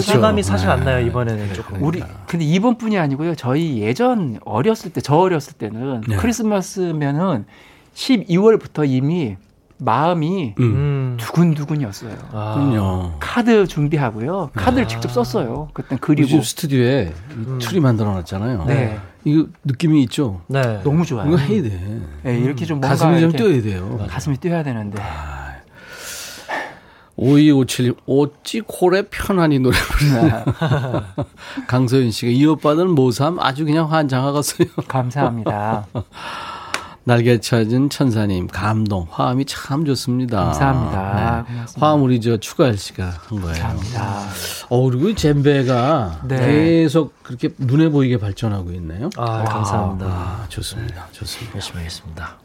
실감이 0.00 0.42
사실 0.42 0.70
안 0.70 0.84
나요 0.84 0.98
네. 1.00 1.06
이번에는 1.06 1.54
조금. 1.54 1.82
우리 1.82 2.02
근데 2.26 2.44
이번뿐이 2.44 2.98
아니고요. 2.98 3.34
저희 3.34 3.78
예전 3.80 4.38
어렸을 4.44 4.92
때 4.92 5.00
저 5.00 5.16
어렸을 5.16 5.54
때는 5.54 6.02
네. 6.06 6.16
크리스마스면은 6.16 7.44
12월부터 7.94 8.88
이미 8.88 9.36
마음이 9.84 10.54
음. 10.58 10.64
음. 10.64 11.16
두근두근이었어요. 11.18 12.16
아. 12.32 12.54
그럼요. 12.54 13.12
카드 13.18 13.66
준비하고요. 13.66 14.50
카드를 14.54 14.88
직접 14.88 15.10
썼어요. 15.10 15.68
그때 15.72 15.96
그리고 16.00 16.28
집 16.28 16.46
스튜디오에 16.46 17.12
이 17.12 17.58
틀이 17.58 17.80
만들어놨잖아요. 17.80 18.64
네. 18.66 18.98
이거 19.24 19.46
느낌이 19.64 20.02
있죠. 20.04 20.40
네. 20.48 20.80
너무 20.82 21.04
좋아요. 21.04 21.28
이거 21.28 21.36
해야 21.36 21.62
돼. 21.62 22.00
네, 22.22 22.38
이렇게 22.38 22.64
좀 22.64 22.80
뭔가 22.80 22.88
가슴이 22.88 23.20
좀 23.20 23.32
뛰어야 23.32 23.62
돼요. 23.62 24.04
가슴이 24.08 24.36
뛰어야 24.38 24.62
되는데 24.62 25.02
5257님, 27.18 27.96
어찌 28.06 28.60
콜에 28.60 29.02
편안히 29.02 29.58
노래 29.58 29.76
부르냐. 29.78 30.44
강소연 31.68 32.10
씨가 32.10 32.32
이 32.32 32.44
오빠들 32.46 32.86
모삼 32.86 33.38
아주 33.38 33.64
그냥 33.64 33.92
환장하겠어요. 33.92 34.68
감사합니다. 34.88 35.86
날개 37.04 37.40
찾은 37.40 37.90
천사님, 37.90 38.46
감동, 38.46 39.06
화음이 39.10 39.44
참 39.46 39.84
좋습니다. 39.84 40.44
감사합니다. 40.44 41.44
네. 41.48 41.52
고맙습니다. 41.52 41.86
화음 41.86 42.02
우리 42.04 42.20
저 42.20 42.36
추가열 42.36 42.78
씨가 42.78 43.04
한 43.26 43.40
거예요. 43.40 43.60
감사합니다. 43.60 44.28
어, 44.68 44.82
그리고 44.88 45.08
이 45.08 45.14
젬베가 45.14 46.20
네. 46.28 46.38
계속 46.46 47.20
그렇게 47.22 47.50
눈에 47.58 47.88
보이게 47.88 48.18
발전하고 48.18 48.70
있네요. 48.72 49.10
아, 49.16 49.44
감사합니다. 49.44 50.06
아, 50.06 50.46
좋습니다. 50.48 51.08
좋습니다. 51.12 51.54
열심히 51.56 51.78
하겠습니다. 51.78 52.38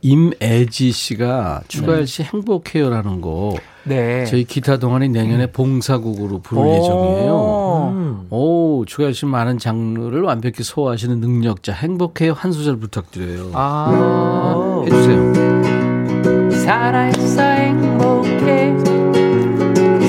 임애지 0.00 0.92
씨가 0.92 1.62
추가열 1.68 2.06
씨 2.06 2.22
행복해요라는 2.22 3.20
거 3.20 3.54
네. 3.84 4.24
저희 4.26 4.44
기타 4.44 4.76
동아리 4.76 5.08
내년에 5.08 5.46
봉사곡으로 5.46 6.40
부를 6.40 6.62
오. 6.62 6.74
예정이에요. 6.74 7.92
음. 7.92 8.26
오, 8.30 8.84
추가열 8.86 9.14
씨 9.14 9.26
많은 9.26 9.58
장르를 9.58 10.22
완벽히 10.22 10.62
소화하시는 10.62 11.20
능력자 11.20 11.72
행복해요 11.72 12.32
한 12.32 12.52
소절 12.52 12.76
부탁드려요. 12.78 13.50
아, 13.54 14.82
해주세요. 14.86 16.52
살아있어 16.64 17.42
행복해. 17.42 18.72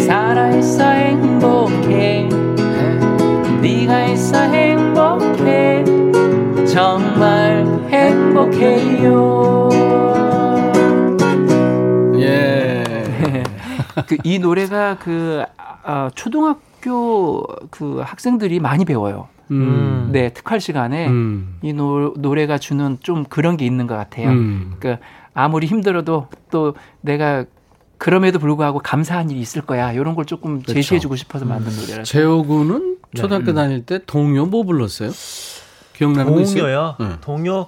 살아있어 0.06 0.84
행복해. 0.84 2.30
네가 3.62 4.06
있어 4.10 4.38
행복해. 4.39 5.84
정말 6.68 7.43
행복해요. 8.34 9.70
예. 12.18 12.84
그 14.08 14.18
이 14.24 14.40
노래가 14.40 14.98
그 14.98 15.44
아, 15.84 16.10
초등학교 16.16 17.44
그 17.70 18.02
학생들이 18.04 18.60
많이 18.60 18.86
배워요. 18.86 19.28
음. 19.52 20.10
네, 20.12 20.30
특활 20.30 20.60
시간에 20.60 21.08
음. 21.08 21.58
이 21.62 21.74
노, 21.74 22.14
노래가 22.18 22.58
주는 22.58 22.98
좀 23.02 23.24
그런 23.26 23.56
게 23.58 23.66
있는 23.66 23.86
것 23.86 23.96
같아요. 23.96 24.30
음. 24.30 24.76
그러니까 24.80 25.06
아무리 25.34 25.68
힘들어도 25.68 26.28
또 26.50 26.74
내가 27.02 27.46
그럼에도 27.98 28.40
불구하고 28.40 28.80
감사한 28.80 29.30
일이 29.30 29.40
있을 29.42 29.62
거야. 29.62 29.92
이런 29.92 30.16
걸 30.16 30.26
조금 30.26 30.56
그렇죠. 30.62 30.74
제시해주고 30.74 31.16
싶어서 31.18 31.46
만든 31.46 31.72
노래라서. 31.76 32.04
재호 32.04 32.44
군은 32.44 32.98
초등학교 33.16 33.54
다닐 33.54 33.86
때 33.86 34.00
동요 34.06 34.46
뭐 34.48 34.64
불렀어요? 34.64 35.12
기억나는 35.96 36.34
거 36.34 36.42
있어요? 36.42 36.62
동요요? 36.64 36.96
네. 37.00 37.08
동요 37.22 37.68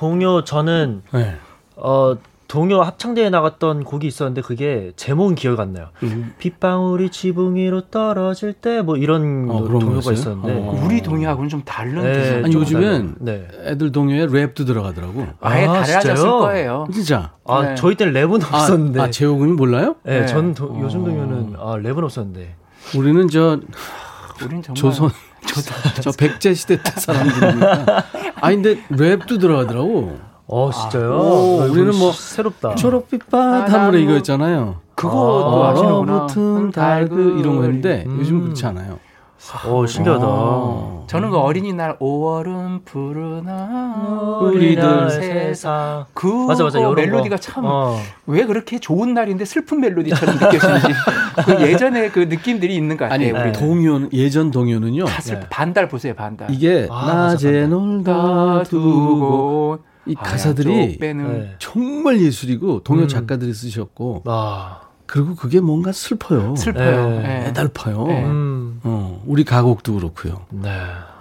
동요 0.00 0.44
저는 0.44 1.02
네. 1.12 1.36
어 1.76 2.16
동요 2.48 2.80
합창대회 2.82 3.28
나갔던 3.30 3.82
곡이 3.84 4.06
있었는데 4.06 4.42
그게 4.42 4.92
제목은 4.96 5.34
기억 5.34 5.58
안 5.58 5.72
나요. 5.72 5.88
음. 6.02 6.34
빗방울이 6.38 7.10
지붕 7.10 7.56
위로 7.56 7.80
떨어질 7.90 8.52
때 8.52 8.82
뭐 8.82 8.96
이런 8.98 9.48
어, 9.50 9.64
동요가 9.66 9.88
거였어요? 9.94 10.12
있었는데 10.12 10.52
어. 10.68 10.80
우리 10.84 11.00
동요하고는 11.00 11.48
좀 11.48 11.62
다른 11.64 12.02
네, 12.02 12.42
아니 12.44 12.50
좀 12.52 12.60
요즘엔 12.60 13.14
네. 13.20 13.48
애들 13.64 13.90
동요에 13.90 14.26
랩도 14.26 14.66
들어가더라고. 14.66 15.26
아예 15.40 15.64
아, 15.66 15.72
달라졌을 15.72 16.14
진짜요? 16.14 16.38
거예요. 16.40 16.86
진짜. 16.92 17.32
아 17.46 17.62
네. 17.62 17.74
저희 17.74 17.94
때는 17.94 18.12
랩은 18.12 18.44
아, 18.44 18.58
없었는데. 18.58 19.00
아 19.00 19.10
재호군이 19.10 19.52
몰라요? 19.52 19.96
네, 20.04 20.20
네. 20.20 20.26
전 20.26 20.52
도- 20.54 20.78
요즘 20.82 21.02
어. 21.02 21.04
동요는 21.06 21.54
아 21.58 21.76
랩은 21.78 22.04
없었는데. 22.04 22.54
우리는 22.96 23.26
저 23.28 23.58
우린 24.44 24.62
정말 24.62 24.74
조선 24.74 25.10
저 26.00 26.12
백제 26.12 26.54
시대 26.54 26.82
때 26.82 26.90
사람들이니까. 26.90 28.04
아 28.40 28.50
근데 28.50 28.76
랩도 28.90 29.40
들어가더라고. 29.40 30.18
어 30.48 30.70
진짜요? 30.72 31.10
오, 31.18 31.60
아, 31.62 31.64
우리는 31.64 31.88
이거 31.92 31.98
뭐 31.98 32.12
시- 32.12 32.34
새롭다. 32.34 32.74
초록빛밭 32.76 33.34
아, 33.34 33.64
하물에 33.64 33.98
나무. 33.98 33.98
이거였잖아요. 33.98 34.76
그것도 34.94 35.64
아, 35.64 35.70
아시는구나. 35.70 36.26
붙은 36.26 36.70
달그 36.70 37.36
이런 37.40 37.56
거였는데 37.56 38.04
음. 38.06 38.16
요즘 38.20 38.42
그렇지 38.42 38.64
않아요. 38.66 38.98
어 39.66 39.86
신기하다. 39.86 40.24
아. 40.26 41.04
저는 41.06 41.30
그 41.30 41.38
어린이날 41.38 41.98
5월은 41.98 42.84
푸르나 42.84 44.38
우리들 44.42 45.10
세상. 45.10 46.04
그 46.14 46.26
맞아 46.26 46.64
맞아. 46.64 46.80
멜로디가 46.80 47.36
거. 47.36 47.40
참 47.40 47.64
어. 47.64 48.00
왜 48.26 48.44
그렇게 48.44 48.78
좋은 48.78 49.14
날인데 49.14 49.44
슬픈 49.44 49.80
멜로디처럼 49.80 50.36
느껴지는지 50.36 50.86
그 51.46 51.62
예전에 51.62 52.10
그 52.10 52.20
느낌들이 52.20 52.74
있는 52.74 52.96
것 52.96 53.08
같아요. 53.08 53.36
아니 53.36 53.46
우리 53.46 53.52
동요 53.52 54.08
예전 54.12 54.50
동요는요. 54.50 55.04
가슬 55.04 55.40
네. 55.40 55.46
반달 55.48 55.88
보세요 55.88 56.14
반달. 56.14 56.50
이게 56.50 56.88
아, 56.90 57.28
낮에 57.28 57.66
놀다 57.66 58.62
두고 58.64 59.78
이 60.06 60.14
가사들이 60.14 60.98
네. 60.98 61.54
정말 61.58 62.20
예술이고 62.20 62.82
동요 62.82 63.02
음. 63.02 63.08
작가들이 63.08 63.52
쓰셨고 63.52 64.22
아. 64.26 64.80
그리고 65.06 65.34
그게 65.34 65.60
뭔가 65.60 65.92
슬퍼요. 65.92 66.56
슬퍼요. 66.56 67.10
네. 67.10 67.22
네. 67.22 67.46
애달파요. 67.48 68.06
네. 68.06 68.24
음. 68.24 68.80
어, 68.82 69.22
우리 69.26 69.44
가곡도 69.44 69.94
그렇고요. 69.94 70.46
네. 70.50 70.70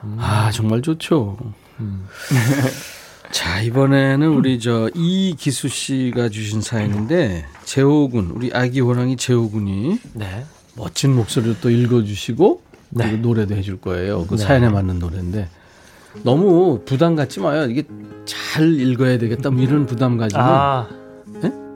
음. 0.03 0.17
아 0.19 0.51
정말 0.51 0.81
좋죠. 0.81 1.37
음. 1.79 2.07
자 3.31 3.61
이번에는 3.61 4.27
우리 4.29 4.59
저 4.59 4.89
이기수 4.93 5.67
씨가 5.67 6.29
주신 6.29 6.61
사연인데 6.61 7.45
재호군 7.65 8.31
우리 8.33 8.51
아기 8.53 8.79
호랑이 8.79 9.17
재호군이 9.17 9.99
네. 10.13 10.45
멋진 10.75 11.15
목소리로 11.15 11.55
또 11.61 11.69
읽어주시고 11.69 12.61
네. 12.91 13.11
노래도 13.13 13.55
해줄 13.55 13.81
거예요. 13.81 14.25
그 14.25 14.35
네. 14.35 14.43
사연에 14.43 14.69
맞는 14.69 14.99
노래인데 14.99 15.49
너무 16.23 16.81
부담 16.85 17.15
갖지 17.15 17.39
마요. 17.39 17.65
이게 17.65 17.83
잘 18.25 18.79
읽어야 18.79 19.17
되겠다. 19.17 19.49
뭐 19.49 19.61
이런 19.61 19.85
부담 19.85 20.17
가지고 20.17 20.41
아. 20.41 20.87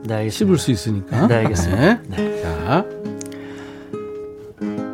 네? 0.02 0.08
네, 0.08 0.14
알겠습니다. 0.14 0.30
씹을 0.30 0.58
수 0.58 0.70
있으니까. 0.70 1.26
네, 1.26 1.34
알겠습니다. 1.36 1.98
네. 2.08 2.42
자, 2.42 2.84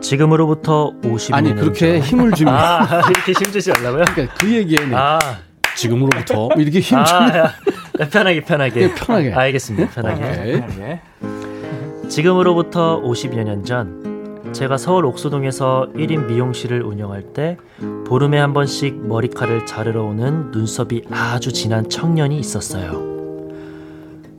지금으로부터 0.01 0.93
50년 1.03 1.35
아니 1.35 1.55
그렇게 1.55 1.99
힘을 2.01 2.33
주면 2.33 2.55
아, 2.55 3.01
이렇게 3.11 3.33
힘주지 3.33 3.71
말라고요? 3.73 4.05
그러니까 4.13 4.35
그 4.39 4.53
얘기에 4.55 4.77
아. 4.95 5.19
지금으로부터 5.77 6.49
뭐 6.49 6.51
이렇게 6.59 6.81
힘 6.81 7.05
주면 7.05 7.31
아, 7.33 7.39
야. 7.39 7.53
편하게 8.11 8.41
편하게. 8.43 8.81
네, 8.89 8.95
편하게. 8.95 9.33
알겠습니다. 9.33 9.91
편하게. 9.91 10.23
오케이. 10.25 10.61
네. 10.79 11.01
지금으로부터 12.09 13.01
50여 13.03 13.43
년 13.43 13.65
전 13.65 14.07
제가 14.53 14.77
서울 14.79 15.05
옥수동에서 15.07 15.89
1인 15.97 16.27
미용실을 16.27 16.83
운영할 16.83 17.35
때 17.35 17.57
보름에 18.07 18.39
한 18.39 18.53
번씩 18.55 19.07
머리카락을 19.09 19.67
자르러 19.67 20.05
오는 20.05 20.53
눈썹이 20.53 21.03
아주 21.11 21.53
진한 21.53 21.89
청년이 21.91 22.39
있었어요. 22.39 23.16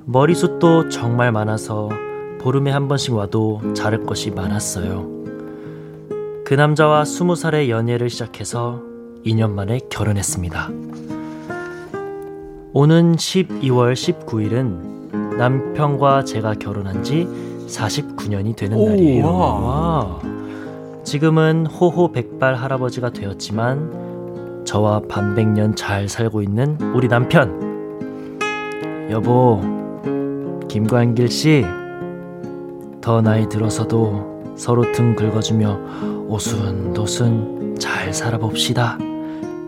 머리숱도 0.09 0.87
정말 0.87 1.33
많아서 1.33 1.89
보름에 2.39 2.71
한 2.71 2.87
번씩 2.87 3.13
와도 3.13 3.59
자를 3.73 4.05
것이 4.05 4.31
많았어요. 4.31 5.05
그 6.45 6.53
남자와 6.53 7.03
20살의 7.03 7.67
연애를 7.67 8.09
시작해서 8.09 8.81
2년 9.25 9.51
만에 9.51 9.81
결혼했습니다. 9.89 10.69
오는 12.71 13.15
12월 13.17 13.93
19일은 13.93 15.35
남편과 15.37 16.23
제가 16.23 16.53
결혼한 16.53 17.03
지 17.03 17.27
49년이 17.67 18.55
되는 18.55 18.77
오, 18.77 18.87
날이에요. 18.87 19.25
와. 19.25 19.59
와. 19.59 20.21
지금은 21.03 21.65
호호 21.65 22.13
백발 22.13 22.55
할아버지가 22.55 23.09
되었지만 23.09 24.63
저와 24.63 25.01
반백년 25.09 25.75
잘 25.75 26.07
살고 26.07 26.41
있는 26.41 26.77
우리 26.95 27.09
남편. 27.09 27.67
여보, 29.09 29.76
김관길 30.67 31.29
씨, 31.29 31.65
더 33.01 33.21
나이 33.21 33.47
들어서도 33.47 34.55
서로 34.57 34.91
등 34.91 35.15
긁어주며 35.15 35.79
오순도순 36.27 37.77
잘 37.79 38.13
살아봅시다. 38.13 38.97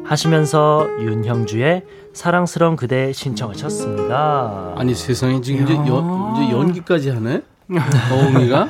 하시면서 0.03 0.87
윤형주의 0.99 1.83
사랑스러운 2.13 2.75
그대 2.75 3.13
신청하셨습니다. 3.13 4.73
아니 4.75 4.93
세상에 4.95 5.39
지금 5.41 5.63
이제, 5.63 5.75
야. 5.75 5.85
연, 5.87 6.33
이제 6.35 6.51
연기까지 6.51 7.11
하네. 7.11 7.41
어흥이가. 8.11 8.67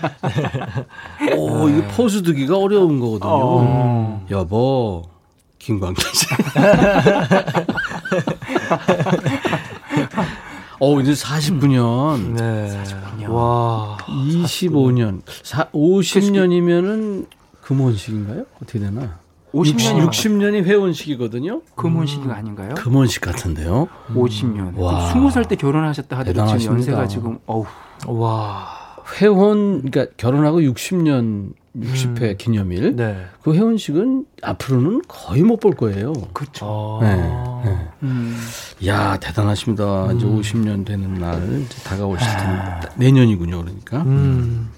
오 1.38 1.70
이거 1.70 1.88
포즈 1.96 2.22
두기가 2.22 2.58
어려운 2.58 3.00
거거든요. 3.00 3.32
어. 3.32 4.26
여보 4.30 5.04
김광길 5.58 6.04
씨. 6.14 6.26
어 10.80 11.00
이제 11.02 11.12
49년. 11.12 12.34
네. 12.36 13.26
와. 13.28 13.98
25년. 14.08 15.22
50년이면은 15.74 17.28
금혼식인가요? 17.62 18.46
어떻게 18.62 18.80
되나? 18.80 19.20
50년 19.54 20.08
60년이 20.10 20.64
회원식이거든요. 20.64 21.62
금혼식이 21.76 22.30
아닌가요? 22.30 22.76
금혼식 22.76 23.22
같은데요. 23.22 23.88
50년. 24.14 24.78
와. 24.78 25.12
20살 25.14 25.48
때 25.48 25.56
결혼하셨다 25.56 26.18
하더라도 26.20 26.58
지금 26.58 26.76
연세가 26.76 27.08
지금 27.08 27.40
어우. 27.46 27.66
와. 28.08 28.68
회원 29.20 29.82
그러니까 29.90 30.14
결혼하고 30.18 30.60
60년 30.62 31.54
60회 31.82 32.22
음. 32.22 32.36
기념일. 32.38 32.96
네. 32.96 33.26
그 33.42 33.54
회원식은 33.54 34.26
앞으로는 34.42 35.02
거의 35.08 35.42
못 35.44 35.60
볼 35.60 35.76
거예요. 35.76 36.14
그렇죠. 36.34 37.00
네. 37.02 37.16
네. 37.18 37.88
음. 38.04 38.38
야 38.86 39.18
대단하십니다. 39.18 40.06
음. 40.12 40.18
이제 40.18 40.26
50년 40.26 40.86
되는 40.86 41.14
날 41.16 41.62
이제 41.64 41.84
다가오실 41.84 42.26
텐데 42.28 42.62
아. 42.62 42.80
내년이군요. 42.96 43.62
그러니까. 43.62 44.02
음. 44.04 44.70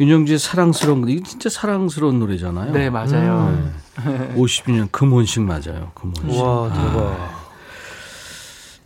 윤영주의 0.00 0.38
사랑스러운 0.38 1.06
이게 1.08 1.22
진짜 1.22 1.48
사랑스러운 1.50 2.18
노래잖아요. 2.18 2.72
네 2.72 2.88
맞아요. 2.90 3.72
네. 4.04 4.34
50년 4.34 4.90
금혼식 4.90 5.42
맞아요. 5.42 5.92
금혼식. 5.94 6.40
와 6.40 6.72
대박. 6.72 6.96
아. 7.20 7.42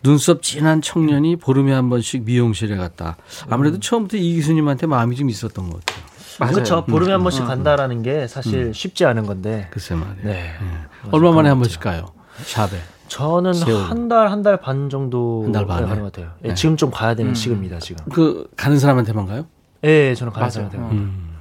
눈썹 0.03 0.43
진한 0.43 0.83
청년이 0.83 1.37
보름에 1.37 1.73
한 1.73 1.89
번씩 1.89 2.25
미용실에 2.25 2.77
갔다. 2.77 3.17
아무래도 3.49 3.81
처음부터 3.81 4.17
이기수님한테 4.17 4.87
마음이 4.87 5.17
좀 5.17 5.31
있었던 5.31 5.71
것 5.71 5.85
같아요. 5.85 6.06
맞아요. 6.39 6.53
그렇죠. 6.55 6.85
보름에 6.85 7.13
한 7.13 7.23
번씩 7.23 7.43
음. 7.43 7.47
간다라는 7.47 8.03
게 8.03 8.27
사실 8.27 8.67
음. 8.67 8.73
쉽지 8.73 9.05
않은 9.07 9.27
건데. 9.27 9.69
글쎄 9.71 9.95
말이에요. 9.95 10.17
네. 10.23 10.53
음. 10.61 10.85
얼마 11.13 11.33
만에 11.33 11.49
한 11.49 11.59
번씩 11.59 11.81
가요? 11.81 12.07
샵에. 12.45 12.79
저는 13.09 13.53
한 13.89 14.09
달 14.09 14.29
한 14.29 14.43
달 14.43 14.57
반 14.61 14.91
정도 14.91 15.43
한 15.45 15.53
달 15.53 15.67
가는 15.67 15.89
것 15.89 16.13
같아요. 16.13 16.33
네. 16.41 16.55
지금 16.55 16.77
좀 16.77 16.91
가야 16.91 17.15
되는 17.15 17.31
음. 17.31 17.35
시기입니다. 17.35 17.79
지금. 17.79 18.05
그 18.13 18.49
가는 18.57 18.79
사람한테만 18.79 19.27
가요? 19.27 19.47
예, 19.85 20.09
네, 20.09 20.15
저는 20.15 20.33
가는 20.33 20.51
사람한테만. 20.51 20.91
음. 20.91 21.37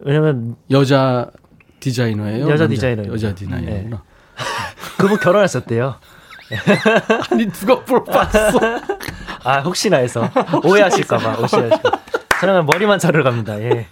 왜냐면 0.00 0.56
여자 0.70 1.28
디자이너예요. 1.80 2.48
여자 2.48 2.66
디자이너. 2.68 3.04
여자 3.12 3.34
디자이너구나. 3.34 3.96
네. 3.96 4.02
그분 4.98 5.18
결혼했었대요. 5.18 5.94
아니 7.30 7.46
누가 7.50 7.76
물어봤어? 7.86 8.58
아 9.44 9.60
혹시나 9.60 9.96
해서 9.96 10.28
오해하실까봐 10.62 11.28
오해하실까. 11.38 11.80
저는 12.40 12.66
머리만 12.66 12.98
자르러 12.98 13.24
갑니다. 13.24 13.58
예. 13.60 13.86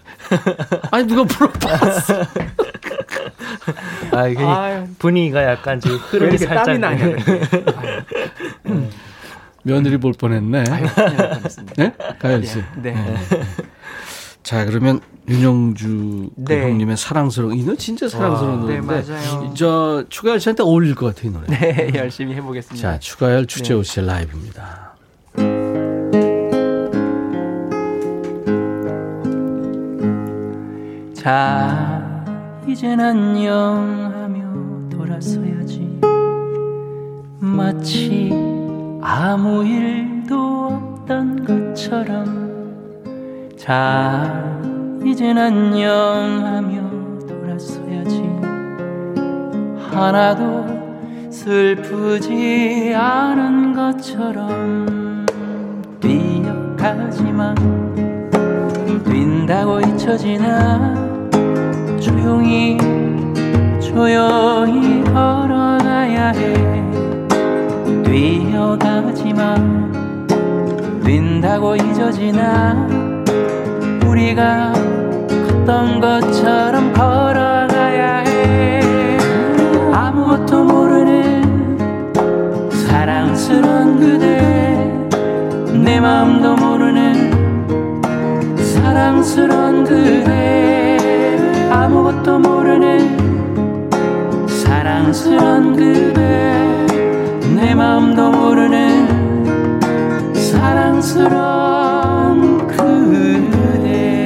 아니 0.90 1.06
누가 1.06 1.24
물어봤어? 1.24 2.14
아 4.12 4.26
이게 4.28 4.42
분위기가 4.98 5.44
약간 5.44 5.80
지금 5.80 5.96
흐름이 5.96 6.38
살짝. 6.38 6.64
땀이 6.66 6.78
나냐? 6.78 7.06
음. 8.66 8.90
며느리 9.62 9.98
볼 9.98 10.12
뻔했네. 10.18 10.64
아유, 10.70 10.86
네, 11.76 11.92
가연 12.18 12.44
씨. 12.44 12.58
네. 12.82 12.92
네. 12.92 13.16
자 14.42 14.64
그러면 14.64 15.00
윤영주 15.28 16.30
그 16.46 16.52
네. 16.52 16.62
형님의 16.62 16.96
사랑스러운 16.96 17.54
이 17.54 17.62
노래 17.62 17.76
진짜 17.76 18.08
사랑스러운 18.08 18.60
노래인데 18.60 19.02
네, 19.02 19.12
맞아요. 19.12 19.54
저 19.54 20.04
추가열 20.08 20.40
씨한테 20.40 20.62
어울릴 20.62 20.94
것 20.94 21.14
같아요 21.14 21.32
노래. 21.32 21.46
네 21.46 21.92
열심히 21.94 22.34
해보겠습니다. 22.34 22.92
자 22.92 22.98
추가열 22.98 23.46
주재호 23.46 23.82
씨의 23.82 24.06
네. 24.06 24.12
라이브입니다. 24.12 24.89
자 31.20 32.24
이젠 32.66 32.98
안녕 32.98 34.10
하며 34.14 34.40
돌아서야지. 34.88 36.00
마치 37.38 38.32
아무 39.02 39.62
일도 39.62 41.02
없던 41.04 41.44
것처럼. 41.44 43.50
자 43.58 44.58
이젠 45.04 45.36
안녕 45.36 45.92
하며 46.42 46.88
돌아서야지. 47.28 48.22
하나도 49.90 50.64
슬프지 51.30 52.94
않은 52.96 53.74
것처럼. 53.74 55.26
뛰어가지만 56.00 57.54
뛴다고 59.04 59.80
잊혀지나 59.80 61.09
조용히 62.00 62.78
조용히 63.78 65.04
걸어가야 65.04 66.28
해. 66.28 66.54
뛰어가지만 68.02 69.92
뛴다고 71.04 71.76
잊어지나? 71.76 72.88
우리가 74.06 74.72
걷던 75.28 76.00
것처럼 76.00 76.92
걸어가야 76.94 78.16
해. 78.20 79.18
아무것도 79.92 80.64
모르는 80.64 81.78
사랑스런 82.70 84.00
그대. 84.00 84.40
내 85.84 86.00
마음도 86.00 86.56
모르는 86.56 87.30
사랑스런 88.56 89.84
그대 89.84 90.89
아무것도 91.90 92.38
모르는 92.38 93.98
사랑스런 94.46 95.74
그대. 95.74 96.86
내 97.56 97.74
마음도 97.74 98.30
모르는 98.30 100.30
사랑스런 100.32 101.34
그대. 102.68 104.22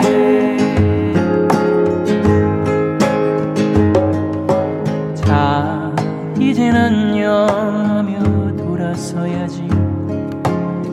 자 5.14 5.90
이젠 6.38 6.76
안녕하며 6.76 8.56
돌아서야지. 8.58 9.66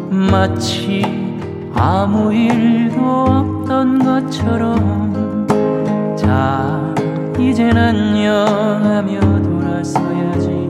마치 0.09 1.03
아무 1.75 2.33
일도 2.33 3.25
없던 3.27 3.99
것처럼 3.99 5.40
자 6.21 6.93
이젠 7.39 7.75
안녕하며 7.75 9.19
돌아서야지. 9.41 10.67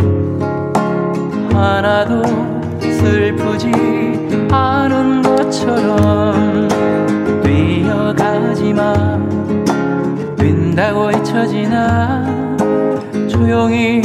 하나도 1.51 2.23
슬프지 2.81 3.69
않은 4.49 5.21
것처럼 5.21 6.69
뛰어가지만 7.43 9.29
뛴다고 10.37 11.11
잊혀지나? 11.11 12.55
조용히 13.27 14.01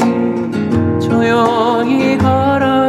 조용히 1.01 2.19
걸어 2.19 2.86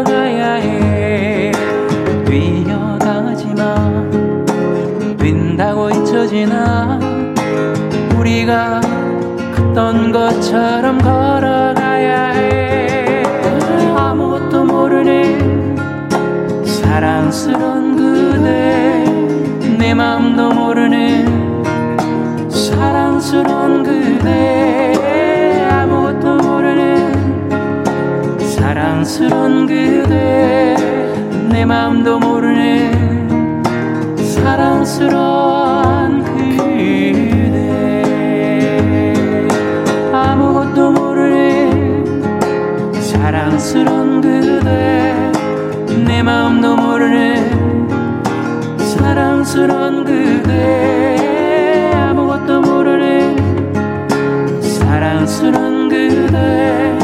걷던 9.77 10.11
것처럼 10.11 10.97
걸어가야 10.97 12.29
해. 12.31 13.23
아무것도 13.95 14.63
모르는 14.63 15.75
사랑스런 16.65 17.95
그대. 17.95 19.05
내 19.77 19.93
맘도 19.93 20.49
모르는 20.49 21.63
사랑스런 22.49 23.83
그대. 23.83 25.67
아무것도 25.69 26.37
모르는 26.37 27.13
사랑스런 28.39 29.67
그대. 29.67 30.75
내 31.51 31.65
맘도 31.65 32.17
모르는 32.17 33.63
사랑스런 34.17 35.36
사랑스런 49.57 50.05
그대 50.05 51.89
아무것도 51.91 52.61
모르는 52.61 54.61
사랑스런 54.61 55.89
그대 55.89 56.95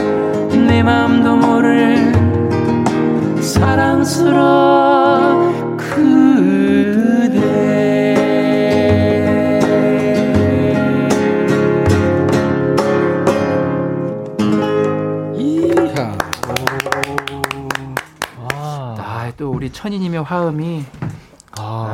내 0.67 0.83
마음도 0.83 1.35
모르는 1.35 2.13
사랑스런 3.41 4.37
그대. 5.77 6.13
또 19.35 19.49
우리 19.49 19.71
천이님의 19.71 20.21
화음이 20.21 20.85
아, 21.01 21.02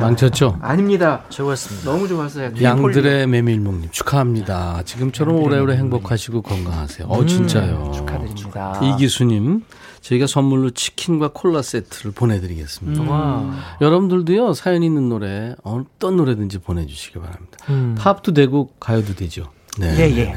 망쳤죠? 0.00 0.58
아닙니다. 0.60 1.24
최고였습니다. 1.28 1.90
너무 1.90 2.08
좋았어요. 2.08 2.52
양들의 2.60 3.26
메밀묵님 3.26 3.90
축하합니다. 3.90 4.82
지금처럼 4.84 5.36
오래오래 5.36 5.76
행복하시고 5.76 6.42
건강하세요. 6.42 7.06
어, 7.08 7.26
진짜요. 7.26 7.86
음, 7.86 7.92
축하드립니다. 7.92 8.80
이기수님, 8.82 9.64
저희가 10.00 10.26
선물로 10.26 10.70
치킨과 10.70 11.30
콜라 11.34 11.62
세트를 11.62 12.12
보내드리겠습니다. 12.12 13.02
와. 13.10 13.54
여러분들도요, 13.80 14.54
사연 14.54 14.82
있는 14.82 15.08
노래, 15.08 15.54
어떤 15.62 16.16
노래든지 16.16 16.58
보내주시기 16.58 17.18
바랍니다. 17.18 17.58
음. 17.68 17.94
팝도 17.98 18.32
되고, 18.32 18.70
가요도 18.80 19.14
되죠. 19.14 19.50
네. 19.78 19.94
예, 19.98 20.16
예. 20.18 20.34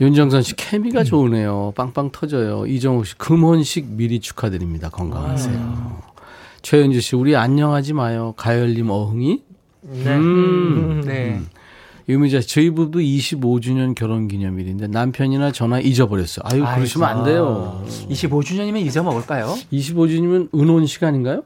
윤정선 0.00 0.42
씨, 0.42 0.54
케미가 0.56 1.04
좋으네요. 1.04 1.72
빵빵 1.74 2.10
터져요. 2.12 2.66
이정욱 2.66 3.06
씨, 3.06 3.16
금혼식 3.16 3.86
미리 3.92 4.20
축하드립니다. 4.20 4.90
건강하세요. 4.90 6.02
최현주 6.66 7.00
씨, 7.00 7.14
우리 7.14 7.36
안녕하지 7.36 7.92
마요. 7.92 8.34
가열님 8.36 8.90
어흥이? 8.90 9.40
네. 9.82 10.16
음. 10.16 11.00
네. 11.06 11.40
유미자 12.08 12.40
씨, 12.40 12.48
저희 12.48 12.70
부부 12.70 12.98
25주년 12.98 13.94
결혼 13.94 14.26
기념일인데 14.26 14.88
남편이나 14.88 15.52
전화 15.52 15.78
잊어버렸어요. 15.78 16.42
아유, 16.42 16.64
그러시면 16.74 17.08
안 17.08 17.22
돼요. 17.22 17.84
25주년이면 18.10 18.84
잊어먹을까요? 18.84 19.54
25주년이면 19.72 20.48
은혼식 20.52 21.04
아닌가요? 21.04 21.42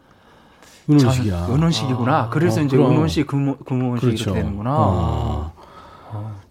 은혼식이야. 0.88 1.48
은혼식이구나. 1.50 2.30
그래서 2.30 2.62
어, 2.62 2.64
이제 2.64 2.78
그럼. 2.78 2.92
은혼식, 2.92 3.26
금혼, 3.26 3.58
금혼식이 3.58 4.06
그렇죠. 4.06 4.32
되는구나. 4.32 4.74
어. 4.74 5.52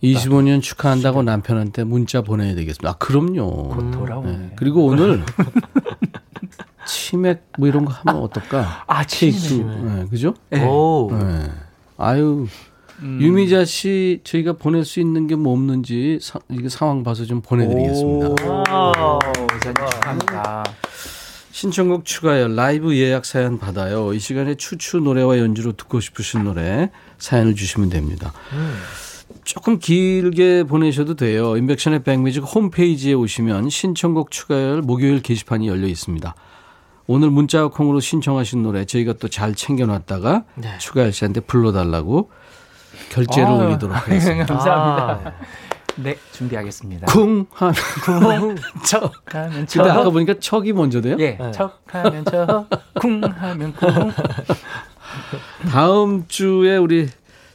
25년 0.04 0.62
축하한다고 0.62 1.24
남편한테 1.24 1.86
문자 1.86 2.22
보내야 2.22 2.54
되겠습니다. 2.54 2.92
아, 2.92 2.94
그럼요. 3.00 3.70
곧 3.70 3.92
돌아오네. 3.92 4.32
네. 4.32 4.52
그리고 4.56 4.86
오늘 4.86 5.24
치맥 6.92 7.44
뭐 7.58 7.68
이런 7.68 7.86
거 7.86 7.92
하면 7.94 8.22
어떨까? 8.22 8.84
아, 8.88 9.04
케이크. 9.04 9.38
치맥. 9.38 9.86
네, 9.86 10.06
그죠? 10.10 10.34
네. 10.50 10.66
오. 10.66 11.10
네. 11.12 11.52
아유. 11.98 12.48
음. 13.02 13.18
유미자 13.22 13.64
씨 13.66 14.20
저희가 14.26 14.54
보낼 14.54 14.84
수 14.84 15.00
있는 15.00 15.28
게 15.28 15.36
뭐 15.36 15.54
없는지 15.54 16.20
사, 16.22 16.40
이게 16.50 16.68
상황 16.68 17.04
봐서 17.04 17.24
좀 17.26 17.42
보내드리겠습니다. 17.42 18.28
오, 18.30 18.36
이사님 18.36 19.76
축하합니다. 19.90 20.64
신청곡 21.52 22.06
추가요. 22.06 22.48
라이브 22.50 22.96
예약 22.98 23.26
사연 23.26 23.58
받아요. 23.58 24.14
이 24.14 24.20
시간에 24.20 24.56
추추 24.56 24.98
노래와 24.98 25.40
연주로 25.40 25.72
듣고 25.74 26.00
싶으신 26.00 26.44
노래 26.44 26.90
사연을 27.18 27.56
주시면 27.56 27.90
됩니다. 27.90 28.34
조금 29.44 29.80
길게 29.80 30.64
보내셔도 30.64 31.16
돼요. 31.16 31.58
인백션의 31.58 32.04
백뮤직 32.04 32.44
홈페이지에 32.44 33.14
오시면 33.14 33.70
신청곡 33.70 34.32
추가열 34.32 34.82
목요일 34.82 35.22
게시판이 35.22 35.68
열려 35.68 35.88
있습니다. 35.88 36.36
오늘 37.12 37.32
문자와 37.32 37.70
콩으로 37.70 38.00
신청하신 38.00 38.62
노래 38.62 38.86
저희가 38.86 39.14
또 39.14 39.28
잘 39.30 39.56
챙겨놨다가 39.56 40.44
네. 40.54 40.78
추가열 40.78 41.12
씨한테 41.12 41.40
불러달라고 41.40 42.30
결제를 43.10 43.46
아유, 43.48 43.56
올리도록 43.66 43.96
하겠습니다. 43.98 44.46
감사합니다. 44.54 45.30
아. 45.30 45.34
네, 45.96 46.16
준비하겠습니다. 46.34 47.08
쿵 47.08 47.48
하면 47.52 48.58
척. 48.86 49.12
하면 49.34 49.52
근데 49.52 49.66
척. 49.66 49.88
아까 49.88 50.10
보니까 50.12 50.36
척이 50.40 50.72
먼저 50.72 51.02
돼요? 51.02 51.16
예, 51.20 51.36
네. 51.36 51.52
척 51.52 51.82
하면 51.88 52.24
척, 52.26 52.70
쿵 53.00 53.24
하면 53.24 53.74
쿵. 53.74 54.12
다음 55.72 56.26
주에 56.28 56.78
우리 56.78 57.10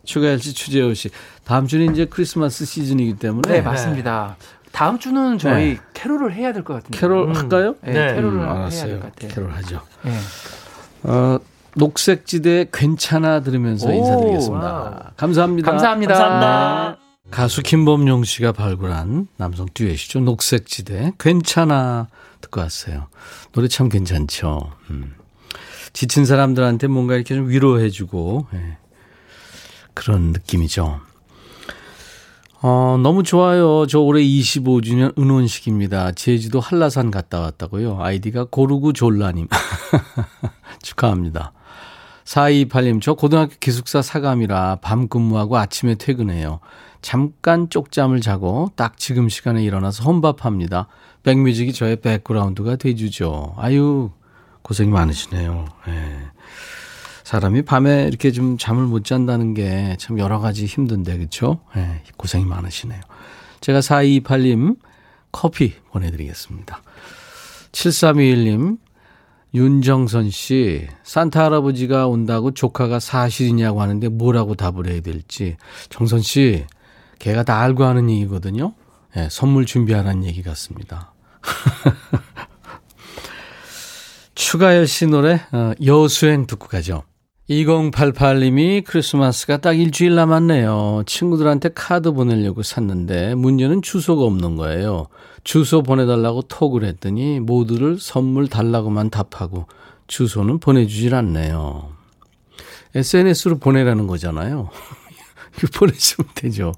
추가열 0.04 0.40
씨, 0.40 0.52
추재호 0.52 0.94
씨. 0.94 1.10
다음 1.44 1.68
주는 1.68 1.92
이제 1.92 2.06
크리스마스 2.06 2.64
시즌이기 2.64 3.14
때문에 3.18 3.48
네, 3.48 3.60
맞습니다. 3.62 4.36
다음 4.74 4.98
주는 4.98 5.38
저희 5.38 5.74
네. 5.74 5.80
캐롤을 5.94 6.34
해야 6.34 6.52
될 6.52 6.64
것 6.64 6.74
같은데. 6.74 6.98
캐롤 6.98 7.28
음. 7.28 7.36
할까요? 7.36 7.76
네, 7.82 7.92
네. 7.92 8.14
캐롤을 8.14 8.40
음, 8.40 8.40
해야 8.40 8.48
될 8.48 8.56
알았어요. 8.60 9.00
것 9.00 9.12
같아요. 9.14 9.30
캐롤 9.32 9.50
하죠. 9.52 9.80
네. 10.02 10.12
어, 11.04 11.38
녹색지대 11.76 12.66
괜찮아 12.72 13.40
들으면서 13.40 13.88
오, 13.88 13.92
인사드리겠습니다. 13.92 15.12
감사합니다. 15.16 15.70
감사합니다. 15.70 16.14
감사합니다. 16.14 16.98
가수 17.30 17.62
김범용 17.62 18.24
씨가 18.24 18.52
발굴한 18.52 19.28
남성 19.36 19.66
듀엣이죠. 19.72 20.20
녹색지대 20.20 21.12
괜찮아 21.18 22.08
듣고 22.40 22.60
왔어요. 22.60 23.06
노래 23.52 23.68
참 23.68 23.88
괜찮죠. 23.88 24.72
음. 24.90 25.14
지친 25.92 26.24
사람들한테 26.24 26.88
뭔가 26.88 27.14
이렇게 27.14 27.34
좀 27.36 27.48
위로해주고 27.48 28.46
예. 28.54 28.76
그런 29.94 30.32
느낌이죠. 30.32 31.00
어, 32.66 32.96
너무 32.96 33.22
좋아요. 33.22 33.86
저 33.86 34.00
올해 34.00 34.22
25주년 34.22 35.18
은혼식입니다. 35.18 36.12
제주도 36.12 36.60
한라산 36.60 37.10
갔다 37.10 37.40
왔다고요. 37.40 38.00
아이디가 38.00 38.46
고르구 38.50 38.94
졸라님. 38.94 39.48
축하합니다. 40.80 41.52
4228님, 42.24 43.02
저 43.02 43.12
고등학교 43.12 43.52
기숙사 43.60 44.00
사감이라 44.00 44.78
밤 44.80 45.08
근무하고 45.08 45.58
아침에 45.58 45.96
퇴근해요. 45.96 46.60
잠깐 47.02 47.68
쪽잠을 47.68 48.22
자고 48.22 48.70
딱 48.76 48.96
지금 48.96 49.28
시간에 49.28 49.62
일어나서 49.62 50.02
혼밥합니다. 50.04 50.88
백뮤직이 51.22 51.74
저의 51.74 51.96
백그라운드가 51.96 52.76
돼주죠. 52.76 53.56
아유, 53.58 54.10
고생이 54.62 54.90
많으시네요. 54.90 55.66
예. 55.88 56.33
사람이 57.24 57.62
밤에 57.62 58.04
이렇게 58.06 58.30
좀 58.30 58.58
잠을 58.58 58.84
못 58.84 59.04
잔다는 59.04 59.54
게 59.54 59.96
참 59.98 60.18
여러 60.18 60.38
가지 60.38 60.66
힘든데, 60.66 61.18
그쵸? 61.18 61.60
예, 61.76 62.02
고생이 62.16 62.44
많으시네요. 62.44 63.00
제가 63.60 63.80
4228님 63.80 64.76
커피 65.32 65.74
보내드리겠습니다. 65.90 66.82
7321님, 67.72 68.78
윤정선 69.54 70.30
씨, 70.30 70.86
산타 71.02 71.44
할아버지가 71.46 72.08
온다고 72.08 72.52
조카가 72.52 73.00
사실이냐고 73.00 73.80
하는데 73.80 74.06
뭐라고 74.08 74.54
답을 74.54 74.88
해야 74.88 75.00
될지. 75.00 75.56
정선 75.88 76.20
씨, 76.20 76.66
걔가 77.20 77.42
다 77.42 77.60
알고 77.60 77.84
하는 77.84 78.10
얘기거든요. 78.10 78.74
예, 79.16 79.28
선물 79.30 79.64
준비하라는 79.64 80.24
얘기 80.24 80.42
같습니다. 80.42 81.14
추가열 84.34 84.86
씨 84.86 85.06
노래, 85.06 85.40
어, 85.52 85.72
여수행 85.84 86.46
듣고 86.46 86.68
가죠. 86.68 87.04
2088님이 87.50 88.84
크리스마스가 88.84 89.58
딱 89.58 89.78
일주일 89.78 90.14
남았네요. 90.14 91.02
친구들한테 91.04 91.70
카드 91.74 92.12
보내려고 92.12 92.62
샀는데 92.62 93.34
문제는 93.34 93.82
주소가 93.82 94.24
없는 94.24 94.56
거예요. 94.56 95.08
주소 95.44 95.82
보내달라고 95.82 96.42
톡을 96.42 96.84
했더니 96.84 97.40
모두를 97.40 97.98
선물 97.98 98.48
달라고만 98.48 99.10
답하고 99.10 99.66
주소는 100.06 100.58
보내주질 100.58 101.14
않네요. 101.14 101.90
SNS로 102.94 103.58
보내라는 103.58 104.06
거잖아요. 104.06 104.70
보내주면 105.76 106.30
되죠. 106.34 106.72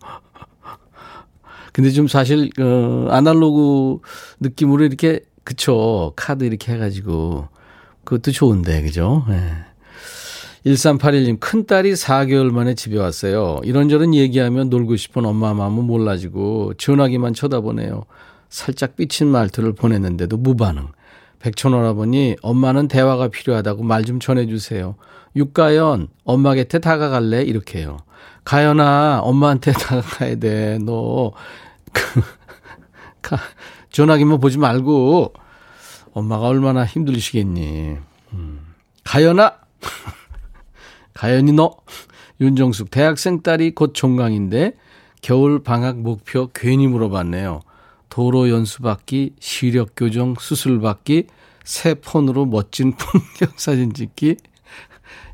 근데 1.73 1.91
좀 1.91 2.09
사실 2.09 2.51
어 2.59 3.09
아날로그 3.11 4.01
느낌으로 4.41 4.85
이렇게 4.85 5.21
그쵸 5.45 6.13
카드 6.17 6.43
이렇게 6.43 6.73
해가지고 6.73 7.49
그것도 8.03 8.33
좋은데 8.33 8.83
그죠? 8.83 9.25
예. 9.29 9.66
1381님, 10.67 11.39
큰딸이 11.39 11.93
4개월 11.93 12.51
만에 12.51 12.75
집에 12.75 12.99
왔어요. 12.99 13.61
이런저런 13.63 14.15
얘기하면 14.15 14.69
놀고 14.69 14.97
싶은 14.97 15.25
엄마 15.25 15.55
마음은 15.55 15.85
몰라지고 15.85 16.75
전화기만 16.75 17.35
쳐다보네요. 17.35 18.05
살짝 18.49 18.97
삐친 18.97 19.29
말투를 19.29 19.75
보냈는데도 19.75 20.37
무반응. 20.37 20.89
백촌오라버니, 21.39 22.37
엄마는 22.43 22.89
대화가 22.89 23.29
필요하다고 23.29 23.85
말 23.85 24.05
좀 24.05 24.19
전해주세요. 24.19 24.97
육가연, 25.37 26.09
엄마 26.25 26.55
곁에 26.55 26.81
다가갈래? 26.81 27.43
이렇게 27.43 27.81
해요. 27.81 27.99
가연아, 28.45 29.21
엄마한테 29.23 29.71
다가가야 29.73 30.37
돼. 30.37 30.79
너, 30.85 31.31
그, 31.93 32.23
가, 33.23 33.39
전화기만 33.93 34.41
보지 34.41 34.59
말고, 34.59 35.33
엄마가 36.13 36.49
얼마나 36.49 36.85
힘들시겠니. 36.85 37.99
음. 38.33 38.61
가연아! 39.05 39.53
가연이 41.17 41.51
너 41.53 41.75
윤정숙 42.43 42.91
대학생 42.91 43.41
딸이 43.41 43.75
곧 43.75 43.95
종강인데 43.95 44.75
겨울 45.23 45.63
방학 45.63 45.99
목표 45.99 46.51
괜히 46.55 46.87
물어봤네요. 46.87 47.61
도로 48.11 48.51
연수 48.51 48.83
받기, 48.83 49.37
시력 49.41 49.93
교정, 49.97 50.35
수술 50.39 50.79
받기, 50.81 51.27
새 51.65 51.95
폰으로 51.95 52.45
멋진 52.45 52.93
풍경 52.93 53.49
사진 53.57 53.95
찍기. 53.95 54.37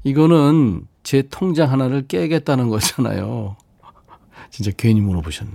이거는 0.04 0.86
제 1.02 1.22
통장 1.28 1.72
하나를 1.72 2.06
깨겠다는 2.06 2.68
거잖아요. 2.68 3.56
진짜 4.50 4.70
괜히 4.76 5.00
물어보셨네. 5.00 5.52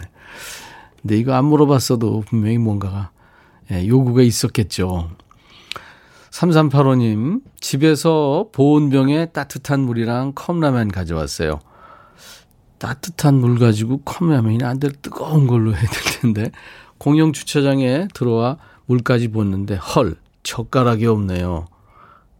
근데 1.01 1.17
이거 1.17 1.35
안 1.35 1.45
물어봤어도 1.45 2.25
분명히 2.27 2.57
뭔가가 2.57 3.11
예, 3.71 3.87
요구가 3.87 4.23
있었겠죠. 4.23 5.09
3385님, 6.37 7.41
집에서 7.59 8.49
보온병에 8.51 9.27
따뜻한 9.31 9.79
물이랑 9.79 10.33
컵라면 10.35 10.89
가져왔어요. 10.89 11.59
따뜻한 12.77 13.33
물 13.35 13.57
가지고 13.57 14.01
컵라면이 14.01 14.63
안 14.63 14.79
될 14.79 14.91
뜨거운 14.91 15.47
걸로 15.47 15.71
해야 15.73 15.81
될 15.81 16.21
텐데, 16.21 16.51
공영 16.99 17.33
주차장에 17.33 18.07
들어와 18.13 18.57
물까지 18.85 19.29
붓는데, 19.29 19.77
헐, 19.77 20.17
젓가락이 20.43 21.07
없네요. 21.07 21.65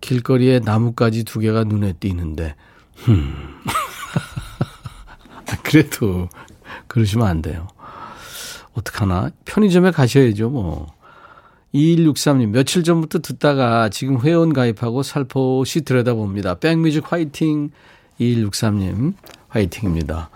길거리에 0.01 0.59
나뭇가지 0.59 1.23
두 1.23 1.39
개가 1.39 1.63
눈에 1.63 1.93
띄는데, 1.93 2.55
흠. 2.97 3.33
그래도 5.63 6.29
그러시면 6.87 7.25
안 7.25 7.41
돼요. 7.41 7.67
어떡하나? 8.73 9.31
편의점에 9.45 9.89
가셔야죠, 9.89 10.51
뭐. 10.51 10.96
2163님, 11.73 12.47
며칠 12.49 12.83
전부터 12.83 13.19
듣다가 13.19 13.89
지금 13.89 14.21
회원 14.21 14.53
가입하고 14.53 15.03
살포시 15.03 15.81
들여다봅니다. 15.81 16.55
백뮤직 16.55 17.11
화이팅! 17.11 17.71
2163님, 18.19 19.13
화이팅입니다. 19.49 20.29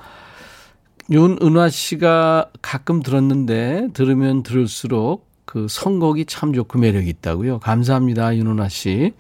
윤은화 1.10 1.70
씨가 1.70 2.52
가끔 2.62 3.02
들었는데, 3.02 3.90
들으면 3.94 4.44
들을수록 4.44 5.28
그 5.46 5.68
선곡이 5.70 6.26
참 6.26 6.54
좋고 6.54 6.80
매력이 6.80 7.10
있다고요. 7.10 7.60
감사합니다, 7.60 8.36
윤은화 8.36 8.70
씨. 8.70 9.14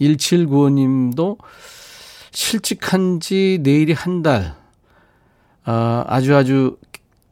1795님도 0.00 1.38
실직한 2.32 3.20
지 3.20 3.58
내일이 3.62 3.92
한 3.92 4.22
달. 4.22 4.56
아, 5.64 6.04
아주 6.08 6.34
아주 6.34 6.78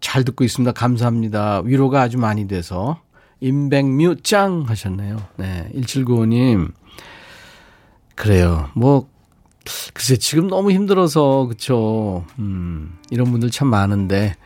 잘 0.01 0.25
듣고 0.25 0.45
있습니다. 0.45 0.73
감사합니다. 0.73 1.63
위로가 1.65 2.03
아주 2.03 2.19
많이 2.19 2.47
돼서. 2.47 3.01
임백뮤 3.43 4.23
짱 4.23 4.63
하셨네요. 4.69 5.17
네. 5.37 5.69
1795님. 5.75 6.73
그래요. 8.15 8.71
뭐, 8.75 9.09
글쎄, 9.93 10.17
지금 10.17 10.47
너무 10.47 10.71
힘들어서, 10.71 11.47
그쵸. 11.49 12.25
음, 12.39 12.97
이런 13.11 13.33
분들 13.33 13.51
참 13.51 13.67
많은데, 13.69 14.37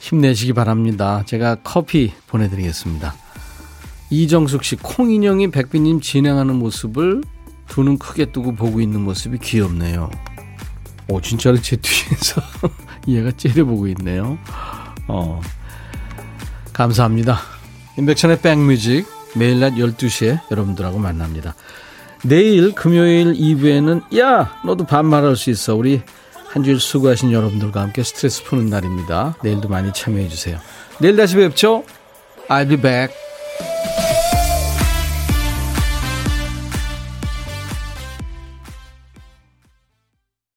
힘내시기 0.00 0.52
바랍니다. 0.52 1.22
제가 1.26 1.56
커피 1.62 2.12
보내드리겠습니다. 2.26 3.14
이정숙 4.10 4.64
씨, 4.64 4.74
콩인형이 4.76 5.50
백비님 5.52 6.00
진행하는 6.00 6.56
모습을 6.56 7.22
두 7.68 7.82
눈 7.84 7.98
크게 7.98 8.32
뜨고 8.32 8.54
보고 8.54 8.80
있는 8.80 9.02
모습이 9.02 9.38
귀엽네요. 9.38 10.10
오, 11.08 11.20
진짜로 11.20 11.60
제 11.60 11.76
뒤에서 11.76 12.40
얘가 13.06 13.30
째려보고 13.32 13.86
있네요. 13.88 14.38
어, 15.06 15.40
감사합니다. 16.72 17.38
임백천의 17.98 18.40
백뮤직 18.40 19.06
매일 19.34 19.58
낮 19.58 19.74
12시에 19.74 20.40
여러분들하고 20.52 20.98
만납니다. 20.98 21.54
내일 22.24 22.72
금요일 22.72 23.32
2부에는 23.34 24.16
야 24.18 24.56
너도 24.64 24.84
반말할 24.86 25.34
수 25.34 25.50
있어 25.50 25.74
우리 25.74 26.02
한 26.46 26.62
주일 26.62 26.78
수고하신 26.78 27.32
여러분들과 27.32 27.82
함께 27.82 28.04
스트레스 28.04 28.44
푸는 28.44 28.66
날입니다. 28.66 29.34
내일도 29.42 29.68
많이 29.68 29.92
참여해 29.92 30.28
주세요. 30.28 30.58
내일 31.00 31.16
다시 31.16 31.36
뵙죠. 31.36 31.84
I'll 32.48 32.68
be 32.68 32.76
back. 32.76 33.14